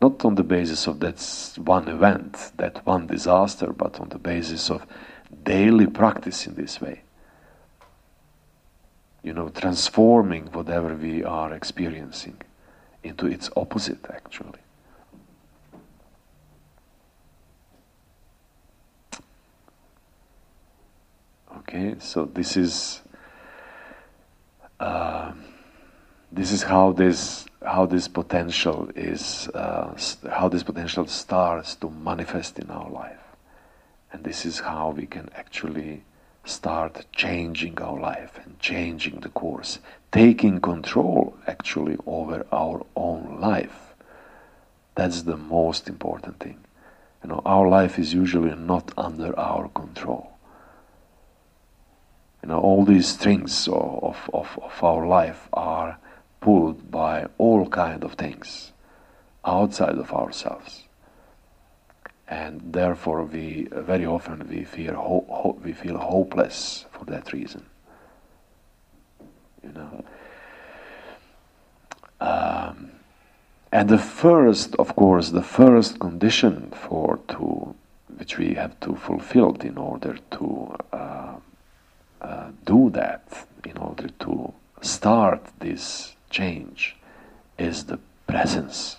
Not 0.00 0.24
on 0.24 0.34
the 0.36 0.42
basis 0.42 0.86
of 0.86 1.00
that 1.00 1.18
one 1.58 1.88
event, 1.88 2.52
that 2.56 2.84
one 2.86 3.06
disaster, 3.06 3.72
but 3.72 4.00
on 4.00 4.08
the 4.08 4.18
basis 4.18 4.70
of 4.70 4.86
daily 5.42 5.86
practice 5.86 6.46
in 6.46 6.54
this 6.54 6.80
way. 6.80 7.02
You 9.22 9.34
know, 9.34 9.48
transforming 9.50 10.46
whatever 10.46 10.94
we 10.94 11.24
are 11.24 11.52
experiencing 11.52 12.40
into 13.06 13.26
its 13.26 13.50
opposite, 13.56 14.04
actually. 14.10 14.60
Okay, 21.58 21.96
so 21.98 22.26
this 22.26 22.56
is 22.56 23.02
uh, 24.78 25.32
this 26.30 26.52
is 26.52 26.62
how 26.62 26.92
this 26.92 27.46
how 27.64 27.86
this 27.86 28.08
potential 28.08 28.88
is 28.94 29.48
uh, 29.48 29.94
how 30.30 30.48
this 30.48 30.62
potential 30.62 31.06
starts 31.06 31.74
to 31.76 31.90
manifest 31.90 32.58
in 32.58 32.70
our 32.70 32.90
life. 32.90 33.18
And 34.12 34.22
this 34.22 34.46
is 34.46 34.60
how 34.60 34.90
we 34.90 35.06
can 35.06 35.28
actually 35.34 36.04
start 36.46 37.04
changing 37.12 37.78
our 37.80 37.98
life 38.00 38.38
and 38.42 38.58
changing 38.58 39.20
the 39.20 39.28
course, 39.28 39.80
taking 40.12 40.60
control 40.60 41.36
actually 41.46 41.96
over 42.06 42.46
our 42.52 42.86
own 42.94 43.38
life. 43.40 43.94
That's 44.94 45.22
the 45.22 45.36
most 45.36 45.88
important 45.88 46.40
thing. 46.40 46.58
You 47.22 47.30
know, 47.30 47.42
our 47.44 47.68
life 47.68 47.98
is 47.98 48.14
usually 48.14 48.54
not 48.54 48.92
under 48.96 49.38
our 49.38 49.68
control. 49.68 50.32
You 52.42 52.48
know, 52.48 52.60
all 52.60 52.84
these 52.84 53.08
strings 53.08 53.68
of, 53.68 54.30
of, 54.32 54.58
of 54.62 54.84
our 54.84 55.06
life 55.06 55.48
are 55.52 55.98
pulled 56.40 56.90
by 56.90 57.26
all 57.38 57.68
kind 57.68 58.04
of 58.04 58.14
things 58.14 58.72
outside 59.44 59.98
of 59.98 60.12
ourselves 60.12 60.85
and 62.28 62.60
therefore 62.72 63.24
we 63.24 63.68
very 63.70 64.06
often 64.06 64.46
we 64.48 64.64
feel 64.64 65.56
we 65.62 65.72
feel 65.72 65.98
hopeless 65.98 66.84
for 66.90 67.04
that 67.04 67.32
reason. 67.32 67.64
You 69.62 69.72
know, 69.72 70.04
um, 72.20 72.90
and 73.72 73.88
the 73.88 73.98
first, 73.98 74.74
of 74.76 74.96
course, 74.96 75.30
the 75.30 75.42
first 75.42 75.98
condition 75.98 76.70
for 76.70 77.18
to 77.28 77.74
which 78.16 78.38
we 78.38 78.54
have 78.54 78.78
to 78.80 78.94
fulfill 78.94 79.54
in 79.60 79.76
order 79.76 80.18
to 80.30 80.76
uh, 80.92 81.34
uh, 82.22 82.50
do 82.64 82.90
that, 82.90 83.46
in 83.64 83.76
order 83.76 84.08
to 84.20 84.52
start 84.80 85.44
this 85.60 86.16
change, 86.30 86.96
is 87.58 87.84
the 87.84 87.98
presence. 88.26 88.96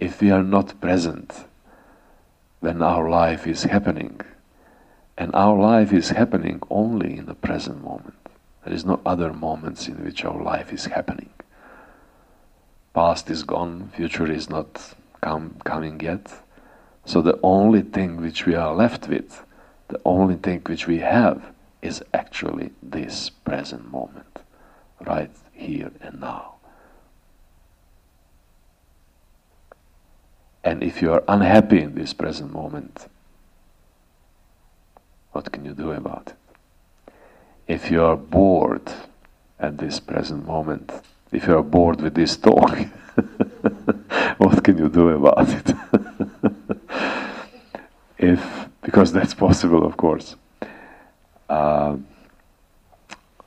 If 0.00 0.20
we 0.20 0.30
are 0.30 0.42
not 0.42 0.80
present 0.80 1.44
when 2.60 2.82
our 2.82 3.08
life 3.08 3.46
is 3.46 3.64
happening. 3.64 4.20
And 5.16 5.34
our 5.34 5.58
life 5.58 5.92
is 5.92 6.10
happening 6.10 6.60
only 6.70 7.16
in 7.16 7.26
the 7.26 7.34
present 7.34 7.82
moment. 7.82 8.14
There 8.64 8.74
is 8.74 8.84
no 8.84 9.00
other 9.04 9.32
moments 9.32 9.88
in 9.88 10.04
which 10.04 10.24
our 10.24 10.42
life 10.42 10.72
is 10.72 10.86
happening. 10.86 11.30
Past 12.94 13.30
is 13.30 13.42
gone, 13.42 13.90
future 13.94 14.30
is 14.30 14.48
not 14.50 14.94
come, 15.20 15.56
coming 15.64 16.00
yet. 16.00 16.42
So 17.04 17.22
the 17.22 17.38
only 17.42 17.82
thing 17.82 18.20
which 18.20 18.46
we 18.46 18.54
are 18.54 18.74
left 18.74 19.08
with, 19.08 19.44
the 19.88 20.00
only 20.04 20.36
thing 20.36 20.62
which 20.66 20.86
we 20.86 20.98
have, 20.98 21.42
is 21.80 22.02
actually 22.12 22.70
this 22.82 23.30
present 23.30 23.90
moment, 23.90 24.40
right 25.00 25.30
here 25.52 25.90
and 26.00 26.20
now. 26.20 26.57
And 30.68 30.82
if 30.82 31.00
you 31.00 31.14
are 31.14 31.24
unhappy 31.26 31.80
in 31.80 31.94
this 31.94 32.12
present 32.12 32.52
moment, 32.52 33.08
what 35.32 35.50
can 35.50 35.64
you 35.64 35.72
do 35.72 35.92
about 35.92 36.26
it? 36.26 36.36
If 37.66 37.90
you 37.90 38.04
are 38.04 38.18
bored 38.18 38.92
at 39.58 39.78
this 39.78 39.98
present 39.98 40.46
moment, 40.46 40.92
if 41.32 41.46
you 41.46 41.56
are 41.56 41.62
bored 41.62 42.02
with 42.02 42.14
this 42.14 42.36
talk, 42.36 42.70
what 44.36 44.62
can 44.62 44.76
you 44.76 44.90
do 44.90 45.08
about 45.08 45.48
it? 45.48 45.74
if 48.18 48.68
because 48.82 49.10
that's 49.10 49.32
possible, 49.32 49.86
of 49.86 49.96
course. 49.96 50.36
Uh, 51.48 51.96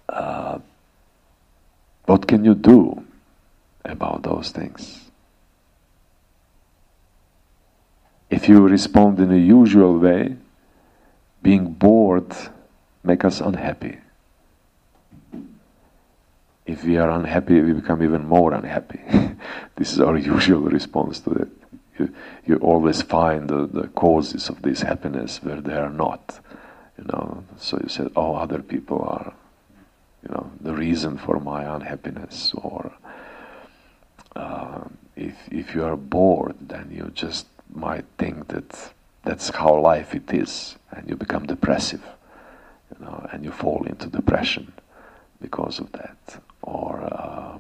uh, 0.10 0.58
what 2.06 2.28
can 2.28 2.44
you 2.44 2.56
do 2.56 3.06
about 3.86 4.24
those 4.24 4.50
things? 4.50 5.01
If 8.32 8.48
you 8.48 8.66
respond 8.66 9.20
in 9.20 9.30
a 9.30 9.38
usual 9.38 10.00
way, 10.00 10.38
being 11.44 11.74
bored 11.74 12.34
make 13.04 13.26
us 13.26 13.42
unhappy. 13.42 13.98
If 16.66 16.86
we 16.86 16.98
are 16.98 17.10
unhappy, 17.10 17.60
we 17.60 17.74
become 17.74 18.02
even 18.02 18.26
more 18.26 18.54
unhappy. 18.54 19.02
this 19.76 19.92
is 19.92 20.00
our 20.00 20.18
usual 20.36 20.62
response 20.62 21.20
to 21.22 21.32
it. 21.32 21.50
You, 22.00 22.14
you 22.46 22.56
always 22.58 23.02
find 23.02 23.50
the, 23.50 23.68
the 23.68 23.88
causes 23.90 24.48
of 24.48 24.62
this 24.62 24.82
happiness 24.82 25.44
where 25.44 25.60
they 25.60 25.74
are 25.74 25.90
not. 25.90 26.40
You 26.98 27.04
know, 27.06 27.44
so 27.58 27.80
you 27.82 27.90
said, 27.90 28.12
"Oh, 28.16 28.36
other 28.36 28.62
people 28.62 29.02
are, 29.02 29.34
you 30.24 30.30
know, 30.34 30.52
the 30.62 30.74
reason 30.74 31.18
for 31.18 31.40
my 31.40 31.64
unhappiness." 31.64 32.54
Or 32.54 32.94
uh, 34.36 34.84
if 35.16 35.36
if 35.52 35.76
you 35.76 35.84
are 35.84 35.98
bored, 35.98 36.56
then 36.62 36.92
you 36.92 37.12
just 37.14 37.51
might 37.74 38.06
think 38.18 38.48
that 38.50 38.92
that's 39.24 39.50
how 39.50 39.80
life 39.80 40.16
it 40.16 40.34
is, 40.34 40.76
and 40.92 41.08
you 41.10 41.16
become 41.16 41.46
depressive, 41.46 42.04
you 42.90 43.06
know, 43.06 43.28
and 43.32 43.44
you 43.44 43.52
fall 43.52 43.86
into 43.86 44.08
depression 44.08 44.72
because 45.42 45.80
of 45.80 45.92
that, 45.92 46.42
or 46.62 47.02
uh, 47.02 47.58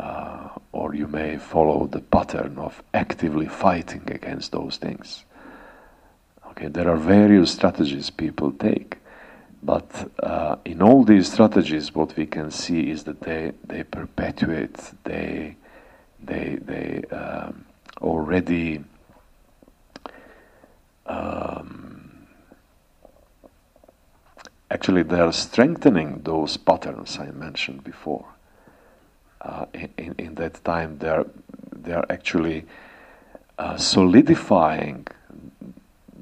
uh, 0.00 0.48
or 0.72 0.94
you 0.94 1.06
may 1.08 1.36
follow 1.36 1.86
the 1.86 2.00
pattern 2.00 2.56
of 2.58 2.82
actively 2.94 3.46
fighting 3.46 4.02
against 4.06 4.52
those 4.52 4.76
things. 4.76 5.24
Okay, 6.50 6.68
there 6.68 6.88
are 6.88 6.96
various 6.96 7.50
strategies 7.50 8.10
people 8.10 8.52
take, 8.52 8.96
but 9.62 10.10
uh, 10.22 10.56
in 10.64 10.82
all 10.82 11.04
these 11.04 11.30
strategies, 11.30 11.94
what 11.94 12.16
we 12.16 12.26
can 12.26 12.50
see 12.50 12.90
is 12.90 13.04
that 13.04 13.20
they 13.20 13.52
they 13.64 13.82
perpetuate, 13.82 14.78
they 15.04 15.56
they 16.22 16.58
they 16.62 17.02
um, 17.14 17.64
already 18.00 18.84
um, 21.06 22.26
actually 24.70 25.02
they 25.02 25.20
are 25.20 25.32
strengthening 25.32 26.20
those 26.24 26.56
patterns 26.56 27.18
I 27.18 27.30
mentioned 27.30 27.84
before. 27.84 28.26
Uh, 29.40 29.66
in, 29.72 30.14
in 30.18 30.34
that 30.34 30.62
time, 30.64 30.98
they 30.98 31.08
are 31.08 31.26
they 31.72 31.92
are 31.92 32.04
actually 32.10 32.64
uh, 33.58 33.76
solidifying 33.76 35.06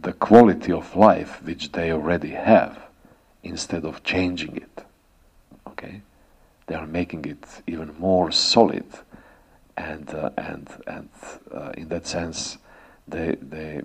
the 0.02 0.12
quality 0.12 0.70
of 0.72 0.94
life 0.94 1.42
which 1.42 1.72
they 1.72 1.90
already 1.90 2.30
have 2.30 2.78
instead 3.42 3.84
of 3.84 4.04
changing 4.04 4.56
it. 4.56 4.84
Okay, 5.66 6.02
they 6.66 6.74
are 6.74 6.86
making 6.86 7.24
it 7.24 7.62
even 7.66 7.94
more 7.98 8.30
solid 8.30 8.86
and 9.76 10.08
uh, 10.14 10.30
and 10.36 10.68
and 10.86 11.08
uh, 11.52 11.72
in 11.76 11.88
that 11.88 12.06
sense, 12.06 12.58
they 13.06 13.36
they 13.40 13.82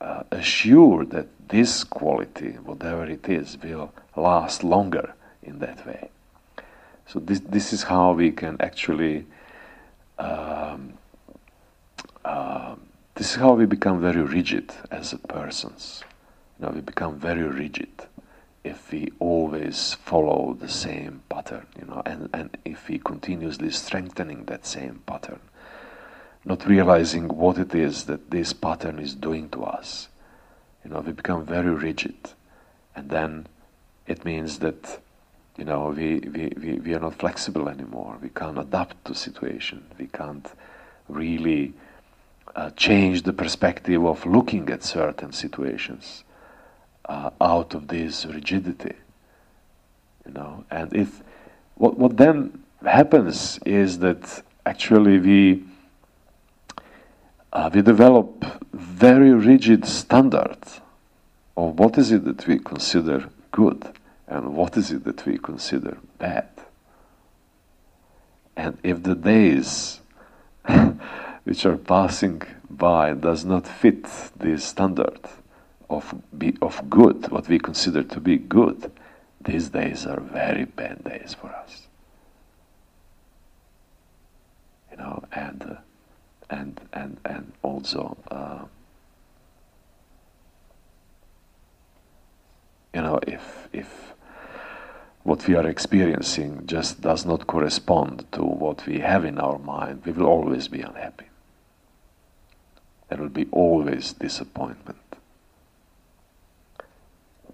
uh, 0.00 0.24
assure 0.30 1.04
that 1.06 1.26
this 1.48 1.84
quality, 1.84 2.52
whatever 2.64 3.06
it 3.06 3.28
is, 3.28 3.56
will 3.62 3.92
last 4.16 4.64
longer 4.64 5.14
in 5.42 5.58
that 5.60 5.86
way. 5.86 6.10
So 7.06 7.20
this 7.20 7.40
this 7.40 7.72
is 7.72 7.84
how 7.84 8.12
we 8.12 8.32
can 8.32 8.56
actually. 8.60 9.26
Um, 10.18 10.94
uh, 12.24 12.74
this 13.14 13.30
is 13.30 13.36
how 13.36 13.54
we 13.54 13.64
become 13.66 14.00
very 14.00 14.20
rigid 14.20 14.72
as 14.90 15.14
persons. 15.28 16.02
You 16.58 16.66
know, 16.66 16.72
we 16.72 16.80
become 16.80 17.18
very 17.18 17.44
rigid 17.44 17.88
if 18.66 18.90
we 18.90 19.12
always 19.20 19.94
follow 19.94 20.56
the 20.58 20.68
same 20.68 21.22
pattern, 21.28 21.66
you 21.78 21.86
know, 21.86 22.02
and, 22.04 22.28
and 22.34 22.56
if 22.64 22.88
we 22.88 22.98
continuously 22.98 23.70
strengthening 23.70 24.44
that 24.46 24.66
same 24.66 25.00
pattern, 25.06 25.38
not 26.44 26.66
realizing 26.66 27.28
what 27.28 27.58
it 27.58 27.74
is 27.74 28.04
that 28.04 28.30
this 28.30 28.52
pattern 28.52 28.98
is 28.98 29.14
doing 29.14 29.48
to 29.50 29.62
us, 29.62 30.08
you 30.84 30.90
know, 30.90 31.00
we 31.00 31.12
become 31.12 31.46
very 31.46 31.70
rigid, 31.70 32.32
and 32.96 33.08
then 33.08 33.46
it 34.08 34.24
means 34.24 34.58
that, 34.58 35.00
you 35.56 35.64
know, 35.64 35.94
we, 35.96 36.18
we, 36.18 36.52
we, 36.60 36.72
we 36.80 36.94
are 36.94 37.00
not 37.00 37.14
flexible 37.14 37.68
anymore. 37.68 38.18
We 38.20 38.30
can't 38.30 38.58
adapt 38.58 39.04
to 39.04 39.14
situation. 39.14 39.84
We 39.98 40.08
can't 40.08 40.48
really 41.08 41.72
uh, 42.56 42.70
change 42.70 43.22
the 43.22 43.32
perspective 43.32 44.04
of 44.04 44.26
looking 44.26 44.68
at 44.70 44.82
certain 44.82 45.32
situations 45.32 46.24
uh, 47.06 47.30
out 47.40 47.74
of 47.74 47.88
this 47.88 48.26
rigidity. 48.26 48.94
You 50.26 50.32
know, 50.32 50.64
and 50.70 50.92
if 50.94 51.22
what 51.76 51.98
what 51.98 52.16
then 52.16 52.64
happens 52.84 53.58
is 53.64 53.98
that 54.00 54.42
actually 54.64 55.18
we 55.18 55.64
uh, 57.52 57.70
we 57.72 57.82
develop 57.82 58.44
very 58.72 59.32
rigid 59.32 59.86
standards 59.86 60.80
of 61.56 61.78
what 61.78 61.96
is 61.96 62.12
it 62.12 62.24
that 62.24 62.46
we 62.46 62.58
consider 62.58 63.28
good 63.50 63.82
and 64.26 64.54
what 64.54 64.76
is 64.76 64.90
it 64.90 65.04
that 65.04 65.24
we 65.24 65.38
consider 65.38 65.96
bad. 66.18 66.48
And 68.56 68.78
if 68.82 69.02
the 69.02 69.14
days 69.14 70.00
which 71.44 71.64
are 71.64 71.76
passing 71.76 72.42
by 72.68 73.12
does 73.14 73.44
not 73.44 73.66
fit 73.66 74.04
this 74.36 74.64
standard, 74.64 75.20
of, 75.88 76.14
be, 76.36 76.56
of 76.62 76.88
good, 76.90 77.30
what 77.30 77.48
we 77.48 77.58
consider 77.58 78.02
to 78.02 78.20
be 78.20 78.36
good, 78.36 78.90
these 79.40 79.68
days 79.68 80.06
are 80.06 80.20
very 80.20 80.64
bad 80.64 81.04
days 81.04 81.34
for 81.40 81.48
us. 81.48 81.86
You 84.90 84.96
know, 84.96 85.24
and 85.32 85.62
uh, 85.62 85.74
and 86.48 86.80
and 86.92 87.18
and 87.24 87.52
also, 87.62 88.16
uh, 88.30 88.64
you 92.94 93.02
know, 93.02 93.20
if 93.26 93.68
if 93.72 94.12
what 95.22 95.46
we 95.46 95.54
are 95.54 95.66
experiencing 95.66 96.62
just 96.66 97.00
does 97.00 97.26
not 97.26 97.46
correspond 97.46 98.24
to 98.32 98.42
what 98.42 98.86
we 98.86 99.00
have 99.00 99.24
in 99.24 99.38
our 99.38 99.58
mind, 99.58 100.02
we 100.06 100.12
will 100.12 100.26
always 100.26 100.68
be 100.68 100.80
unhappy. 100.80 101.26
There 103.08 103.18
will 103.18 103.28
be 103.28 103.46
always 103.50 104.12
disappointment 104.12 104.98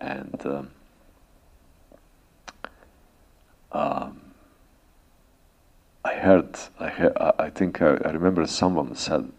and 0.03 0.43
um, 0.45 0.71
um, 3.71 4.21
I 6.05 6.15
heard, 6.15 6.59
I, 6.81 7.33
I 7.39 7.51
think 7.51 7.81
I, 7.81 7.97
I, 8.05 8.11
remember 8.11 8.45
someone 8.47 8.97
said 8.97 9.31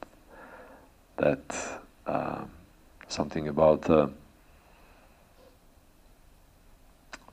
that 1.17 1.81
uh, 2.07 2.45
something 3.09 3.49
about 3.49 3.89
uh, 3.89 4.07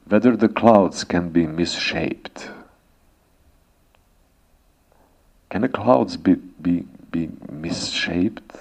whether 0.08 0.36
the 0.36 0.48
clouds 0.48 1.04
can 1.04 1.30
be 1.30 1.46
misshaped. 1.46 2.50
Can 5.50 5.62
the 5.62 5.68
clouds 5.68 6.16
be, 6.16 6.34
be, 6.34 6.84
be 7.12 7.30
misshaped? 7.48 8.56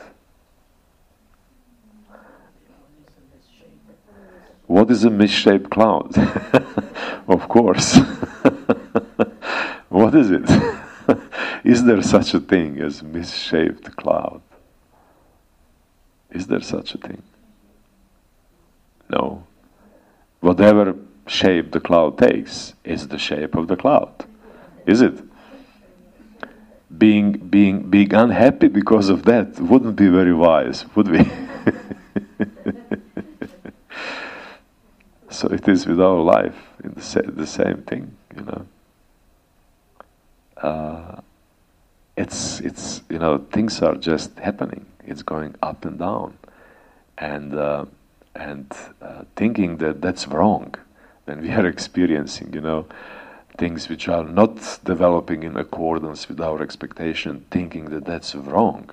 What 4.70 4.92
is 4.92 5.04
a 5.04 5.10
misshaped 5.10 5.72
cloud? 5.72 6.16
of 7.28 7.50
course. 7.50 7.96
what 9.90 10.14
is 10.14 10.30
it? 10.30 10.48
is 11.64 11.86
there 11.86 12.04
such 12.04 12.36
a 12.36 12.40
thing 12.40 12.80
as 12.80 13.02
misshaped 13.02 13.96
cloud? 13.98 14.44
Is 16.30 16.46
there 16.46 16.62
such 16.62 16.94
a 16.94 17.00
thing? 17.00 17.24
No. 19.10 19.48
Whatever 20.40 20.96
shape 21.26 21.72
the 21.72 21.80
cloud 21.80 22.20
takes 22.20 22.76
is 22.84 23.08
the 23.08 23.18
shape 23.18 23.56
of 23.56 23.70
the 23.70 23.76
cloud. 23.76 24.24
Is 24.86 25.02
it? 25.02 25.20
Being 26.96 27.32
being 27.32 27.90
being 27.90 28.14
unhappy 28.14 28.68
because 28.68 29.10
of 29.10 29.24
that 29.24 29.60
wouldn't 29.60 29.96
be 29.96 30.10
very 30.10 30.36
wise, 30.36 30.86
would 30.96 31.08
we? 31.08 31.28
So 35.30 35.48
it 35.50 35.68
is 35.68 35.86
with 35.88 36.02
our 36.02 36.20
life, 36.22 36.56
in 36.84 36.94
the, 36.94 37.02
sa- 37.02 37.22
the 37.24 37.48
same 37.48 37.84
thing, 37.84 38.16
you 38.36 38.42
know. 38.44 38.66
Uh, 40.58 41.22
it's 42.18 42.60
it's 42.62 43.02
you 43.10 43.20
know 43.20 43.38
things 43.52 43.82
are 43.82 43.96
just 43.96 44.38
happening. 44.40 44.86
It's 45.06 45.24
going 45.24 45.56
up 45.64 45.86
and 45.86 45.98
down, 46.00 46.38
and 47.18 47.54
uh, 47.54 47.86
and 48.36 48.72
uh, 49.02 49.24
thinking 49.36 49.78
that 49.78 50.02
that's 50.02 50.28
wrong 50.28 50.76
when 51.26 51.42
we 51.42 51.52
are 51.52 51.66
experiencing 51.76 52.54
you 52.54 52.62
know 52.62 52.86
things 53.58 53.90
which 53.90 54.08
are 54.08 54.24
not 54.24 54.80
developing 54.84 55.44
in 55.44 55.58
accordance 55.58 56.28
with 56.30 56.42
our 56.42 56.62
expectation, 56.62 57.46
thinking 57.52 57.90
that 57.90 58.06
that's 58.06 58.36
wrong, 58.36 58.90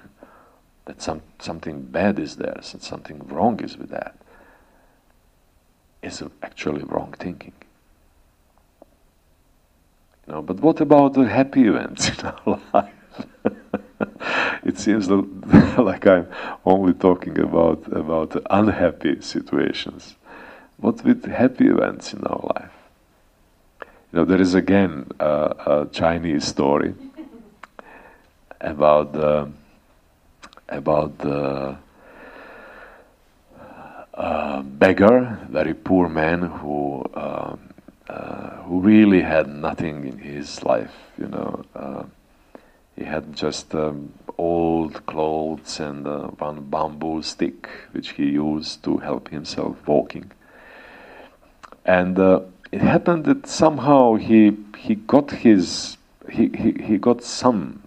that 0.85 1.01
some 1.03 1.23
something 1.39 1.83
bad 1.83 2.19
is 2.19 2.37
there, 2.37 2.59
something 2.63 3.27
wrong 3.29 3.61
is 3.61 3.77
with 3.77 3.91
that, 3.91 4.17
is 6.07 6.23
actually 6.43 6.85
wrong 6.85 7.15
thinking. 7.19 7.53
You 10.27 10.35
know, 10.35 10.43
but 10.43 10.61
what 10.61 10.81
about 10.81 11.15
the 11.15 11.27
happy 11.29 11.67
events 11.67 12.09
in 12.09 12.27
our 12.27 12.61
life? 12.75 12.93
it 14.65 14.79
seems 14.79 15.09
like 15.79 16.07
I'm 16.07 16.29
only 16.65 16.95
talking 16.95 17.39
about 17.39 17.87
about 17.93 18.37
unhappy 18.51 19.21
situations. 19.21 20.17
What 20.79 21.05
with 21.05 21.25
happy 21.25 21.69
events 21.69 22.13
in 22.13 22.25
our 22.25 22.43
life? 22.55 22.73
You 24.13 24.19
know, 24.21 24.25
there 24.25 24.41
is 24.41 24.55
again 24.55 25.11
a 25.21 25.87
Chinese 25.93 26.45
story 26.45 26.95
about 28.61 29.15
about 30.69 31.19
the 31.19 31.79
beggar, 34.63 35.39
very 35.51 35.75
poor 35.75 36.09
man 36.09 36.43
who 36.43 37.03
uh, 37.15 37.57
uh, 38.09 38.51
who 38.63 38.81
really 38.81 39.21
had 39.21 39.49
nothing 39.49 40.07
in 40.07 40.19
his 40.19 40.63
life. 40.63 40.95
You 41.19 41.29
know, 41.29 41.65
uh, 41.75 42.05
he 42.97 43.05
had 43.05 43.35
just 43.35 43.75
um, 43.75 44.13
old 44.39 45.05
clothes 45.07 45.81
and 45.81 46.07
uh, 46.07 46.29
one 46.39 46.63
bamboo 46.71 47.23
stick 47.23 47.69
which 47.93 48.11
he 48.11 48.31
used 48.31 48.83
to 48.85 48.99
help 48.99 49.29
himself 49.29 49.77
walking. 49.87 50.31
And 51.85 52.19
uh, 52.19 52.41
it 52.73 52.81
happened 52.81 53.25
that 53.25 53.47
somehow 53.47 54.15
he 54.15 54.57
he 54.77 54.95
got 54.95 55.31
his 55.31 55.97
he, 56.31 56.49
he, 56.49 56.73
he 56.83 56.99
got 56.99 57.23
some 57.23 57.83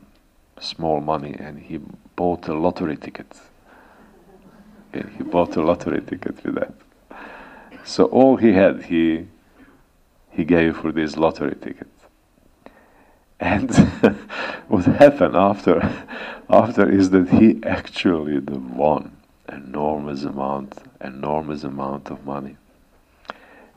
small 0.60 1.02
money 1.02 1.36
and 1.38 1.60
he 1.60 1.80
bought 2.16 2.48
a 2.48 2.54
lottery 2.54 2.98
ticket. 2.98 3.28
He 4.94 5.24
bought 5.24 5.56
a 5.56 5.62
lottery 5.62 6.02
ticket 6.02 6.44
with 6.44 6.56
that. 6.56 6.74
So 7.84 8.06
all 8.06 8.38
he 8.38 8.54
had 8.54 8.84
he 8.84 9.28
he 10.32 10.44
gave 10.44 10.78
for 10.78 10.92
this 10.92 11.18
lottery 11.18 11.56
ticket. 11.56 11.88
And 13.40 13.74
what 14.68 14.86
happened 14.86 15.36
after 15.36 15.82
after 16.50 16.90
is 16.90 17.10
that 17.12 17.30
he 17.30 17.60
actually 17.64 18.40
won 18.40 19.16
enormous 19.52 20.24
amount 20.24 20.78
enormous 21.02 21.64
amount 21.64 22.10
of 22.10 22.26
money. 22.26 22.58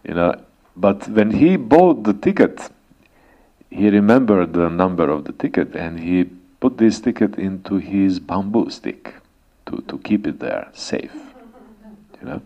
You 0.04 0.14
know, 0.14 0.42
but 0.76 1.08
when 1.08 1.30
he 1.32 1.56
bought 1.56 2.04
the 2.04 2.12
ticket, 2.12 2.70
he 3.70 3.88
remembered 3.88 4.52
the 4.52 4.68
number 4.68 5.08
of 5.08 5.24
the 5.24 5.32
ticket 5.32 5.74
and 5.76 6.00
he 6.00 6.24
put 6.60 6.78
this 6.78 7.00
ticket 7.00 7.38
into 7.38 7.76
his 7.76 8.18
bamboo 8.18 8.70
stick 8.70 9.14
to, 9.72 9.82
to 9.88 9.98
keep 9.98 10.26
it 10.26 10.38
there 10.38 10.68
safe. 10.72 11.14
You 12.20 12.28
know? 12.28 12.42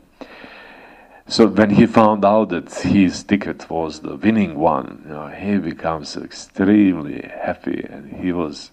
So 1.29 1.49
when 1.49 1.70
he 1.70 1.87
found 1.87 2.24
out 2.24 2.51
that 2.51 2.72
his 2.72 3.24
ticket 3.24 3.68
was 3.68 4.01
the 4.01 4.14
winning 4.16 4.57
one, 4.57 5.03
you 5.05 5.12
know, 5.12 5.27
he 5.27 5.59
becomes 5.59 6.16
extremely 6.16 7.20
happy 7.22 7.85
and 7.91 8.12
he 8.12 8.31
was 8.33 8.70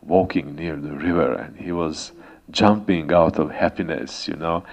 walking 0.00 0.54
near 0.54 0.76
the 0.76 0.92
river 0.92 1.34
and 1.34 1.58
he 1.58 1.72
was 1.72 2.12
jumping 2.50 3.12
out 3.12 3.38
of 3.38 3.50
happiness, 3.50 4.26
you 4.26 4.36
know. 4.36 4.64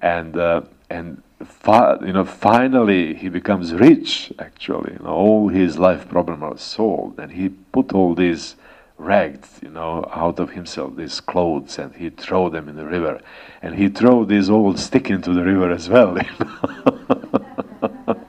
And 0.00 0.36
uh, 0.36 0.62
and 0.88 1.22
you 1.66 2.12
know, 2.12 2.24
finally 2.24 3.14
he 3.14 3.28
becomes 3.28 3.72
rich. 3.74 4.32
Actually, 4.38 4.92
you 4.92 5.04
know, 5.04 5.10
all 5.10 5.48
his 5.48 5.78
life 5.78 6.08
problems 6.08 6.42
are 6.42 6.58
solved, 6.58 7.18
and 7.18 7.32
he 7.32 7.48
put 7.48 7.92
all 7.92 8.14
these 8.14 8.54
rags, 8.98 9.58
you 9.62 9.70
know, 9.70 10.08
out 10.12 10.38
of 10.38 10.50
himself, 10.50 10.96
these 10.96 11.20
clothes, 11.20 11.78
and 11.78 11.94
he 11.94 12.10
threw 12.10 12.50
them 12.50 12.68
in 12.68 12.76
the 12.76 12.84
river, 12.86 13.20
and 13.60 13.74
he 13.74 13.88
threw 13.88 14.24
this 14.24 14.48
old 14.48 14.78
stick 14.78 15.10
into 15.10 15.32
the 15.32 15.42
river 15.42 15.70
as 15.70 15.88
well, 15.88 16.16
you 16.22 16.24
know? 16.38 18.26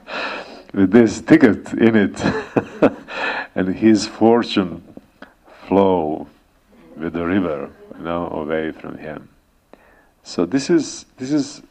with 0.72 0.90
this 0.90 1.20
ticket 1.20 1.72
in 1.74 1.96
it, 1.96 2.24
and 3.54 3.74
his 3.74 4.06
fortune 4.06 4.82
flow 5.66 6.26
with 6.96 7.12
the 7.12 7.24
river, 7.24 7.70
you 7.96 8.04
know, 8.04 8.28
away 8.30 8.72
from 8.72 8.98
him. 8.98 9.28
So 10.22 10.46
this 10.46 10.70
is 10.70 11.06
this 11.18 11.30
is 11.30 11.62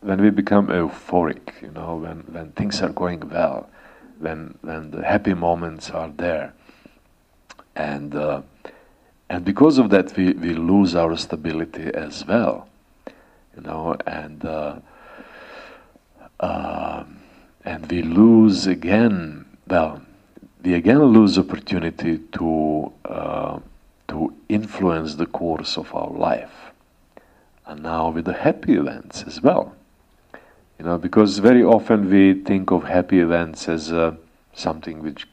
when 0.00 0.20
we 0.20 0.30
become 0.30 0.68
euphoric, 0.68 1.62
you 1.62 1.70
know, 1.70 1.96
when, 1.96 2.18
when 2.30 2.52
things 2.52 2.82
are 2.82 2.90
going 2.90 3.28
well, 3.28 3.68
when 4.18 4.58
when 4.62 4.90
the 4.90 5.04
happy 5.04 5.34
moments 5.34 5.90
are 5.90 6.08
there, 6.08 6.52
and 7.76 8.14
uh, 8.14 8.42
and 9.28 9.44
because 9.44 9.78
of 9.78 9.90
that 9.90 10.16
we, 10.16 10.32
we 10.32 10.54
lose 10.54 10.94
our 10.94 11.16
stability 11.16 11.90
as 11.94 12.26
well, 12.26 12.68
you 13.56 13.62
know, 13.62 13.96
and 14.06 14.44
uh, 14.44 14.76
uh, 16.40 17.04
and 17.64 17.90
we 17.90 18.02
lose 18.02 18.66
again. 18.66 19.46
Well, 19.66 20.02
we 20.62 20.74
again 20.74 21.02
lose 21.02 21.38
opportunity 21.38 22.18
to 22.32 22.92
uh, 23.04 23.58
to 24.08 24.34
influence 24.48 25.14
the 25.14 25.26
course 25.26 25.76
of 25.76 25.94
our 25.94 26.10
life, 26.10 26.72
and 27.66 27.82
now 27.82 28.10
with 28.10 28.26
the 28.26 28.34
happy 28.34 28.74
events 28.74 29.22
as 29.22 29.40
well 29.40 29.74
you 30.78 30.84
know, 30.84 30.98
because 30.98 31.38
very 31.38 31.62
often 31.62 32.10
we 32.10 32.34
think 32.34 32.70
of 32.70 32.84
happy 32.84 33.20
events 33.20 33.68
as 33.68 33.92
uh, 33.92 34.14
something 34.54 35.02
which, 35.02 35.26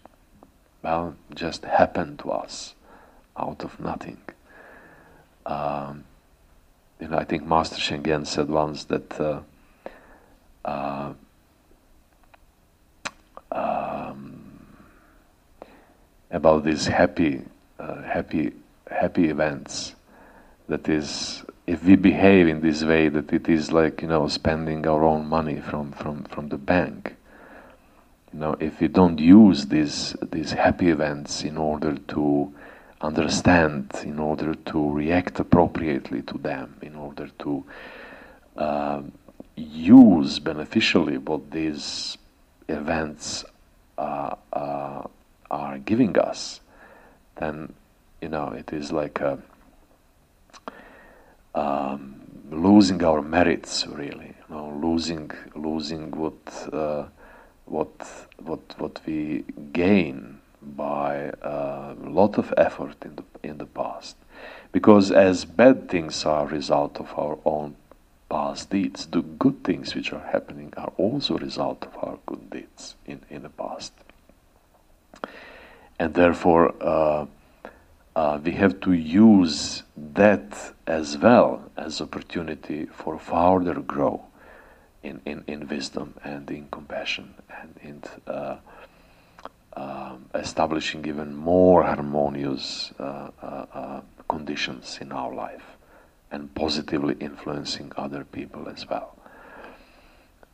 well, 0.84 1.16
just 1.36 1.64
happened 1.66 2.20
to 2.20 2.32
us 2.32 2.74
out 3.38 3.64
of 3.64 3.80
nothing. 3.80 4.22
Um, 5.46 6.04
you 7.00 7.08
know, 7.08 7.18
I 7.18 7.24
think 7.24 7.46
Master 7.46 7.80
Shen 7.80 8.26
said 8.26 8.50
once 8.50 8.86
that 8.86 9.20
uh, 9.20 9.42
uh, 10.66 11.14
um, 13.52 14.78
about 16.30 16.64
these 16.64 16.88
happy, 16.88 17.42
uh, 17.80 18.04
happy, 18.04 18.54
happy 18.90 19.30
events. 19.30 19.96
That 20.68 20.88
is, 20.88 21.44
if 21.68 21.84
we 21.84 21.96
behave 21.96 22.48
in 22.48 22.62
this 22.62 22.84
way 22.84 23.10
that 23.10 23.34
it 23.34 23.50
is 23.50 23.72
like 23.72 24.02
you 24.02 24.08
know 24.08 24.28
spending 24.28 24.88
our 24.88 25.04
own 25.04 25.26
money 25.26 25.60
from 25.60 25.92
from 25.92 26.24
from 26.26 26.50
the 26.50 26.58
bank 26.58 27.16
you 28.34 28.40
know 28.40 28.56
if 28.60 28.80
we 28.80 28.88
don't 28.88 29.20
use 29.20 29.68
these 29.68 30.16
these 30.32 30.52
happy 30.52 30.90
events 30.90 31.44
in 31.44 31.58
order 31.58 31.96
to 31.96 32.54
understand 33.02 33.92
in 34.04 34.20
order 34.20 34.54
to 34.54 34.92
react 34.92 35.40
appropriately 35.40 36.22
to 36.22 36.38
them 36.38 36.76
in 36.82 36.96
order 36.96 37.30
to 37.40 37.64
uh, 38.58 39.02
use 39.56 40.40
beneficially 40.40 41.18
what 41.18 41.52
these 41.52 42.18
events 42.70 43.44
uh, 43.98 44.36
uh, 44.54 45.02
are 45.50 45.78
giving 45.80 46.18
us 46.18 46.62
then 47.38 47.74
you 48.22 48.30
know 48.30 48.50
it 48.50 48.72
is 48.72 48.92
like 48.92 49.20
a 49.20 49.40
um, 51.54 52.22
losing 52.50 53.04
our 53.04 53.22
merits, 53.22 53.88
really, 53.88 54.36
you 54.50 54.56
know, 54.56 54.78
losing 54.82 55.32
losing 55.56 56.12
what 56.12 56.74
uh, 56.74 57.06
what 57.72 58.28
what 58.38 58.60
what 58.78 59.00
we 59.06 59.44
gain 59.72 60.40
by 60.62 61.32
a 61.42 61.96
lot 61.98 62.38
of 62.38 62.54
effort 62.58 62.98
in 63.04 63.16
the 63.16 63.24
in 63.44 63.58
the 63.58 63.66
past, 63.66 64.16
because 64.72 65.12
as 65.12 65.46
bad 65.46 65.90
things 65.90 66.26
are 66.26 66.44
a 66.44 66.50
result 66.50 67.00
of 67.00 67.18
our 67.18 67.38
own 67.46 67.76
past 68.30 68.70
deeds, 68.70 69.08
the 69.08 69.22
good 69.22 69.64
things 69.64 69.96
which 69.96 70.14
are 70.14 70.28
happening 70.32 70.74
are 70.78 70.92
also 70.98 71.36
a 71.36 71.40
result 71.40 71.86
of 71.86 71.96
our 72.04 72.18
good 72.26 72.50
deeds 72.50 72.96
in 73.06 73.22
in 73.30 73.44
the 73.44 73.50
past, 73.50 73.94
and 76.00 76.14
therefore. 76.14 76.74
Uh, 76.82 77.26
uh, 78.14 78.38
we 78.44 78.52
have 78.52 78.78
to 78.82 78.92
use 78.92 79.84
that 79.96 80.74
as 80.86 81.18
well 81.18 81.72
as 81.78 82.02
opportunity 82.02 82.86
for 82.88 83.18
further 83.18 83.76
grow 83.76 84.22
in, 85.04 85.22
in, 85.26 85.44
in 85.48 85.68
wisdom 85.68 86.14
and 86.24 86.50
in 86.52 86.68
compassion 86.72 87.34
and 87.62 87.80
in 87.82 88.04
uh, 88.32 88.58
um, 89.74 90.26
establishing 90.36 91.06
even 91.08 91.36
more 91.36 91.84
harmonious 91.84 92.92
uh, 93.00 93.30
uh, 93.42 93.66
uh, 93.74 94.02
conditions 94.28 95.00
in 95.02 95.12
our 95.12 95.34
life 95.34 95.78
and 96.32 96.54
positively 96.56 97.16
influencing 97.20 97.92
other 97.98 98.24
people 98.24 98.70
as 98.70 98.88
well. 98.90 99.16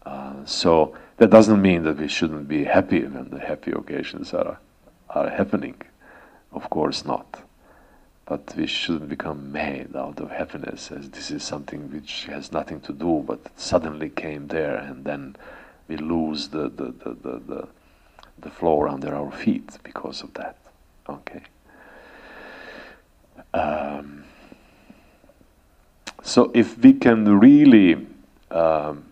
Uh, 0.05 0.45
so 0.45 0.95
that 1.17 1.29
doesn't 1.29 1.61
mean 1.61 1.83
that 1.83 1.97
we 1.97 2.07
shouldn't 2.07 2.47
be 2.47 2.63
happy 2.63 3.03
when 3.03 3.29
the 3.29 3.39
happy 3.39 3.71
occasions 3.71 4.33
are, 4.33 4.59
are 5.09 5.29
happening. 5.29 5.75
Of 6.53 6.69
course 6.69 7.03
not 7.03 7.46
but 8.27 8.53
we 8.57 8.67
shouldn't 8.67 9.09
become 9.09 9.51
mad 9.53 9.95
out 9.95 10.19
of 10.19 10.29
happiness 10.29 10.91
as 10.91 11.09
this 11.11 11.31
is 11.31 11.43
something 11.43 11.89
which 11.91 12.25
has 12.25 12.51
nothing 12.51 12.81
to 12.81 12.91
do 12.91 13.23
but 13.25 13.39
suddenly 13.55 14.09
came 14.09 14.47
there 14.47 14.75
and 14.75 15.05
then 15.05 15.35
we 15.87 15.95
lose 15.95 16.49
the, 16.49 16.69
the, 16.69 16.93
the, 17.03 17.17
the, 17.21 17.41
the, 17.47 17.67
the 18.39 18.49
floor 18.49 18.89
under 18.89 19.15
our 19.15 19.31
feet 19.31 19.77
because 19.83 20.21
of 20.21 20.33
that. 20.33 20.57
Okay. 21.07 21.41
Um, 23.53 24.25
so 26.21 26.51
if 26.53 26.77
we 26.77 26.93
can 26.93 27.39
really, 27.39 28.05
um, 28.51 29.05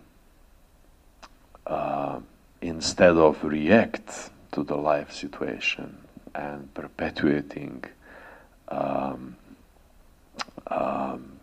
uh, 1.66 2.20
instead 2.62 3.16
of 3.16 3.42
react 3.46 4.30
to 4.52 4.64
the 4.64 4.76
life 4.76 5.14
situation 5.14 5.98
and 6.34 6.74
perpetuating 6.74 7.86
um, 8.70 9.36
um, 10.68 11.40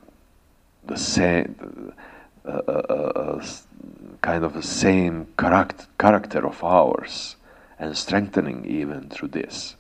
the 0.85 0.97
same, 0.97 1.93
uh, 2.45 2.49
uh, 2.49 2.71
uh, 2.71 3.47
kind 4.21 4.45
of 4.45 4.55
the 4.55 4.63
same 4.63 5.29
character, 5.39 5.87
character 5.99 6.47
of 6.47 6.63
ours 6.65 7.37
and 7.79 7.97
strengthening 7.97 8.65
even 8.65 9.09
through 9.09 9.29
this. 9.29 9.77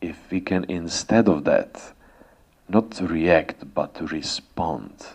If 0.00 0.30
we 0.30 0.40
can, 0.40 0.64
instead 0.64 1.28
of 1.28 1.44
that, 1.44 1.92
not 2.68 3.00
react 3.00 3.74
but 3.74 3.94
to 3.96 4.06
respond, 4.06 5.06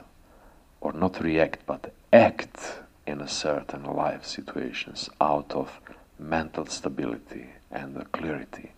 or 0.81 0.91
not 0.93 1.21
react 1.21 1.65
but 1.65 1.93
act 2.11 2.81
in 3.05 3.21
a 3.21 3.27
certain 3.27 3.83
life 3.83 4.25
situations 4.25 5.09
out 5.21 5.53
of 5.53 5.79
mental 6.19 6.65
stability 6.65 7.47
and 7.71 8.11
clarity 8.11 8.71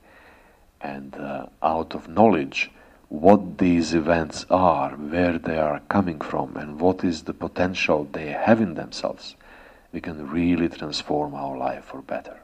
and 0.85 1.15
uh, 1.15 1.47
out 1.63 1.95
of 1.95 2.07
knowledge 2.07 2.69
what 3.09 3.57
these 3.57 3.93
events 3.93 4.45
are, 4.49 4.91
where 4.91 5.37
they 5.37 5.57
are 5.57 5.79
coming 5.89 6.19
from, 6.19 6.57
and 6.57 6.79
what 6.79 7.03
is 7.03 7.23
the 7.23 7.33
potential 7.33 8.07
they 8.11 8.29
have 8.29 8.59
in 8.61 8.73
themselves, 8.73 9.35
we 9.93 10.01
can 10.01 10.29
really 10.29 10.69
transform 10.69 11.33
our 11.33 11.57
life 11.57 11.85
for 11.85 12.01
better. 12.01 12.37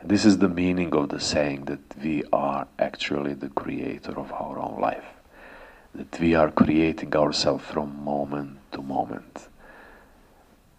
And 0.00 0.10
this 0.10 0.24
is 0.24 0.38
the 0.38 0.48
meaning 0.48 0.94
of 0.94 1.08
the 1.08 1.20
saying 1.20 1.64
that 1.64 1.80
we 2.02 2.22
are 2.32 2.68
actually 2.78 3.34
the 3.34 3.48
creator 3.48 4.18
of 4.18 4.30
our 4.32 4.58
own 4.58 4.80
life, 4.80 5.08
that 5.94 6.20
we 6.20 6.34
are 6.34 6.50
creating 6.50 7.16
ourselves 7.16 7.64
from 7.64 8.04
moment 8.04 8.58
to 8.72 8.82
moment. 8.82 9.48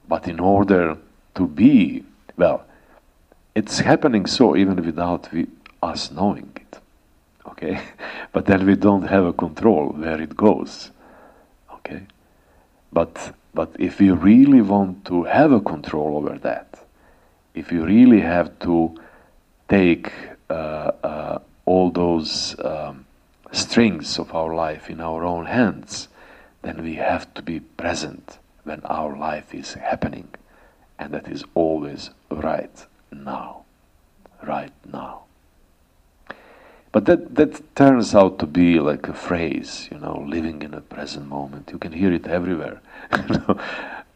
But 0.08 0.28
in 0.28 0.39
order 0.39 0.97
to 1.36 1.47
be, 1.47 2.03
well, 2.38 2.64
it's 3.55 3.80
happening 3.80 4.28
so 4.28 4.55
even 4.55 4.86
without 4.86 5.34
us 5.82 6.11
knowing 6.11 6.51
it. 6.55 6.80
Okay? 7.45 7.80
But 8.34 8.45
then 8.45 8.65
we 8.65 8.75
don't 8.75 9.07
have 9.07 9.25
a 9.25 9.34
control 9.34 9.89
where 9.89 10.21
it 10.21 10.36
goes. 10.36 10.91
Okay? 11.71 12.01
But 12.91 13.34
but 13.57 13.75
if 13.80 13.99
we 13.99 14.11
really 14.11 14.61
want 14.61 15.03
to 15.05 15.23
have 15.23 15.51
a 15.51 15.59
control 15.59 16.17
over 16.17 16.38
that, 16.38 16.86
if 17.55 17.71
we 17.71 17.80
really 17.80 18.21
have 18.21 18.59
to 18.59 18.95
take 19.67 20.13
uh, 20.47 20.53
uh, 21.03 21.39
all 21.65 21.89
those 21.89 22.55
um, 22.63 23.07
strings 23.51 24.19
of 24.19 24.36
our 24.36 24.53
life 24.53 24.91
in 24.91 25.01
our 25.01 25.23
own 25.23 25.47
hands, 25.47 26.07
then 26.61 26.84
we 26.84 26.93
have 26.97 27.34
to 27.34 27.41
be 27.41 27.59
present 27.59 28.38
when 28.63 28.82
our 28.86 29.17
life 29.17 29.55
is 29.55 29.73
happening. 29.73 30.28
And 30.99 31.11
that 31.15 31.28
is 31.28 31.43
always 31.55 32.11
right 32.30 32.86
now. 33.11 33.63
Right 34.43 34.73
now. 34.86 35.23
But 36.92 37.06
that, 37.06 37.36
that 37.36 37.76
turns 37.76 38.16
out 38.16 38.40
to 38.40 38.46
be 38.46 38.80
like 38.80 39.08
a 39.08 39.14
phrase, 39.14 39.90
you 39.92 40.00
know, 40.00 40.26
living 40.28 40.62
in 40.62 40.74
a 40.74 40.82
present 40.82 41.28
moment. 41.28 41.70
You 41.72 41.78
can 41.78 41.92
hear 41.92 42.14
it 42.14 42.28
everywhere. 42.28 42.82
you 43.30 43.36
know, 43.36 43.60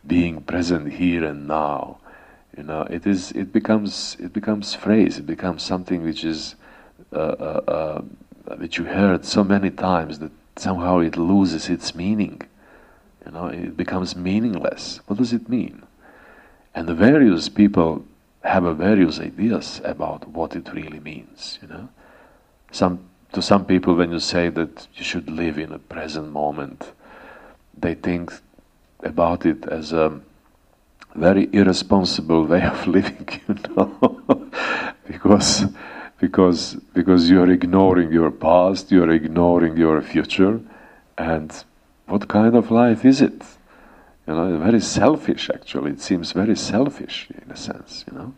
being 0.08 0.42
present 0.42 0.94
here 0.94 1.26
and 1.26 1.48
now. 1.48 1.98
You 2.58 2.64
know, 2.64 2.82
it 2.84 3.06
is. 3.06 3.32
It 3.32 3.54
becomes. 3.54 4.18
It 4.20 4.34
becomes 4.34 4.76
phrase. 4.76 5.18
It 5.18 5.26
becomes 5.26 5.64
something 5.64 6.04
which 6.04 6.24
is, 6.26 6.56
uh, 7.14 7.16
uh, 7.16 7.62
uh, 8.48 8.56
which 8.58 8.78
you 8.78 8.86
heard 8.86 9.26
so 9.26 9.44
many 9.44 9.70
times 9.70 10.20
that 10.20 10.32
somehow 10.58 11.00
it 11.00 11.16
loses 11.18 11.70
its 11.70 11.96
meaning. 11.96 12.42
You 13.26 13.32
know, 13.32 13.48
it 13.48 13.78
becomes 13.78 14.16
meaningless. 14.16 15.00
What 15.08 15.18
does 15.18 15.32
it 15.32 15.48
mean? 15.48 15.84
And 16.76 16.88
the 16.88 16.96
various 16.96 17.48
people 17.48 18.06
have 18.44 18.64
various 18.78 19.20
ideas 19.20 19.80
about 19.86 20.28
what 20.28 20.56
it 20.56 20.74
really 20.74 21.00
means. 21.00 21.60
You 21.62 21.68
know 21.70 21.90
some 22.72 23.00
to 23.34 23.42
some 23.42 23.66
people 23.66 23.96
when 23.96 24.12
you 24.12 24.20
say 24.20 24.50
that 24.50 24.88
you 24.96 25.04
should 25.04 25.30
live 25.30 25.58
in 25.58 25.72
a 25.72 25.80
present 25.80 26.32
moment 26.32 26.92
they 27.78 27.94
think 27.94 28.34
about 29.04 29.46
it 29.46 29.66
as 29.68 29.94
a 29.94 30.20
very 31.16 31.50
irresponsible 31.54 32.46
way 32.46 32.62
of 32.64 32.88
living 32.98 33.28
you 33.48 33.56
know? 33.76 34.50
Because 35.08 35.66
because 36.20 36.76
because 36.94 37.30
you're 37.30 37.50
ignoring 37.50 38.12
your 38.14 38.32
past 38.32 38.92
you're 38.92 39.12
ignoring 39.12 39.76
your 39.76 40.02
future 40.02 40.62
and 41.18 41.64
what 42.06 42.28
kind 42.28 42.56
of 42.56 42.72
life 42.72 43.04
is 43.04 43.22
it? 43.22 43.44
You 44.28 44.36
know 44.36 44.58
very 44.58 44.80
selfish 44.80 45.50
actually. 45.50 45.92
It 45.92 46.02
seems 46.02 46.32
very 46.32 46.56
selfish 46.56 47.28
in 47.44 47.52
a 47.52 47.58
sense 47.58 48.06
you 48.08 48.18
know? 48.18 48.34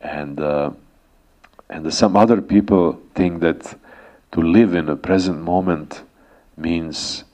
And 0.00 0.38
uh, 0.38 0.70
and 1.68 1.92
some 1.92 2.16
other 2.16 2.40
people 2.40 3.00
think 3.14 3.40
that 3.40 3.78
to 4.32 4.40
live 4.40 4.74
in 4.74 4.88
a 4.88 4.96
present 4.96 5.40
moment 5.40 6.02
means 6.56 7.24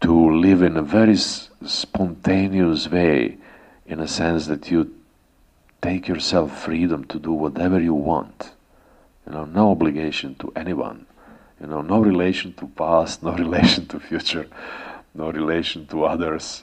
to 0.00 0.30
live 0.30 0.62
in 0.62 0.76
a 0.76 0.82
very 0.82 1.16
spontaneous 1.16 2.88
way, 2.88 3.36
in 3.86 4.00
a 4.00 4.08
sense 4.08 4.46
that 4.46 4.70
you 4.70 4.94
take 5.82 6.08
yourself 6.08 6.64
freedom 6.64 7.04
to 7.04 7.18
do 7.18 7.32
whatever 7.32 7.80
you 7.80 7.94
want. 7.94 8.52
You 9.26 9.32
know, 9.32 9.44
no 9.44 9.70
obligation 9.70 10.34
to 10.36 10.52
anyone. 10.54 11.06
You 11.60 11.66
know, 11.66 11.82
no 11.82 12.00
relation 12.00 12.52
to 12.54 12.66
past, 12.68 13.22
no 13.24 13.32
relation 13.32 13.86
to 13.88 14.00
future, 14.00 14.46
no 15.14 15.30
relation 15.30 15.86
to 15.88 16.04
others. 16.04 16.62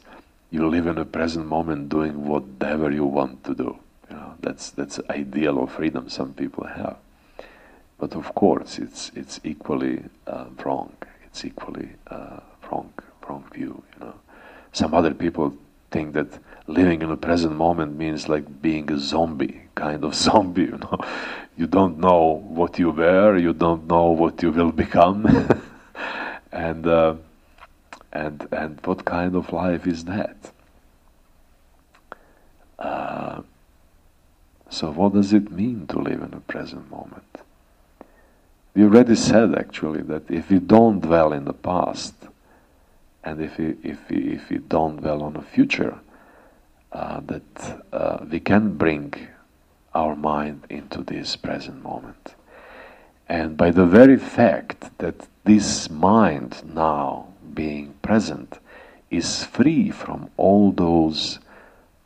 You 0.50 0.68
live 0.68 0.88
in 0.88 0.96
the 0.96 1.06
present 1.06 1.48
moment 1.48 1.90
doing 1.90 2.26
whatever 2.26 2.92
you 2.92 3.06
want 3.06 3.44
to 3.44 3.54
do. 3.54 3.80
That's 4.42 4.72
that's 4.72 5.00
ideal 5.10 5.64
of 5.64 5.72
freedom 5.72 6.10
some 6.10 6.34
people 6.34 6.66
have. 6.66 6.98
But 7.98 8.16
of 8.16 8.34
course, 8.36 8.78
it's 8.80 9.12
it's 9.16 9.40
equally 9.44 10.04
uh, 10.28 10.46
wrong. 10.64 10.94
It's 11.26 11.46
equally 11.46 11.90
uh, 12.08 12.40
wrong 12.70 12.92
wrong 13.28 13.46
view. 13.54 13.84
You 13.94 14.06
know, 14.06 14.14
some 14.72 14.94
other 14.94 15.14
people 15.14 15.56
think 15.92 16.14
that 16.14 16.40
living 16.68 17.02
in 17.02 17.10
the 17.10 17.18
present 17.18 17.56
moment 17.56 17.98
means 17.98 18.28
like 18.28 18.62
being 18.62 18.92
a 18.92 19.00
zombie, 19.00 19.62
kind 19.76 20.04
of 20.04 20.16
zombie. 20.28 20.64
You 20.64 20.78
know, 20.78 21.00
you 21.58 21.68
don't 21.68 22.00
know 22.00 22.44
what 22.48 22.78
you 22.80 22.92
were, 22.92 23.38
you 23.38 23.54
don't 23.54 23.88
know 23.88 24.10
what 24.10 24.44
you 24.44 24.52
will 24.52 24.72
become, 24.72 25.26
and 26.52 26.86
uh, 26.86 27.16
and 28.12 28.48
and 28.52 28.80
what 28.86 29.06
kind 29.06 29.36
of 29.36 29.54
life 29.54 29.88
is 29.88 30.06
that? 30.06 30.52
Uh, 32.78 33.42
so, 34.76 34.92
what 34.92 35.14
does 35.14 35.32
it 35.32 35.50
mean 35.52 35.88
to 35.88 36.00
live 36.00 36.22
in 36.22 36.32
the 36.32 36.42
present 36.42 36.92
moment? 36.92 37.38
We 38.74 38.84
already 38.84 39.16
said 39.16 39.56
actually 39.56 40.02
that 40.02 40.30
if 40.30 40.50
we 40.50 40.60
don't 40.60 41.00
dwell 41.00 41.32
in 41.32 41.46
the 41.46 41.54
past, 41.54 42.14
and 43.24 43.42
if 43.42 43.58
we, 43.58 43.78
if 43.84 44.10
we, 44.10 44.18
if 44.34 44.50
we 44.50 44.58
don't 44.58 44.98
dwell 44.98 45.24
on 45.24 45.34
the 45.34 45.42
future, 45.42 45.98
uh, 46.92 47.22
that 47.22 47.84
uh, 47.94 48.26
we 48.30 48.42
can 48.42 48.76
bring 48.76 49.14
our 49.94 50.14
mind 50.14 50.66
into 50.70 51.04
this 51.04 51.38
present 51.38 51.82
moment. 51.82 52.36
And 53.30 53.56
by 53.56 53.72
the 53.72 53.86
very 53.86 54.18
fact 54.18 54.98
that 54.98 55.26
this 55.46 55.90
mind 55.90 56.64
now 56.76 57.30
being 57.54 57.94
present 58.02 58.60
is 59.10 59.46
free 59.46 59.90
from 59.90 60.30
all 60.36 60.74
those 60.74 61.40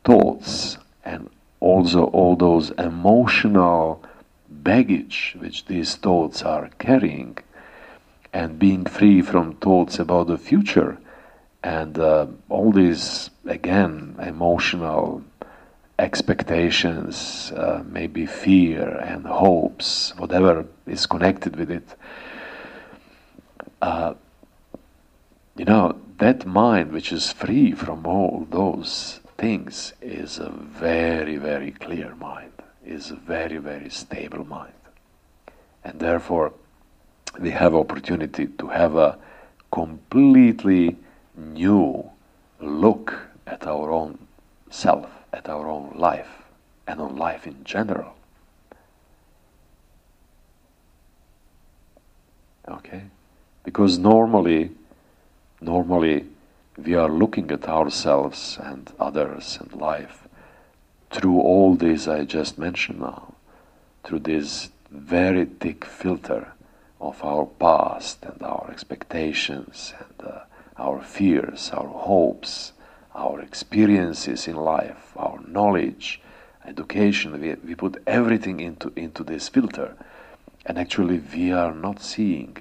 thoughts 0.04 0.78
and 1.04 1.28
also 1.60 2.04
all 2.04 2.36
those 2.36 2.70
emotional 2.70 4.02
baggage 4.48 5.36
which 5.38 5.66
these 5.66 5.94
thoughts 5.96 6.42
are 6.42 6.70
carrying 6.78 7.36
and 8.32 8.58
being 8.58 8.84
free 8.84 9.22
from 9.22 9.54
thoughts 9.56 9.98
about 9.98 10.26
the 10.26 10.38
future 10.38 10.98
and 11.62 11.98
uh, 11.98 12.26
all 12.48 12.72
these 12.72 13.30
again 13.46 14.16
emotional 14.20 15.22
expectations 15.98 17.52
uh, 17.52 17.82
maybe 17.86 18.24
fear 18.24 18.96
and 18.98 19.26
hopes 19.26 20.14
whatever 20.16 20.64
is 20.86 21.06
connected 21.06 21.56
with 21.56 21.70
it 21.70 21.94
uh, 23.82 24.14
you 25.56 25.64
know 25.64 25.94
that 26.18 26.46
mind 26.46 26.92
which 26.92 27.12
is 27.12 27.32
free 27.32 27.72
from 27.72 28.06
all 28.06 28.46
those 28.50 29.19
things 29.40 29.94
is 30.02 30.38
a 30.38 30.50
very, 30.50 31.38
very 31.38 31.70
clear 31.70 32.14
mind, 32.16 32.52
is 32.84 33.10
a 33.10 33.16
very, 33.16 33.56
very 33.56 33.88
stable 33.88 34.44
mind. 34.44 34.72
And 35.82 35.98
therefore, 35.98 36.52
we 37.40 37.50
have 37.50 37.74
opportunity 37.74 38.46
to 38.58 38.68
have 38.68 38.96
a 38.96 39.18
completely 39.72 40.96
new 41.34 42.10
look 42.60 43.14
at 43.46 43.66
our 43.66 43.90
own 43.90 44.18
self, 44.68 45.08
at 45.32 45.48
our 45.48 45.66
own 45.66 45.94
life, 45.96 46.42
and 46.86 47.00
on 47.00 47.16
life 47.16 47.46
in 47.46 47.64
general. 47.64 48.14
Okay? 52.68 53.04
Because 53.64 53.98
normally, 53.98 54.70
normally 55.62 56.26
we 56.84 56.94
are 56.94 57.08
looking 57.08 57.50
at 57.50 57.68
ourselves 57.68 58.58
and 58.62 58.92
others 58.98 59.58
and 59.60 59.72
life 59.80 60.28
through 61.10 61.40
all 61.40 61.74
this 61.74 62.06
I 62.06 62.24
just 62.24 62.58
mentioned 62.58 63.00
now, 63.00 63.34
through 64.04 64.20
this 64.20 64.70
very 64.90 65.44
thick 65.44 65.84
filter 65.84 66.52
of 67.00 67.22
our 67.24 67.46
past 67.46 68.24
and 68.24 68.42
our 68.42 68.70
expectations 68.70 69.92
and 69.98 70.28
uh, 70.28 70.40
our 70.76 71.02
fears, 71.02 71.70
our 71.72 71.88
hopes, 71.88 72.72
our 73.14 73.40
experiences 73.40 74.46
in 74.46 74.56
life, 74.56 75.12
our 75.16 75.40
knowledge, 75.46 76.20
education. 76.64 77.40
We, 77.40 77.54
we 77.54 77.74
put 77.74 78.02
everything 78.06 78.60
into, 78.60 78.92
into 78.96 79.24
this 79.24 79.48
filter, 79.48 79.96
and 80.64 80.78
actually, 80.78 81.18
we 81.18 81.52
are 81.52 81.74
not 81.74 82.00
seeing 82.00 82.58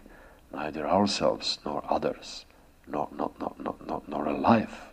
neither 0.53 0.87
ourselves 0.87 1.59
nor 1.65 1.83
others, 1.89 2.45
nor, 2.91 3.09
nor, 3.15 3.31
nor, 3.39 3.75
nor, 3.85 4.01
nor, 4.07 4.27
a 4.27 4.37
life 4.37 4.87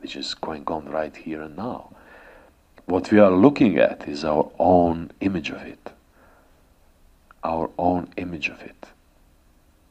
which 0.00 0.16
is 0.16 0.34
going 0.34 0.64
on 0.66 0.86
right 0.86 1.16
here 1.16 1.42
and 1.42 1.56
now. 1.56 1.90
What 2.86 3.10
we 3.12 3.18
are 3.18 3.30
looking 3.30 3.78
at 3.78 4.08
is 4.08 4.24
our 4.24 4.50
own 4.58 5.10
image 5.20 5.50
of 5.50 5.62
it 5.62 5.92
our 7.44 7.70
own 7.78 8.08
image 8.16 8.48
of 8.48 8.60
it. 8.62 8.86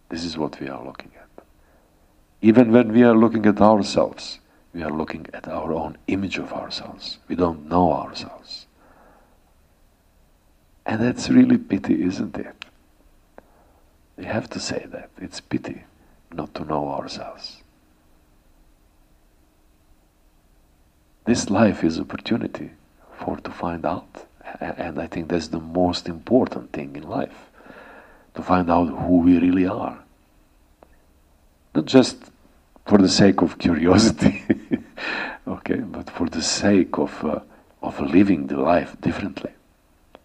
This 0.09 0.23
is 0.23 0.37
what 0.37 0.59
we 0.59 0.69
are 0.69 0.83
looking 0.83 1.11
at. 1.15 1.43
Even 2.41 2.71
when 2.71 2.93
we 2.93 3.03
are 3.03 3.15
looking 3.15 3.45
at 3.45 3.59
ourselves, 3.59 4.39
we 4.73 4.83
are 4.83 4.91
looking 4.91 5.25
at 5.33 5.47
our 5.47 5.73
own 5.73 5.97
image 6.07 6.37
of 6.37 6.53
ourselves. 6.53 7.17
We 7.27 7.35
don't 7.35 7.67
know 7.67 7.91
ourselves. 7.91 8.67
And 10.85 11.01
that's 11.01 11.29
really 11.29 11.57
pity, 11.57 12.03
isn't 12.03 12.37
it? 12.37 12.65
We 14.15 14.25
have 14.25 14.49
to 14.51 14.59
say 14.59 14.85
that. 14.91 15.09
It's 15.19 15.41
pity 15.41 15.83
not 16.33 16.53
to 16.55 16.65
know 16.65 16.89
ourselves. 16.89 17.61
This 21.25 21.49
life 21.49 21.83
is 21.83 21.99
opportunity 21.99 22.71
for 23.11 23.37
to 23.37 23.51
find 23.51 23.85
out. 23.85 24.25
And 24.61 24.97
I 24.97 25.07
think 25.07 25.27
that's 25.27 25.49
the 25.49 25.59
most 25.59 26.07
important 26.07 26.71
thing 26.71 26.95
in 26.95 27.03
life 27.03 27.49
to 28.35 28.41
find 28.41 28.71
out 28.71 28.85
who 28.85 29.19
we 29.19 29.37
really 29.37 29.67
are. 29.67 29.99
Not 31.75 31.85
just 31.85 32.17
for 32.85 32.97
the 32.97 33.09
sake 33.09 33.41
of 33.41 33.57
curiosity, 33.57 34.43
okay, 35.47 35.79
but 35.79 36.09
for 36.09 36.29
the 36.29 36.41
sake 36.41 36.97
of, 36.97 37.25
uh, 37.25 37.39
of 37.81 37.99
living 37.99 38.47
the 38.47 38.57
life 38.57 38.95
differently. 39.01 39.51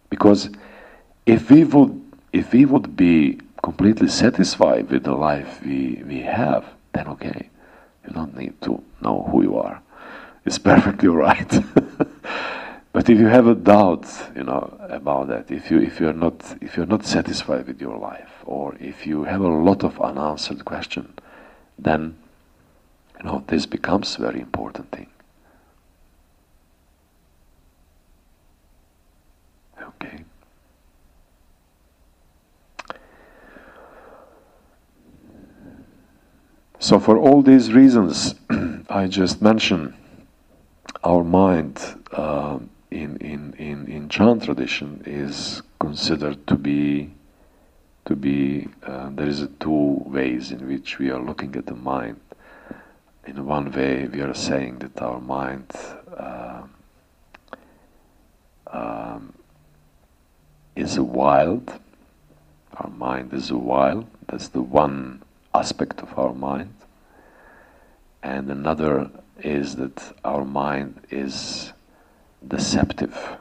Because 0.09 0.49
if 1.25 1.49
we 1.51 1.63
would, 1.65 2.01
if 2.31 2.53
we 2.53 2.65
would 2.65 2.95
be 2.95 3.39
completely 3.63 4.09
satisfied 4.09 4.91
with 4.91 5.03
the 5.03 5.15
life 5.15 5.61
we, 5.65 6.03
we 6.05 6.19
have, 6.21 6.65
then 6.93 7.07
okay, 7.07 7.49
you 8.05 8.13
don't 8.13 8.37
need 8.37 8.61
to 8.61 8.83
know 9.01 9.27
who 9.31 9.41
you 9.41 9.57
are. 9.57 9.81
It's 10.45 10.57
perfectly 10.71 11.09
right. 11.09 11.51
But 12.93 13.09
if 13.09 13.19
you 13.19 13.25
have 13.25 13.47
a 13.47 13.55
doubt, 13.55 14.05
you 14.35 14.43
know, 14.43 14.77
about 14.79 15.27
that, 15.29 15.49
if 15.49 15.71
you 15.71 15.79
if 15.79 15.99
you're 15.99 16.13
not 16.13 16.55
if 16.61 16.77
you're 16.77 16.85
not 16.85 17.03
satisfied 17.03 17.65
with 17.65 17.81
your 17.81 17.97
life, 17.97 18.29
or 18.45 18.75
if 18.79 19.07
you 19.07 19.23
have 19.23 19.41
a 19.41 19.47
lot 19.47 19.83
of 19.83 19.99
unanswered 19.99 20.63
questions, 20.63 21.09
then 21.79 22.15
you 23.17 23.25
know 23.25 23.43
this 23.47 23.65
becomes 23.65 24.15
a 24.15 24.21
very 24.21 24.39
important 24.39 24.91
thing. 24.91 25.07
Okay. 29.81 30.23
So 36.83 36.99
for 36.99 37.17
all 37.17 37.41
these 37.41 37.71
reasons 37.71 38.35
I 38.89 39.07
just 39.07 39.41
mentioned, 39.41 39.93
our 41.01 41.23
mind. 41.23 41.79
Uh, 42.11 42.59
in, 42.91 43.15
in, 43.17 43.53
in, 43.53 43.87
in 43.87 44.09
Chan 44.09 44.41
tradition 44.41 45.01
is 45.05 45.61
considered 45.79 46.45
to 46.45 46.55
be 46.55 47.09
to 48.05 48.17
be 48.17 48.67
uh, 48.83 49.09
there 49.11 49.29
is 49.29 49.47
two 49.61 50.03
ways 50.05 50.51
in 50.51 50.67
which 50.67 50.99
we 50.99 51.09
are 51.09 51.21
looking 51.21 51.55
at 51.55 51.67
the 51.67 51.73
mind. 51.73 52.19
In 53.25 53.45
one 53.45 53.71
way, 53.71 54.05
we 54.09 54.19
are 54.19 54.33
saying 54.33 54.79
that 54.79 55.01
our 55.01 55.21
mind 55.21 55.71
uh, 56.17 56.63
um, 58.67 59.33
is 60.75 60.99
wild. 60.99 61.79
Our 62.75 62.89
mind 62.89 63.33
is 63.33 63.53
wild. 63.53 64.05
That's 64.27 64.49
the 64.49 64.61
one 64.61 65.22
aspect 65.53 66.01
of 66.01 66.17
our 66.17 66.33
mind. 66.33 66.73
And 68.21 68.49
another 68.49 69.09
is 69.39 69.75
that 69.75 70.13
our 70.23 70.45
mind 70.45 71.01
is 71.09 71.73
deceptive. 72.47 73.37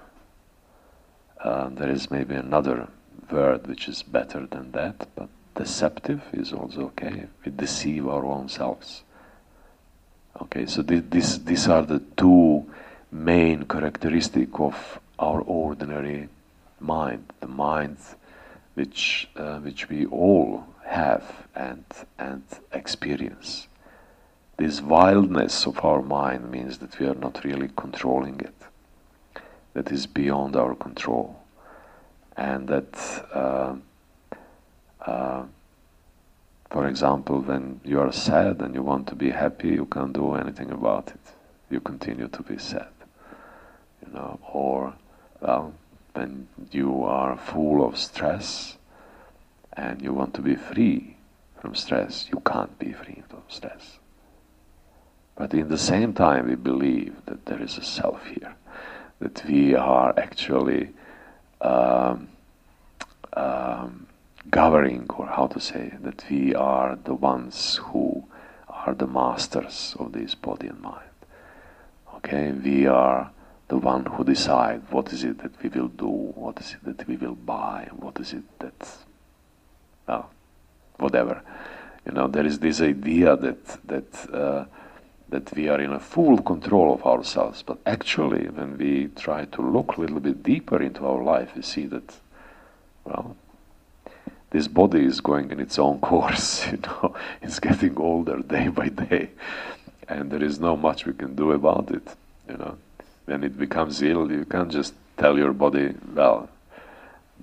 Uh, 1.43 1.69
there 1.71 1.91
is 1.91 2.11
maybe 2.11 2.35
another 2.35 2.89
word 3.31 3.67
which 3.67 3.89
is 3.89 4.03
better 4.03 4.47
than 4.47 4.73
that, 4.73 5.09
but 5.15 5.29
deceptive 5.55 6.23
is 6.33 6.53
also 6.53 6.83
okay. 6.87 7.27
We 7.45 7.53
deceive 7.53 8.09
our 8.09 8.25
own 8.25 8.49
selves. 8.49 9.03
Okay, 10.41 10.67
so 10.67 10.83
th- 10.83 11.05
this, 11.09 11.39
these 11.39 11.69
are 11.69 11.83
the 11.83 12.01
two 12.17 12.71
main 13.11 13.65
characteristic 13.65 14.59
of 14.59 14.99
our 15.19 15.41
ordinary 15.41 16.29
mind, 16.81 17.33
the 17.41 17.47
mind 17.47 17.99
which 18.75 19.29
uh, 19.37 19.59
which 19.59 19.89
we 19.91 20.07
all 20.07 20.65
have 20.85 21.47
and 21.55 21.85
and 22.19 22.43
experience. 22.73 23.69
This 24.57 24.81
wildness 24.81 25.67
of 25.67 25.85
our 25.85 26.03
mind 26.03 26.51
means 26.51 26.79
that 26.79 26.99
we 26.99 27.07
are 27.07 27.15
not 27.15 27.45
really 27.45 27.71
controlling 27.75 28.41
it 28.41 28.55
that 29.75 29.91
is 29.91 30.07
beyond 30.07 30.57
our 30.57 30.75
control, 30.75 31.41
and 32.37 32.69
that, 32.69 33.27
uh, 33.33 33.75
uh, 35.07 35.45
for 36.71 36.87
example, 36.87 37.41
when 37.41 37.81
you 37.85 38.01
are 38.01 38.13
sad 38.13 38.61
and 38.61 38.75
you 38.75 38.83
want 38.83 39.07
to 39.09 39.15
be 39.15 39.31
happy, 39.31 39.69
you 39.69 39.87
can't 39.87 40.13
do 40.13 40.35
anything 40.35 40.71
about 40.71 41.09
it. 41.09 41.21
You 41.71 41.81
continue 41.81 42.29
to 42.29 42.43
be 42.43 42.59
sad, 42.59 42.93
you 44.05 44.13
know. 44.13 44.39
Or, 44.53 44.95
well, 45.41 45.73
when 46.13 46.49
you 46.71 47.03
are 47.05 47.37
full 47.37 47.85
of 47.87 47.97
stress 47.97 48.77
and 49.75 50.03
you 50.03 50.13
want 50.13 50.35
to 50.35 50.43
be 50.43 50.55
free 50.55 51.17
from 51.61 51.75
stress, 51.75 52.29
you 52.33 52.41
can't 52.45 52.79
be 52.79 52.93
free 52.93 53.23
from 53.29 53.43
stress. 53.49 53.99
But 55.37 55.55
in 55.55 55.69
the 55.69 55.79
same 55.79 56.13
time, 56.13 56.49
we 56.49 56.57
believe 56.57 57.15
that 57.27 57.47
there 57.47 57.63
is 57.63 57.79
a 57.79 57.83
self 57.83 58.27
here 58.27 58.55
that 59.21 59.45
we 59.47 59.75
are 59.75 60.13
actually 60.19 60.91
um, 61.61 62.29
um, 63.35 64.07
governing, 64.51 65.07
or 65.17 65.27
how 65.27 65.47
to 65.47 65.61
say, 65.61 65.93
that 66.01 66.25
we 66.29 66.55
are 66.55 66.99
the 67.05 67.15
ones 67.15 67.77
who 67.77 68.25
are 68.69 68.95
the 68.95 69.07
masters 69.07 69.95
of 69.99 70.13
this 70.13 70.35
body 70.35 70.67
and 70.67 70.81
mind. 70.81 71.09
Okay, 72.17 72.51
we 72.51 72.87
are 72.87 73.31
the 73.69 73.79
one 73.79 74.05
who 74.05 74.25
decide 74.25 74.83
what 74.91 75.13
is 75.13 75.25
it 75.25 75.39
that 75.39 75.63
we 75.63 75.69
will 75.69 75.89
do, 75.89 76.09
what 76.09 76.61
is 76.61 76.75
it 76.75 76.85
that 76.85 77.07
we 77.07 77.17
will 77.17 77.37
buy, 77.37 77.89
what 77.93 78.19
is 78.21 78.33
it 78.33 78.45
that, 78.59 78.97
well, 80.07 80.31
whatever. 80.97 81.43
You 82.07 82.13
know, 82.13 82.29
there 82.29 82.47
is 82.47 82.59
this 82.59 82.81
idea 82.81 83.37
that 83.37 83.87
that. 83.87 84.35
Uh, 84.35 84.65
that 85.33 85.55
we 85.57 85.69
are 85.69 85.81
in 85.81 85.93
a 85.93 85.99
full 85.99 86.41
control 86.43 86.93
of 86.93 87.05
ourselves. 87.05 87.63
But 87.63 87.79
actually, 87.87 88.49
when 88.49 88.79
we 88.79 89.09
try 89.17 89.47
to 89.47 89.63
look 89.63 89.97
a 89.97 90.01
little 90.01 90.21
bit 90.21 90.43
deeper 90.43 90.81
into 90.81 91.05
our 91.07 91.23
life, 91.23 91.57
we 91.57 91.63
see 91.63 91.87
that, 91.87 92.15
well, 93.05 93.35
this 94.51 94.69
body 94.69 95.05
is 95.05 95.21
going 95.21 95.51
in 95.51 95.59
its 95.59 95.79
own 95.79 96.01
course. 96.11 96.67
You 96.71 96.79
know, 96.79 97.17
it's 97.41 97.59
getting 97.59 97.97
older 97.97 98.39
day 98.41 98.69
by 98.69 98.89
day, 98.89 99.31
and 100.09 100.31
there 100.31 100.45
is 100.45 100.61
not 100.61 100.81
much 100.81 101.07
we 101.07 101.15
can 101.15 101.35
do 101.35 101.53
about 101.53 101.91
it. 101.91 102.07
You 102.49 102.59
know, 102.59 102.77
when 103.25 103.43
it 103.43 103.59
becomes 103.59 104.03
ill, 104.03 104.31
you 104.31 104.45
can't 104.45 104.71
just 104.71 104.95
tell 105.17 105.39
your 105.39 105.53
body, 105.53 105.95
well, 106.15 106.49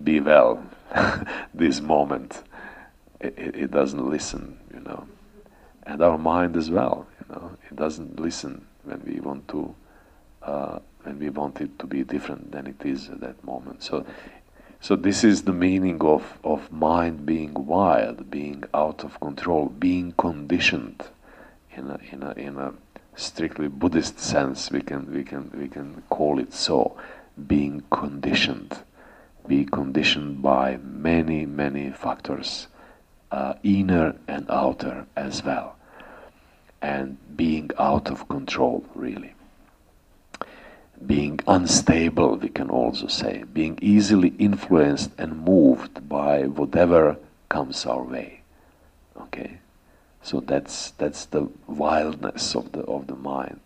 be 0.04 0.20
well, 0.20 0.64
this 1.54 1.82
moment. 1.82 2.44
It, 3.20 3.38
it, 3.38 3.72
doesn't 3.72 4.10
listen. 4.10 4.60
You 4.74 4.80
know, 4.82 5.08
and 5.84 6.02
our 6.02 6.18
mind 6.18 6.56
as 6.56 6.70
well 6.70 7.08
you 7.20 7.36
know, 7.36 7.52
it 7.70 7.76
doesn't 7.76 8.20
listen 8.20 8.66
when 8.84 9.02
we 9.06 9.20
want 9.20 9.48
to, 9.50 9.76
uh, 10.42 10.80
when 11.04 11.20
we 11.20 11.30
want 11.30 11.60
it 11.62 11.78
to 11.80 11.88
be 11.88 12.04
different 12.04 12.52
than 12.52 12.68
it 12.68 12.86
is 12.86 13.10
at 13.10 13.20
that 13.22 13.44
moment. 13.44 13.84
So 13.84 14.06
So 14.82 14.96
this 14.96 15.26
is 15.26 15.44
the 15.44 15.52
meaning 15.52 16.02
of, 16.02 16.40
of 16.44 16.72
mind 16.72 17.26
being 17.26 17.54
wild, 17.54 18.32
being 18.32 18.64
out 18.74 19.04
of 19.04 19.20
control, 19.20 19.68
being 19.68 20.14
conditioned 20.14 21.04
in 21.76 21.90
a, 21.90 22.00
in 22.12 22.24
a, 22.24 22.32
in 22.32 22.58
a 22.58 22.74
strictly 23.16 23.68
Buddhist 23.68 24.20
sense, 24.20 24.72
we 24.72 24.82
can, 24.82 25.12
we, 25.12 25.24
can, 25.24 25.52
we 25.54 25.68
can 25.68 26.02
call 26.10 26.40
it 26.40 26.54
so, 26.54 26.98
being 27.48 27.84
conditioned, 27.92 28.80
be 29.46 29.66
conditioned 29.66 30.42
by 30.42 30.78
many, 30.78 31.46
many 31.46 31.92
factors, 31.92 32.68
uh, 33.32 33.54
inner 33.64 34.16
and 34.28 34.46
outer 34.50 35.06
as 35.16 35.44
well, 35.44 35.76
and 36.82 37.18
being 37.36 37.70
out 37.78 38.10
of 38.10 38.28
control, 38.28 38.84
really. 38.96 39.34
Being 41.06 41.40
unstable, 41.48 42.36
we 42.36 42.50
can 42.50 42.70
also 42.70 43.08
say, 43.08 43.44
being 43.54 43.80
easily 43.82 44.34
influenced 44.38 45.12
and 45.18 45.46
moved 45.46 46.10
by 46.10 46.44
whatever 46.44 47.18
comes 47.48 47.86
our 47.86 48.04
way. 48.04 48.42
Okay? 49.22 49.60
So 50.22 50.42
that's 50.42 50.92
that's 50.92 51.26
the 51.26 51.48
wildness 51.68 52.56
of 52.56 52.72
the 52.74 52.82
of 52.82 53.08
the 53.08 53.16
mind. 53.16 53.62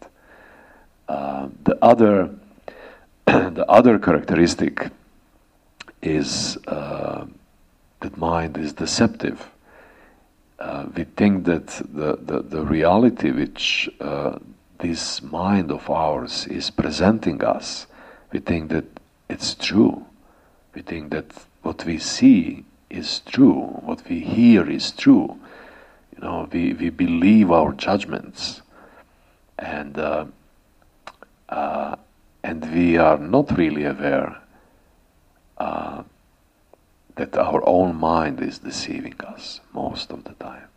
Uh, 1.07 1.49
the 1.63 1.77
other 1.81 2.29
the 3.25 3.65
other 3.67 3.97
characteristic 3.99 4.89
is 6.01 6.57
uh, 6.67 7.25
that 8.03 8.17
mind 8.17 8.57
is 8.57 8.73
deceptive. 8.73 9.49
Uh, 10.59 10.85
we 10.95 11.03
think 11.03 11.45
that 11.45 11.67
the, 11.93 12.17
the, 12.21 12.41
the 12.41 12.61
reality 12.63 13.31
which 13.31 13.89
uh, 13.99 14.37
this 14.79 15.21
mind 15.21 15.71
of 15.71 15.89
ours 15.89 16.47
is 16.47 16.69
presenting 16.69 17.43
us, 17.43 17.87
we 18.31 18.39
think 18.39 18.69
that 18.69 18.85
it's 19.29 19.55
true. 19.55 20.05
We 20.75 20.81
think 20.83 21.11
that 21.11 21.33
what 21.63 21.85
we 21.85 21.97
see 21.97 22.63
is 22.89 23.21
true, 23.21 23.79
what 23.83 24.07
we 24.09 24.19
hear 24.19 24.69
is 24.69 24.91
true 24.91 25.39
You 26.15 26.21
know, 26.21 26.49
we, 26.51 26.73
we 26.73 26.89
believe 26.89 27.51
our 27.51 27.73
judgments, 27.73 28.61
and 29.57 29.97
uh, 29.97 30.25
uh, 31.49 31.95
and 32.43 32.73
we 32.73 32.97
are 32.97 33.17
not 33.17 33.57
really 33.57 33.85
aware 33.85 34.37
uh, 35.57 36.03
that 37.15 37.37
our 37.37 37.67
own 37.67 37.95
mind 37.95 38.41
is 38.41 38.59
deceiving 38.59 39.19
us 39.21 39.61
most 39.73 40.11
of 40.11 40.23
the 40.23 40.33
time. 40.33 40.67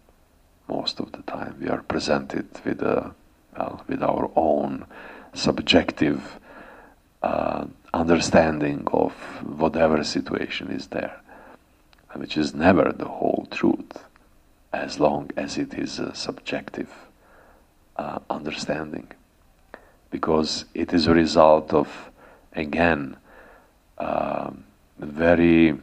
Most 0.68 1.00
of 1.00 1.12
the 1.12 1.22
time, 1.22 1.56
we 1.60 1.68
are 1.68 1.82
presented 1.82 2.48
with 2.64 2.82
a 2.82 3.14
well, 3.56 3.82
with 3.88 4.02
our 4.02 4.30
own 4.36 4.86
subjective 5.34 6.38
uh, 7.22 7.66
understanding 7.94 8.86
of 8.92 9.12
whatever 9.42 10.04
situation 10.04 10.70
is 10.70 10.88
there, 10.88 11.20
which 12.14 12.36
is 12.36 12.54
never 12.54 12.92
the 12.92 13.08
whole 13.08 13.48
truth 13.50 14.04
as 14.72 15.00
long 15.00 15.30
as 15.36 15.56
it 15.56 15.74
is 15.74 15.98
a 15.98 16.14
subjective 16.14 16.90
uh, 17.96 18.18
understanding. 18.28 19.10
Because 20.10 20.66
it 20.74 20.92
is 20.92 21.06
a 21.06 21.14
result 21.14 21.72
of, 21.72 22.10
again, 22.52 23.16
uh, 23.98 24.50
very 24.98 25.78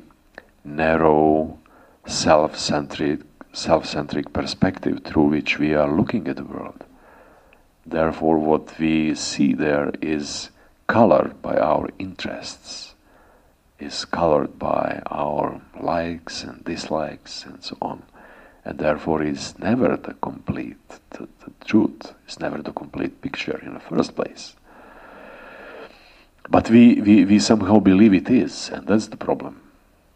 narrow, 0.64 1.60
self-centric, 2.06 3.22
self-centric 3.52 4.34
perspective 4.34 5.02
through 5.03 5.26
which 5.26 5.60
we 5.60 5.73
are 5.73 5.91
looking 5.91 6.27
at 6.27 6.38
the 6.38 6.44
world. 6.44 6.84
Therefore, 7.85 8.38
what 8.38 8.80
we 8.80 9.14
see 9.15 9.53
there 9.53 9.91
is 10.02 10.49
colored 10.88 11.41
by 11.41 11.57
our 11.57 11.90
interests, 11.99 12.94
is 13.80 14.06
colored 14.06 14.57
by 14.57 15.02
our 15.07 15.61
likes 15.80 16.44
and 16.44 16.64
dislikes 16.64 17.45
and 17.45 17.64
so 17.64 17.77
on 17.81 18.03
and 18.65 18.80
therefore 18.80 19.22
is 19.22 19.57
never 19.60 19.98
the 19.98 20.14
complete 20.15 20.77
the, 21.11 21.27
the 21.44 21.52
truth 21.65 22.14
is 22.27 22.40
never 22.40 22.61
the 22.61 22.72
complete 22.72 23.22
picture 23.22 23.60
in 23.65 23.73
the 23.73 23.80
first 23.80 24.15
place 24.15 24.56
but 26.49 26.69
we, 26.69 27.02
we, 27.02 27.26
we 27.26 27.40
somehow 27.40 27.80
believe 27.80 28.14
it 28.14 28.30
is 28.30 28.69
and 28.69 28.88
that's 28.88 29.07
the 29.07 29.18
problem 29.18 29.62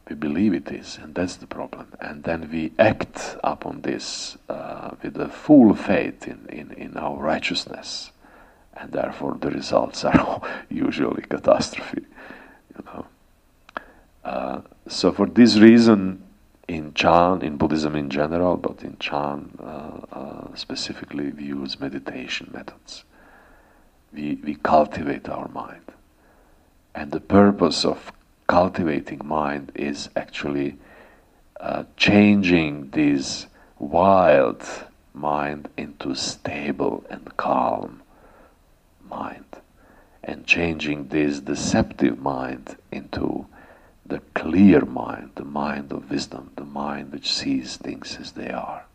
we 0.10 0.16
believe 0.16 0.54
it 0.54 0.72
is 0.72 1.00
and 1.02 1.16
that's 1.16 1.36
the 1.38 1.48
problem 1.48 1.88
and 2.00 2.24
then 2.24 2.50
we 2.52 2.72
act 2.80 3.38
upon 3.44 3.82
this 3.82 4.38
uh, 4.50 4.92
with 5.02 5.18
a 5.18 5.30
full 5.30 5.76
faith 5.76 6.28
in, 6.28 6.46
in, 6.50 6.72
in 6.72 6.98
our 6.98 7.18
righteousness 7.18 8.12
and 8.76 8.92
therefore 8.92 9.38
the 9.42 9.50
results 9.50 10.04
are 10.06 10.42
usually 10.70 11.22
catastrophe 11.24 12.06
you 12.76 12.84
know 12.86 13.06
uh, 14.24 14.62
so 14.88 15.12
for 15.12 15.26
this 15.26 15.58
reason 15.58 16.24
in 16.68 16.94
Chan, 16.94 17.42
in 17.44 17.58
Buddhism 17.58 17.96
in 17.96 18.10
general, 18.10 18.58
but 18.58 18.84
in 18.84 18.98
Chan 19.00 19.58
uh, 19.60 20.02
uh, 20.12 20.56
specifically, 20.56 21.32
we 21.32 21.46
use 21.46 21.80
meditation 21.80 22.50
methods. 22.54 23.06
We, 24.12 24.36
we 24.44 24.56
cultivate 24.56 25.30
our 25.30 25.48
mind. 25.50 25.94
And 26.94 27.12
the 27.12 27.20
purpose 27.20 27.86
of 27.86 28.12
cultivating 28.48 29.22
mind 29.24 29.72
is 29.76 30.10
actually 30.16 30.78
uh, 31.60 31.84
changing 31.98 32.90
this 32.92 33.48
wild 33.78 34.64
mind 35.14 35.68
into 35.78 36.16
stable 36.16 37.04
and 37.10 37.36
calm 37.38 38.02
mind, 39.10 39.46
and 40.24 40.46
changing 40.46 41.08
this 41.08 41.40
deceptive 41.40 42.20
mind 42.20 42.76
into 42.92 43.46
the 44.06 44.20
clear 44.34 44.86
mind, 44.86 45.32
the 45.36 45.44
mind 45.44 45.92
of 45.92 46.10
wisdom, 46.10 46.52
the 46.56 46.64
mind 46.64 47.12
which 47.12 47.34
sees 47.34 47.78
things 47.78 48.18
as 48.20 48.32
they 48.34 48.50
are. 48.50 48.86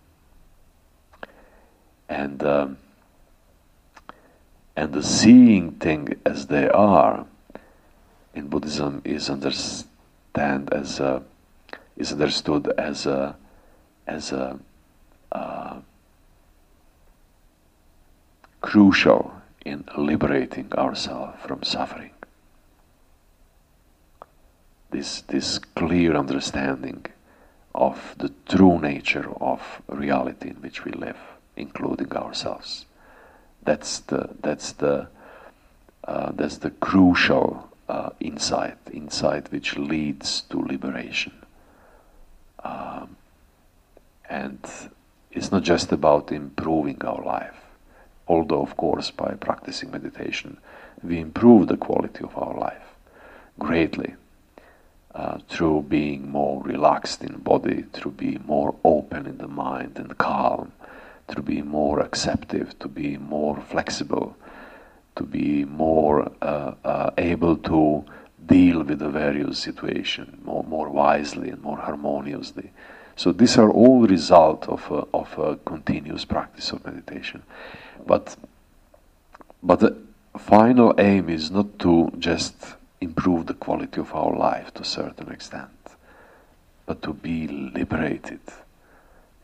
And 2.09 2.43
um, 2.43 2.79
and 4.77 4.93
the 4.93 5.03
seeing 5.03 5.73
thing 5.73 6.20
as 6.24 6.47
they 6.47 6.69
are 6.69 7.27
in 8.35 8.49
Buddhism 8.49 9.03
is 9.05 9.29
understand 9.31 10.73
as 10.73 11.01
a, 11.01 11.23
is 11.97 12.13
understood 12.13 12.69
as 12.79 13.07
a 13.07 13.37
as 14.07 14.33
a 14.33 14.59
uh, 15.31 15.77
crucial 18.61 19.33
in 19.65 19.85
liberating 19.97 20.73
ourselves 20.73 21.39
from 21.47 21.63
suffering 21.63 22.11
this, 24.93 25.23
this 25.23 25.59
clear 25.59 26.15
understanding 26.15 27.05
of 27.75 28.15
the 28.19 28.33
true 28.49 28.79
nature 28.79 29.29
of 29.41 29.83
reality 29.89 30.51
in 30.51 30.57
which 30.57 30.85
we 30.85 30.93
live, 30.93 31.17
including 31.57 32.13
ourselves. 32.13 32.85
That's 33.65 34.01
the, 34.01 34.31
that's 34.41 34.73
the, 34.73 35.09
uh, 36.05 36.33
that's 36.33 36.59
the 36.59 36.71
crucial 36.71 37.72
uh, 37.89 38.11
insight, 38.21 38.79
insight 38.93 39.51
which 39.51 39.77
leads 39.77 40.43
to 40.43 40.59
liberation. 40.59 41.33
Um, 42.65 43.17
and 44.29 44.59
it's 45.31 45.51
not 45.51 45.63
just 45.63 45.93
about 45.93 46.33
improving 46.33 47.03
our 47.05 47.23
life, 47.23 47.57
although, 48.29 48.63
of 48.63 48.77
course, 48.77 49.11
by 49.11 49.35
practicing 49.35 49.91
meditation, 49.91 50.59
we 51.03 51.19
improve 51.19 51.69
the 51.69 51.77
quality 51.77 52.23
of 52.25 52.37
our 52.37 52.59
life 52.59 52.83
greatly 53.59 54.15
uh, 55.15 55.39
through 55.49 55.83
being 55.89 56.31
more 56.31 56.63
relaxed 56.63 57.23
in 57.23 57.37
body, 57.39 57.85
through 57.93 58.13
being 58.13 58.43
more 58.47 58.75
open 58.85 59.27
in 59.27 59.39
the 59.39 59.49
mind 59.49 59.99
and 59.99 60.17
calm, 60.19 60.73
to 61.29 61.43
be 61.43 61.63
more 61.63 62.01
acceptive, 62.01 62.79
to 62.79 62.89
be 62.89 63.17
more 63.17 63.61
flexible, 63.61 64.37
to 65.17 65.25
be 65.25 65.65
more 65.65 66.31
uh, 66.41 66.75
uh, 66.85 67.11
able 67.19 67.57
to 67.57 68.05
deal 68.47 68.83
with 68.83 68.99
the 68.99 69.09
various 69.09 69.59
situations 69.59 70.37
more, 70.45 70.65
more 70.65 70.89
wisely 70.89 71.51
and 71.51 71.63
more 71.63 71.79
harmoniously. 71.79 72.71
So 73.17 73.31
these 73.33 73.59
are 73.59 73.71
all 73.71 74.07
result 74.07 74.69
of 74.69 74.91
a, 74.91 75.07
of 75.17 75.39
a 75.39 75.57
continuous 75.57 76.25
practice 76.25 76.73
of 76.73 76.85
meditation. 76.85 77.43
But, 78.07 78.37
but 79.63 79.81
the 79.81 79.97
final 80.39 80.95
aim 80.99 81.29
is 81.29 81.51
not 81.51 81.79
to 81.81 82.11
just 82.19 82.55
improve 83.01 83.47
the 83.47 83.55
quality 83.55 84.01
of 84.01 84.15
our 84.15 84.35
life 84.35 84.73
to 84.75 84.83
a 84.83 84.85
certain 84.85 85.31
extent, 85.31 85.71
but 86.87 87.03
to 87.03 87.13
be 87.13 87.49
liberated. 87.49 88.41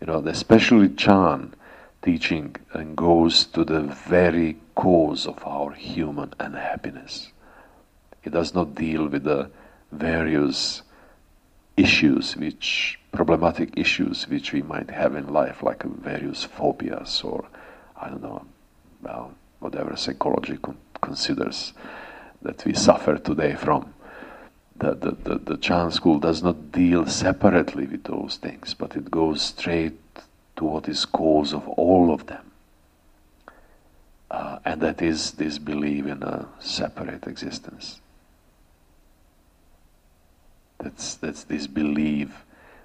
You 0.00 0.06
know, 0.06 0.18
especially 0.26 0.88
Chan 0.90 1.54
teaching 2.02 2.56
and 2.72 2.96
goes 2.96 3.44
to 3.46 3.64
the 3.64 3.80
very 3.80 4.56
cause 4.74 5.26
of 5.26 5.44
our 5.46 5.72
human 5.72 6.32
unhappiness. 6.38 7.32
It 8.24 8.30
does 8.30 8.54
not 8.54 8.74
deal 8.74 9.08
with 9.08 9.24
the 9.24 9.50
various 9.92 10.82
issues 11.76 12.36
which 12.36 12.98
problematic 13.12 13.76
issues 13.78 14.28
which 14.28 14.52
we 14.52 14.62
might 14.62 14.90
have 14.90 15.14
in 15.14 15.32
life 15.32 15.62
like 15.62 15.82
various 15.84 16.44
phobias 16.44 17.22
or 17.22 17.46
i 17.96 18.08
don't 18.08 18.20
know 18.20 18.44
well 19.00 19.32
whatever 19.60 19.96
psychology 19.96 20.56
con- 20.56 20.76
considers 21.00 21.72
that 22.42 22.64
we 22.64 22.74
suffer 22.74 23.16
today 23.16 23.54
from. 23.54 23.94
the, 24.76 24.94
the, 24.94 25.10
the, 25.24 25.38
the 25.38 25.56
Chan 25.56 25.90
school 25.92 26.18
does 26.18 26.42
not 26.42 26.70
deal 26.70 27.04
separately 27.06 27.86
with 27.86 28.04
those 28.04 28.36
things, 28.36 28.74
but 28.74 28.94
it 28.94 29.10
goes 29.10 29.42
straight 29.42 29.98
to 30.58 30.64
what 30.64 30.88
is 30.88 31.04
cause 31.04 31.54
of 31.54 31.66
all 31.68 32.12
of 32.12 32.26
them. 32.26 32.50
Uh, 34.30 34.58
and 34.64 34.80
that 34.82 35.00
is 35.00 35.32
this 35.32 35.58
belief 35.58 36.04
in 36.04 36.22
a 36.22 36.46
separate 36.58 37.26
existence. 37.26 38.00
That's, 40.78 41.14
that's 41.14 41.44
this 41.44 41.66
belief 41.66 42.44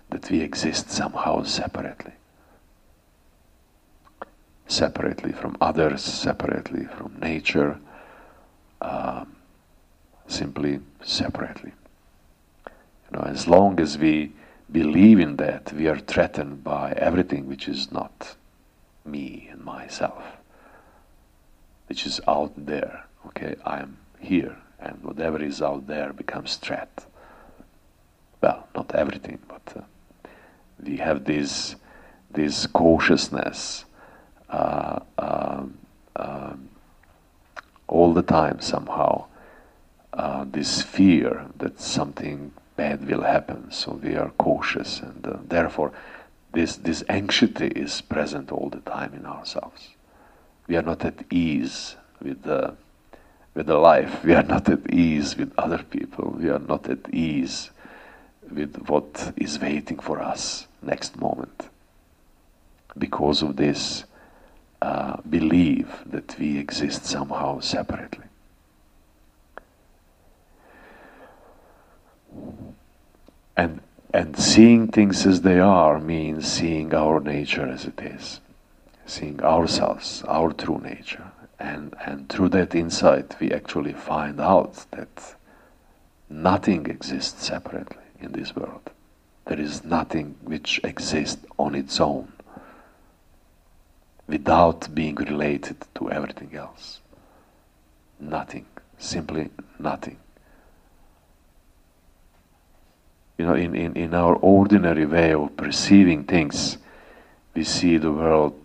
that 0.10 0.30
we 0.30 0.42
exist 0.42 0.90
somehow 0.90 1.44
separately. 1.44 2.14
Separately 4.68 5.32
from 5.32 5.58
others, 5.60 6.02
separately 6.04 6.86
from 6.86 7.18
nature, 7.20 7.80
um, 8.82 9.36
simply 10.28 10.80
separately. 11.04 11.74
You 12.66 13.18
know, 13.18 13.26
as 13.26 13.48
long 13.48 13.80
as 13.80 13.98
we 13.98 14.32
believe 14.74 15.20
in 15.20 15.38
that, 15.38 15.72
we 15.72 15.88
are 15.88 16.00
threatened 16.00 16.64
by 16.64 16.92
everything 16.98 17.48
which 17.48 17.68
is 17.68 17.92
not 17.92 18.36
me 19.06 19.48
and 19.52 19.64
myself, 19.64 20.24
which 21.88 22.06
is 22.06 22.20
out 22.28 22.54
there. 22.58 23.06
Okay, 23.28 23.56
I 23.66 23.80
am 23.80 23.98
here, 24.20 24.58
and 24.80 25.02
whatever 25.04 25.42
is 25.42 25.62
out 25.62 25.88
there 25.88 26.12
becomes 26.12 26.58
threat. 26.58 27.06
Well, 28.42 28.68
not 28.76 28.94
everything, 28.96 29.40
but 29.48 29.78
uh, 29.78 29.82
we 30.84 30.98
have 30.98 31.24
this 31.26 31.76
this 32.32 32.66
cautiousness 32.66 33.86
uh, 34.50 35.00
uh, 35.20 35.64
all 37.88 38.14
the 38.14 38.24
time 38.24 38.60
somehow. 38.60 39.26
Uh, 40.14 40.46
this 40.48 40.82
fear 40.82 41.46
that 41.58 41.80
something 41.80 42.52
bad 42.76 43.08
will 43.08 43.22
happen. 43.22 43.72
So 43.72 43.94
we 43.94 44.16
are 44.16 44.30
cautious, 44.38 45.00
and 45.00 45.26
uh, 45.26 45.38
therefore, 45.48 45.92
this 46.52 46.76
this 46.78 47.04
anxiety 47.10 47.68
is 47.68 48.02
present 48.02 48.52
all 48.52 48.70
the 48.70 48.82
time 48.82 49.14
in 49.14 49.26
ourselves. 49.26 49.90
We 50.68 50.78
are 50.78 50.82
not 50.82 51.04
at 51.06 51.24
ease 51.32 51.96
with 52.22 52.44
the 52.44 52.76
with 53.54 53.68
the 53.68 53.78
life. 53.78 54.24
We 54.24 54.34
are 54.34 54.44
not 54.44 54.70
at 54.70 54.92
ease 54.94 55.38
with 55.38 55.54
other 55.58 55.84
people. 55.84 56.36
We 56.38 56.50
are 56.50 56.60
not 56.60 56.90
at 56.90 57.14
ease 57.14 57.70
with 58.52 58.88
what 58.88 59.34
is 59.38 59.60
waiting 59.60 60.00
for 60.00 60.22
us 60.22 60.68
next 60.82 61.20
moment. 61.20 61.70
Because 62.98 63.42
of 63.42 63.56
this 63.56 64.04
uh, 64.82 65.18
belief 65.30 65.88
that 66.06 66.38
we 66.38 66.58
exist 66.58 67.06
somehow 67.06 67.60
separately. 67.60 68.26
And, 73.56 73.82
and 74.14 74.38
seeing 74.38 74.88
things 74.88 75.26
as 75.26 75.42
they 75.42 75.60
are 75.60 76.00
means 76.00 76.48
seeing 76.48 76.94
our 76.94 77.20
nature 77.20 77.68
as 77.68 77.86
it 77.86 78.00
is, 78.02 78.40
seeing 79.06 79.42
ourselves, 79.42 80.24
our 80.28 80.54
true 80.54 80.80
nature. 80.84 81.32
And, 81.60 81.96
and 82.06 82.28
through 82.30 82.50
that 82.50 82.76
insight, 82.76 83.36
we 83.40 83.52
actually 83.52 83.94
find 83.94 84.42
out 84.42 84.86
that 84.92 85.36
nothing 86.30 86.88
exists 86.88 87.46
separately 87.46 88.04
in 88.20 88.32
this 88.32 88.56
world. 88.56 88.90
There 89.46 89.60
is 89.60 89.84
nothing 89.84 90.36
which 90.42 90.80
exists 90.84 91.46
on 91.58 91.76
its 91.76 92.00
own 92.00 92.32
without 94.28 94.94
being 94.96 95.16
related 95.16 95.78
to 95.96 96.12
everything 96.12 96.56
else. 96.56 97.00
Nothing, 98.20 98.66
simply 98.98 99.50
nothing. 99.80 100.18
You 103.38 103.46
know, 103.46 103.56
in, 103.56 103.76
in, 103.76 103.96
in 103.96 104.14
our 104.14 104.36
ordinary 104.36 105.06
way 105.06 105.34
of 105.34 105.56
perceiving 105.58 106.24
things, 106.24 106.78
we 107.56 107.64
see 107.64 107.98
the 107.98 108.12
world 108.12 108.60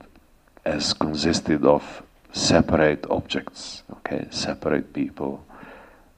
as 0.64 0.92
consisted 0.92 1.64
of 1.64 2.02
separate 2.32 3.06
objects, 3.08 3.82
okay, 3.90 4.26
separate 4.30 4.92
people 4.92 5.44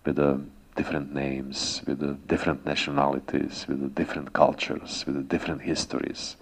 with 0.05 0.19
uh, 0.19 0.37
different 0.75 1.15
names, 1.15 1.83
with 1.87 2.03
uh, 2.03 2.15
different 2.27 2.67
nationalities, 2.67 3.67
with 3.69 3.83
uh, 3.83 3.87
different 3.95 4.33
cultures, 4.33 5.05
with 5.07 5.29
different 5.29 5.63
histories, 5.63 6.37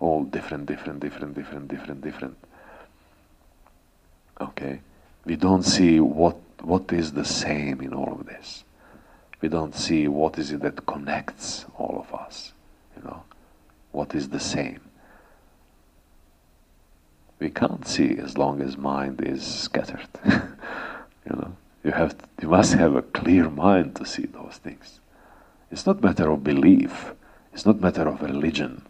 all 0.00 0.24
different, 0.24 0.66
different, 0.66 0.98
different, 1.00 1.34
different, 1.34 1.68
different, 1.68 2.00
different. 2.00 2.36
Okay, 4.40 4.80
we 5.24 5.36
don't 5.36 5.62
see 5.62 6.00
what 6.00 6.36
what 6.60 6.92
is 6.92 7.12
the 7.12 7.24
same 7.24 7.80
in 7.80 7.92
all 7.92 8.12
of 8.20 8.26
this 8.26 8.64
we 9.42 9.48
don't 9.48 9.74
see 9.74 10.06
what 10.06 10.38
is 10.38 10.52
it 10.52 10.62
that 10.62 10.86
connects 10.86 11.66
all 11.76 11.98
of 11.98 12.14
us, 12.18 12.52
you 12.96 13.02
know, 13.02 13.24
what 13.90 14.14
is 14.14 14.28
the 14.28 14.40
same. 14.40 14.80
We 17.40 17.50
can't 17.50 17.86
see 17.86 18.16
as 18.18 18.38
long 18.38 18.62
as 18.62 18.76
mind 18.76 19.20
is 19.20 19.44
scattered. 19.44 20.06
you 20.24 21.32
know, 21.36 21.56
you 21.82 21.90
have 21.90 22.16
to, 22.16 22.24
you 22.40 22.48
must 22.48 22.74
have 22.74 22.94
a 22.94 23.02
clear 23.02 23.50
mind 23.50 23.96
to 23.96 24.06
see 24.06 24.26
those 24.26 24.60
things. 24.62 25.00
It's 25.72 25.86
not 25.86 26.00
matter 26.00 26.30
of 26.30 26.44
belief. 26.44 27.12
It's 27.52 27.66
not 27.66 27.80
matter 27.80 28.06
of 28.06 28.22
religion. 28.22 28.82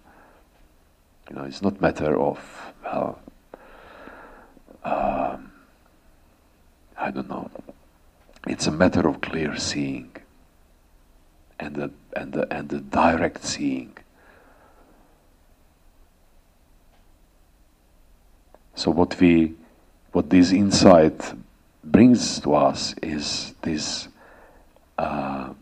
You 1.31 1.37
know, 1.37 1.45
it's 1.45 1.63
not 1.63 1.81
matter 1.81 2.15
of 2.21 2.39
well, 2.85 3.19
um, 4.85 5.53
I 6.99 7.11
don't 7.11 7.31
know. 7.31 7.51
It's 8.47 8.67
a 8.67 8.73
matter 8.73 9.09
of 9.09 9.23
clear 9.23 9.57
seeing 9.57 10.12
and 11.59 11.75
the, 11.75 11.91
and 12.17 12.33
the, 12.33 12.53
and 12.53 12.69
the 12.69 12.81
direct 12.81 13.45
seeing. 13.45 13.97
So 18.75 18.91
what 18.91 19.19
we, 19.21 19.55
what 20.13 20.31
this 20.31 20.53
insight 20.53 21.35
brings 21.85 22.41
to 22.41 22.55
us 22.55 22.95
is 23.03 23.55
this, 23.63 24.09
uh, 24.99 25.53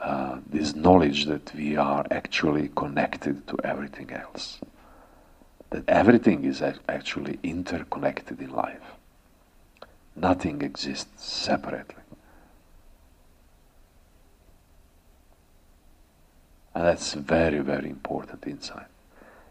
uh, 0.00 0.38
this 0.46 0.74
knowledge 0.74 1.26
that 1.26 1.52
we 1.54 1.76
are 1.76 2.06
actually 2.10 2.70
connected 2.74 3.46
to 3.48 3.56
everything 3.64 4.10
else. 4.12 4.60
That 5.70 5.88
everything 5.88 6.44
is 6.44 6.62
actually 6.88 7.38
interconnected 7.42 8.40
in 8.40 8.50
life. 8.50 8.94
Nothing 10.16 10.62
exists 10.62 11.24
separately. 11.24 11.99
And 16.80 16.88
that's 16.88 17.12
very, 17.12 17.58
very 17.58 17.90
important 17.90 18.46
insight. 18.46 18.86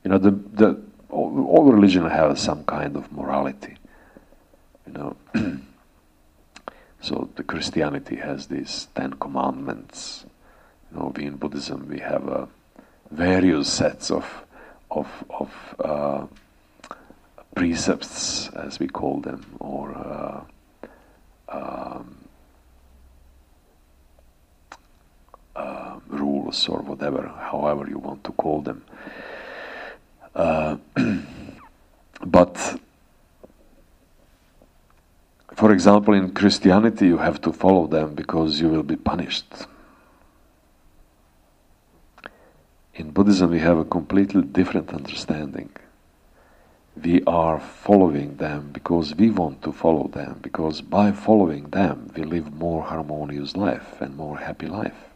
You 0.03 0.10
know, 0.10 0.18
the, 0.18 0.31
the, 0.31 0.81
all, 1.11 1.45
all 1.45 1.72
religion 1.72 2.10
has 2.10 2.41
some 2.41 2.64
kind 2.64 2.95
of 2.95 3.11
morality. 3.11 3.77
You 4.88 4.93
know, 4.93 5.15
so 7.01 7.30
the 7.35 7.43
Christianity 7.43 8.15
has 8.15 8.47
these 8.47 8.88
Ten 8.95 9.14
Commandments. 9.14 10.26
You 10.91 10.97
know, 10.97 11.14
we 11.15 11.27
in 11.27 11.35
Buddhism 11.35 11.88
we 11.88 11.99
have 11.99 12.27
uh, 12.27 12.47
various 13.11 13.72
sets 13.72 14.10
of 14.10 14.26
of 14.89 15.07
of 15.30 15.76
uh, 15.85 16.26
precepts, 17.53 18.49
as 18.56 18.80
we 18.80 18.88
call 18.88 19.19
them, 19.19 19.45
or 19.60 19.91
uh, 19.91 20.41
um, 21.47 22.19
uh, 25.60 25.99
rules 26.07 26.69
or 26.69 26.80
whatever, 26.80 27.27
however 27.52 27.88
you 27.90 27.99
want 27.99 28.23
to 28.23 28.31
call 28.31 28.61
them. 28.61 28.84
Uh, 30.34 30.77
but 32.26 32.80
for 35.60 35.73
example, 35.73 36.14
in 36.14 36.31
Christianity, 36.31 37.07
you 37.07 37.18
have 37.18 37.41
to 37.41 37.52
follow 37.52 37.86
them 37.88 38.15
because 38.15 38.61
you 38.61 38.69
will 38.69 38.84
be 38.84 38.95
punished. 38.95 39.68
In 42.95 43.11
Buddhism, 43.11 43.52
we 43.52 43.60
have 43.60 43.77
a 43.77 43.84
completely 43.84 44.41
different 44.41 44.94
understanding. 44.94 45.69
We 47.03 47.23
are 47.27 47.60
following 47.60 48.38
them 48.38 48.72
because 48.72 49.15
we 49.15 49.30
want 49.31 49.61
to 49.64 49.73
follow 49.73 50.07
them, 50.07 50.40
because 50.41 50.80
by 50.81 51.11
following 51.11 51.69
them, 51.72 52.11
we 52.15 52.23
live 52.23 52.53
more 52.53 52.84
harmonious 52.84 53.57
life 53.57 54.02
and 54.02 54.15
more 54.15 54.38
happy 54.38 54.68
life. 54.68 55.09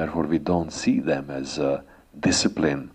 Therefore, 0.00 0.22
we 0.22 0.38
don't 0.38 0.72
see 0.72 0.98
them 0.98 1.28
as 1.28 1.58
a 1.58 1.84
discipline 2.18 2.90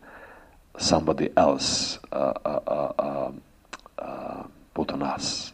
somebody 0.76 1.30
else 1.38 2.00
uh, 2.12 2.34
uh, 2.44 2.60
uh, 2.66 2.94
um, 2.98 3.42
uh, 4.00 4.44
put 4.74 4.92
on 4.92 5.04
us. 5.04 5.54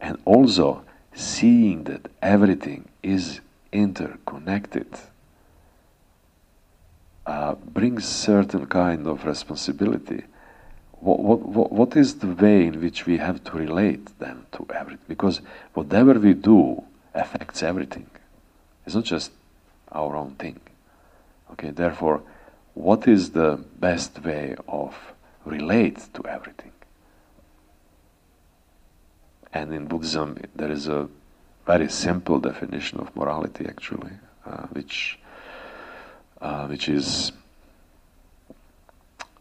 And 0.00 0.18
also, 0.24 0.82
seeing 1.14 1.84
that 1.84 2.10
everything 2.20 2.88
is 3.00 3.40
interconnected 3.70 4.88
uh, 7.26 7.54
brings 7.54 8.04
certain 8.06 8.66
kind 8.66 9.06
of 9.06 9.24
responsibility. 9.24 10.24
What, 10.98 11.20
what, 11.20 11.70
what 11.70 11.96
is 11.96 12.18
the 12.18 12.26
way 12.26 12.66
in 12.66 12.80
which 12.80 13.06
we 13.06 13.18
have 13.18 13.44
to 13.44 13.52
relate 13.52 14.18
then 14.18 14.46
to 14.50 14.66
everything? 14.74 15.06
Because 15.06 15.42
whatever 15.74 16.14
we 16.14 16.34
do 16.34 16.82
affects 17.14 17.62
everything. 17.62 18.10
It's 18.86 18.94
not 18.94 19.04
just 19.04 19.32
our 19.92 20.16
own 20.16 20.34
thing. 20.36 20.60
Okay, 21.52 21.70
therefore, 21.70 22.22
what 22.74 23.06
is 23.08 23.30
the 23.30 23.62
best 23.78 24.22
way 24.24 24.54
of 24.68 24.94
relate 25.44 26.08
to 26.14 26.24
everything? 26.26 26.72
And 29.52 29.72
in 29.72 29.86
Buddhism, 29.86 30.38
there 30.54 30.70
is 30.70 30.86
a 30.86 31.08
very 31.66 31.88
simple 31.88 32.38
definition 32.38 33.00
of 33.00 33.14
morality, 33.16 33.66
actually, 33.66 34.12
uh, 34.46 34.66
which 34.68 35.18
uh, 36.40 36.66
which 36.66 36.88
is 36.88 37.32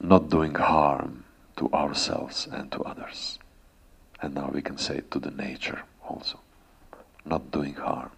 not 0.02 0.30
doing 0.30 0.54
harm 0.56 1.24
to 1.58 1.72
ourselves 1.72 2.48
and 2.52 2.72
to 2.72 2.82
others. 2.82 3.40
And 4.22 4.36
now 4.36 4.50
we 4.54 4.62
can 4.62 4.78
say 4.78 5.02
to 5.12 5.20
the 5.20 5.32
nature 5.32 5.84
also, 6.08 6.40
not 7.26 7.52
doing 7.52 7.76
harm. 7.76 8.12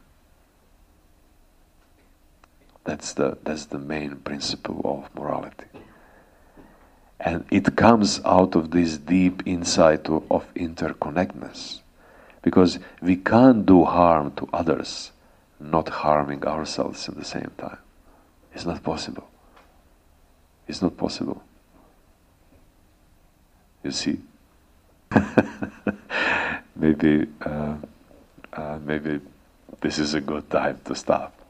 That's 2.84 3.14
the, 3.14 3.38
that's 3.44 3.66
the 3.66 3.78
main 3.78 4.18
principle 4.18 4.82
of 4.84 5.16
morality. 5.16 5.66
And 7.20 7.46
it 7.52 7.76
comes 7.76 8.20
out 8.26 8.56
of 8.56 8.72
this 8.72 8.98
deep 8.98 9.44
insight 9.46 10.10
of, 10.10 10.46
interconnectedness. 10.56 11.82
Because 12.42 12.80
we 13.02 13.18
can't 13.18 13.66
do 13.66 13.86
harm 13.86 14.32
to 14.38 14.50
others 14.52 15.12
not 15.60 15.90
harming 15.90 16.44
ourselves 16.46 17.08
at 17.08 17.16
the 17.16 17.24
same 17.24 17.52
time. 17.58 17.78
It's 18.54 18.66
not 18.66 18.82
possible. 18.82 19.30
It's 20.68 20.82
not 20.82 20.98
possible. 20.98 21.44
You 23.84 23.92
see? 23.92 24.20
maybe, 26.76 27.28
uh, 27.42 27.76
uh, 28.54 28.80
maybe 28.84 29.20
this 29.82 30.00
is 30.00 30.16
a 30.16 30.22
good 30.22 30.50
time 30.50 30.80
to 30.86 30.96
stop. 30.96 31.41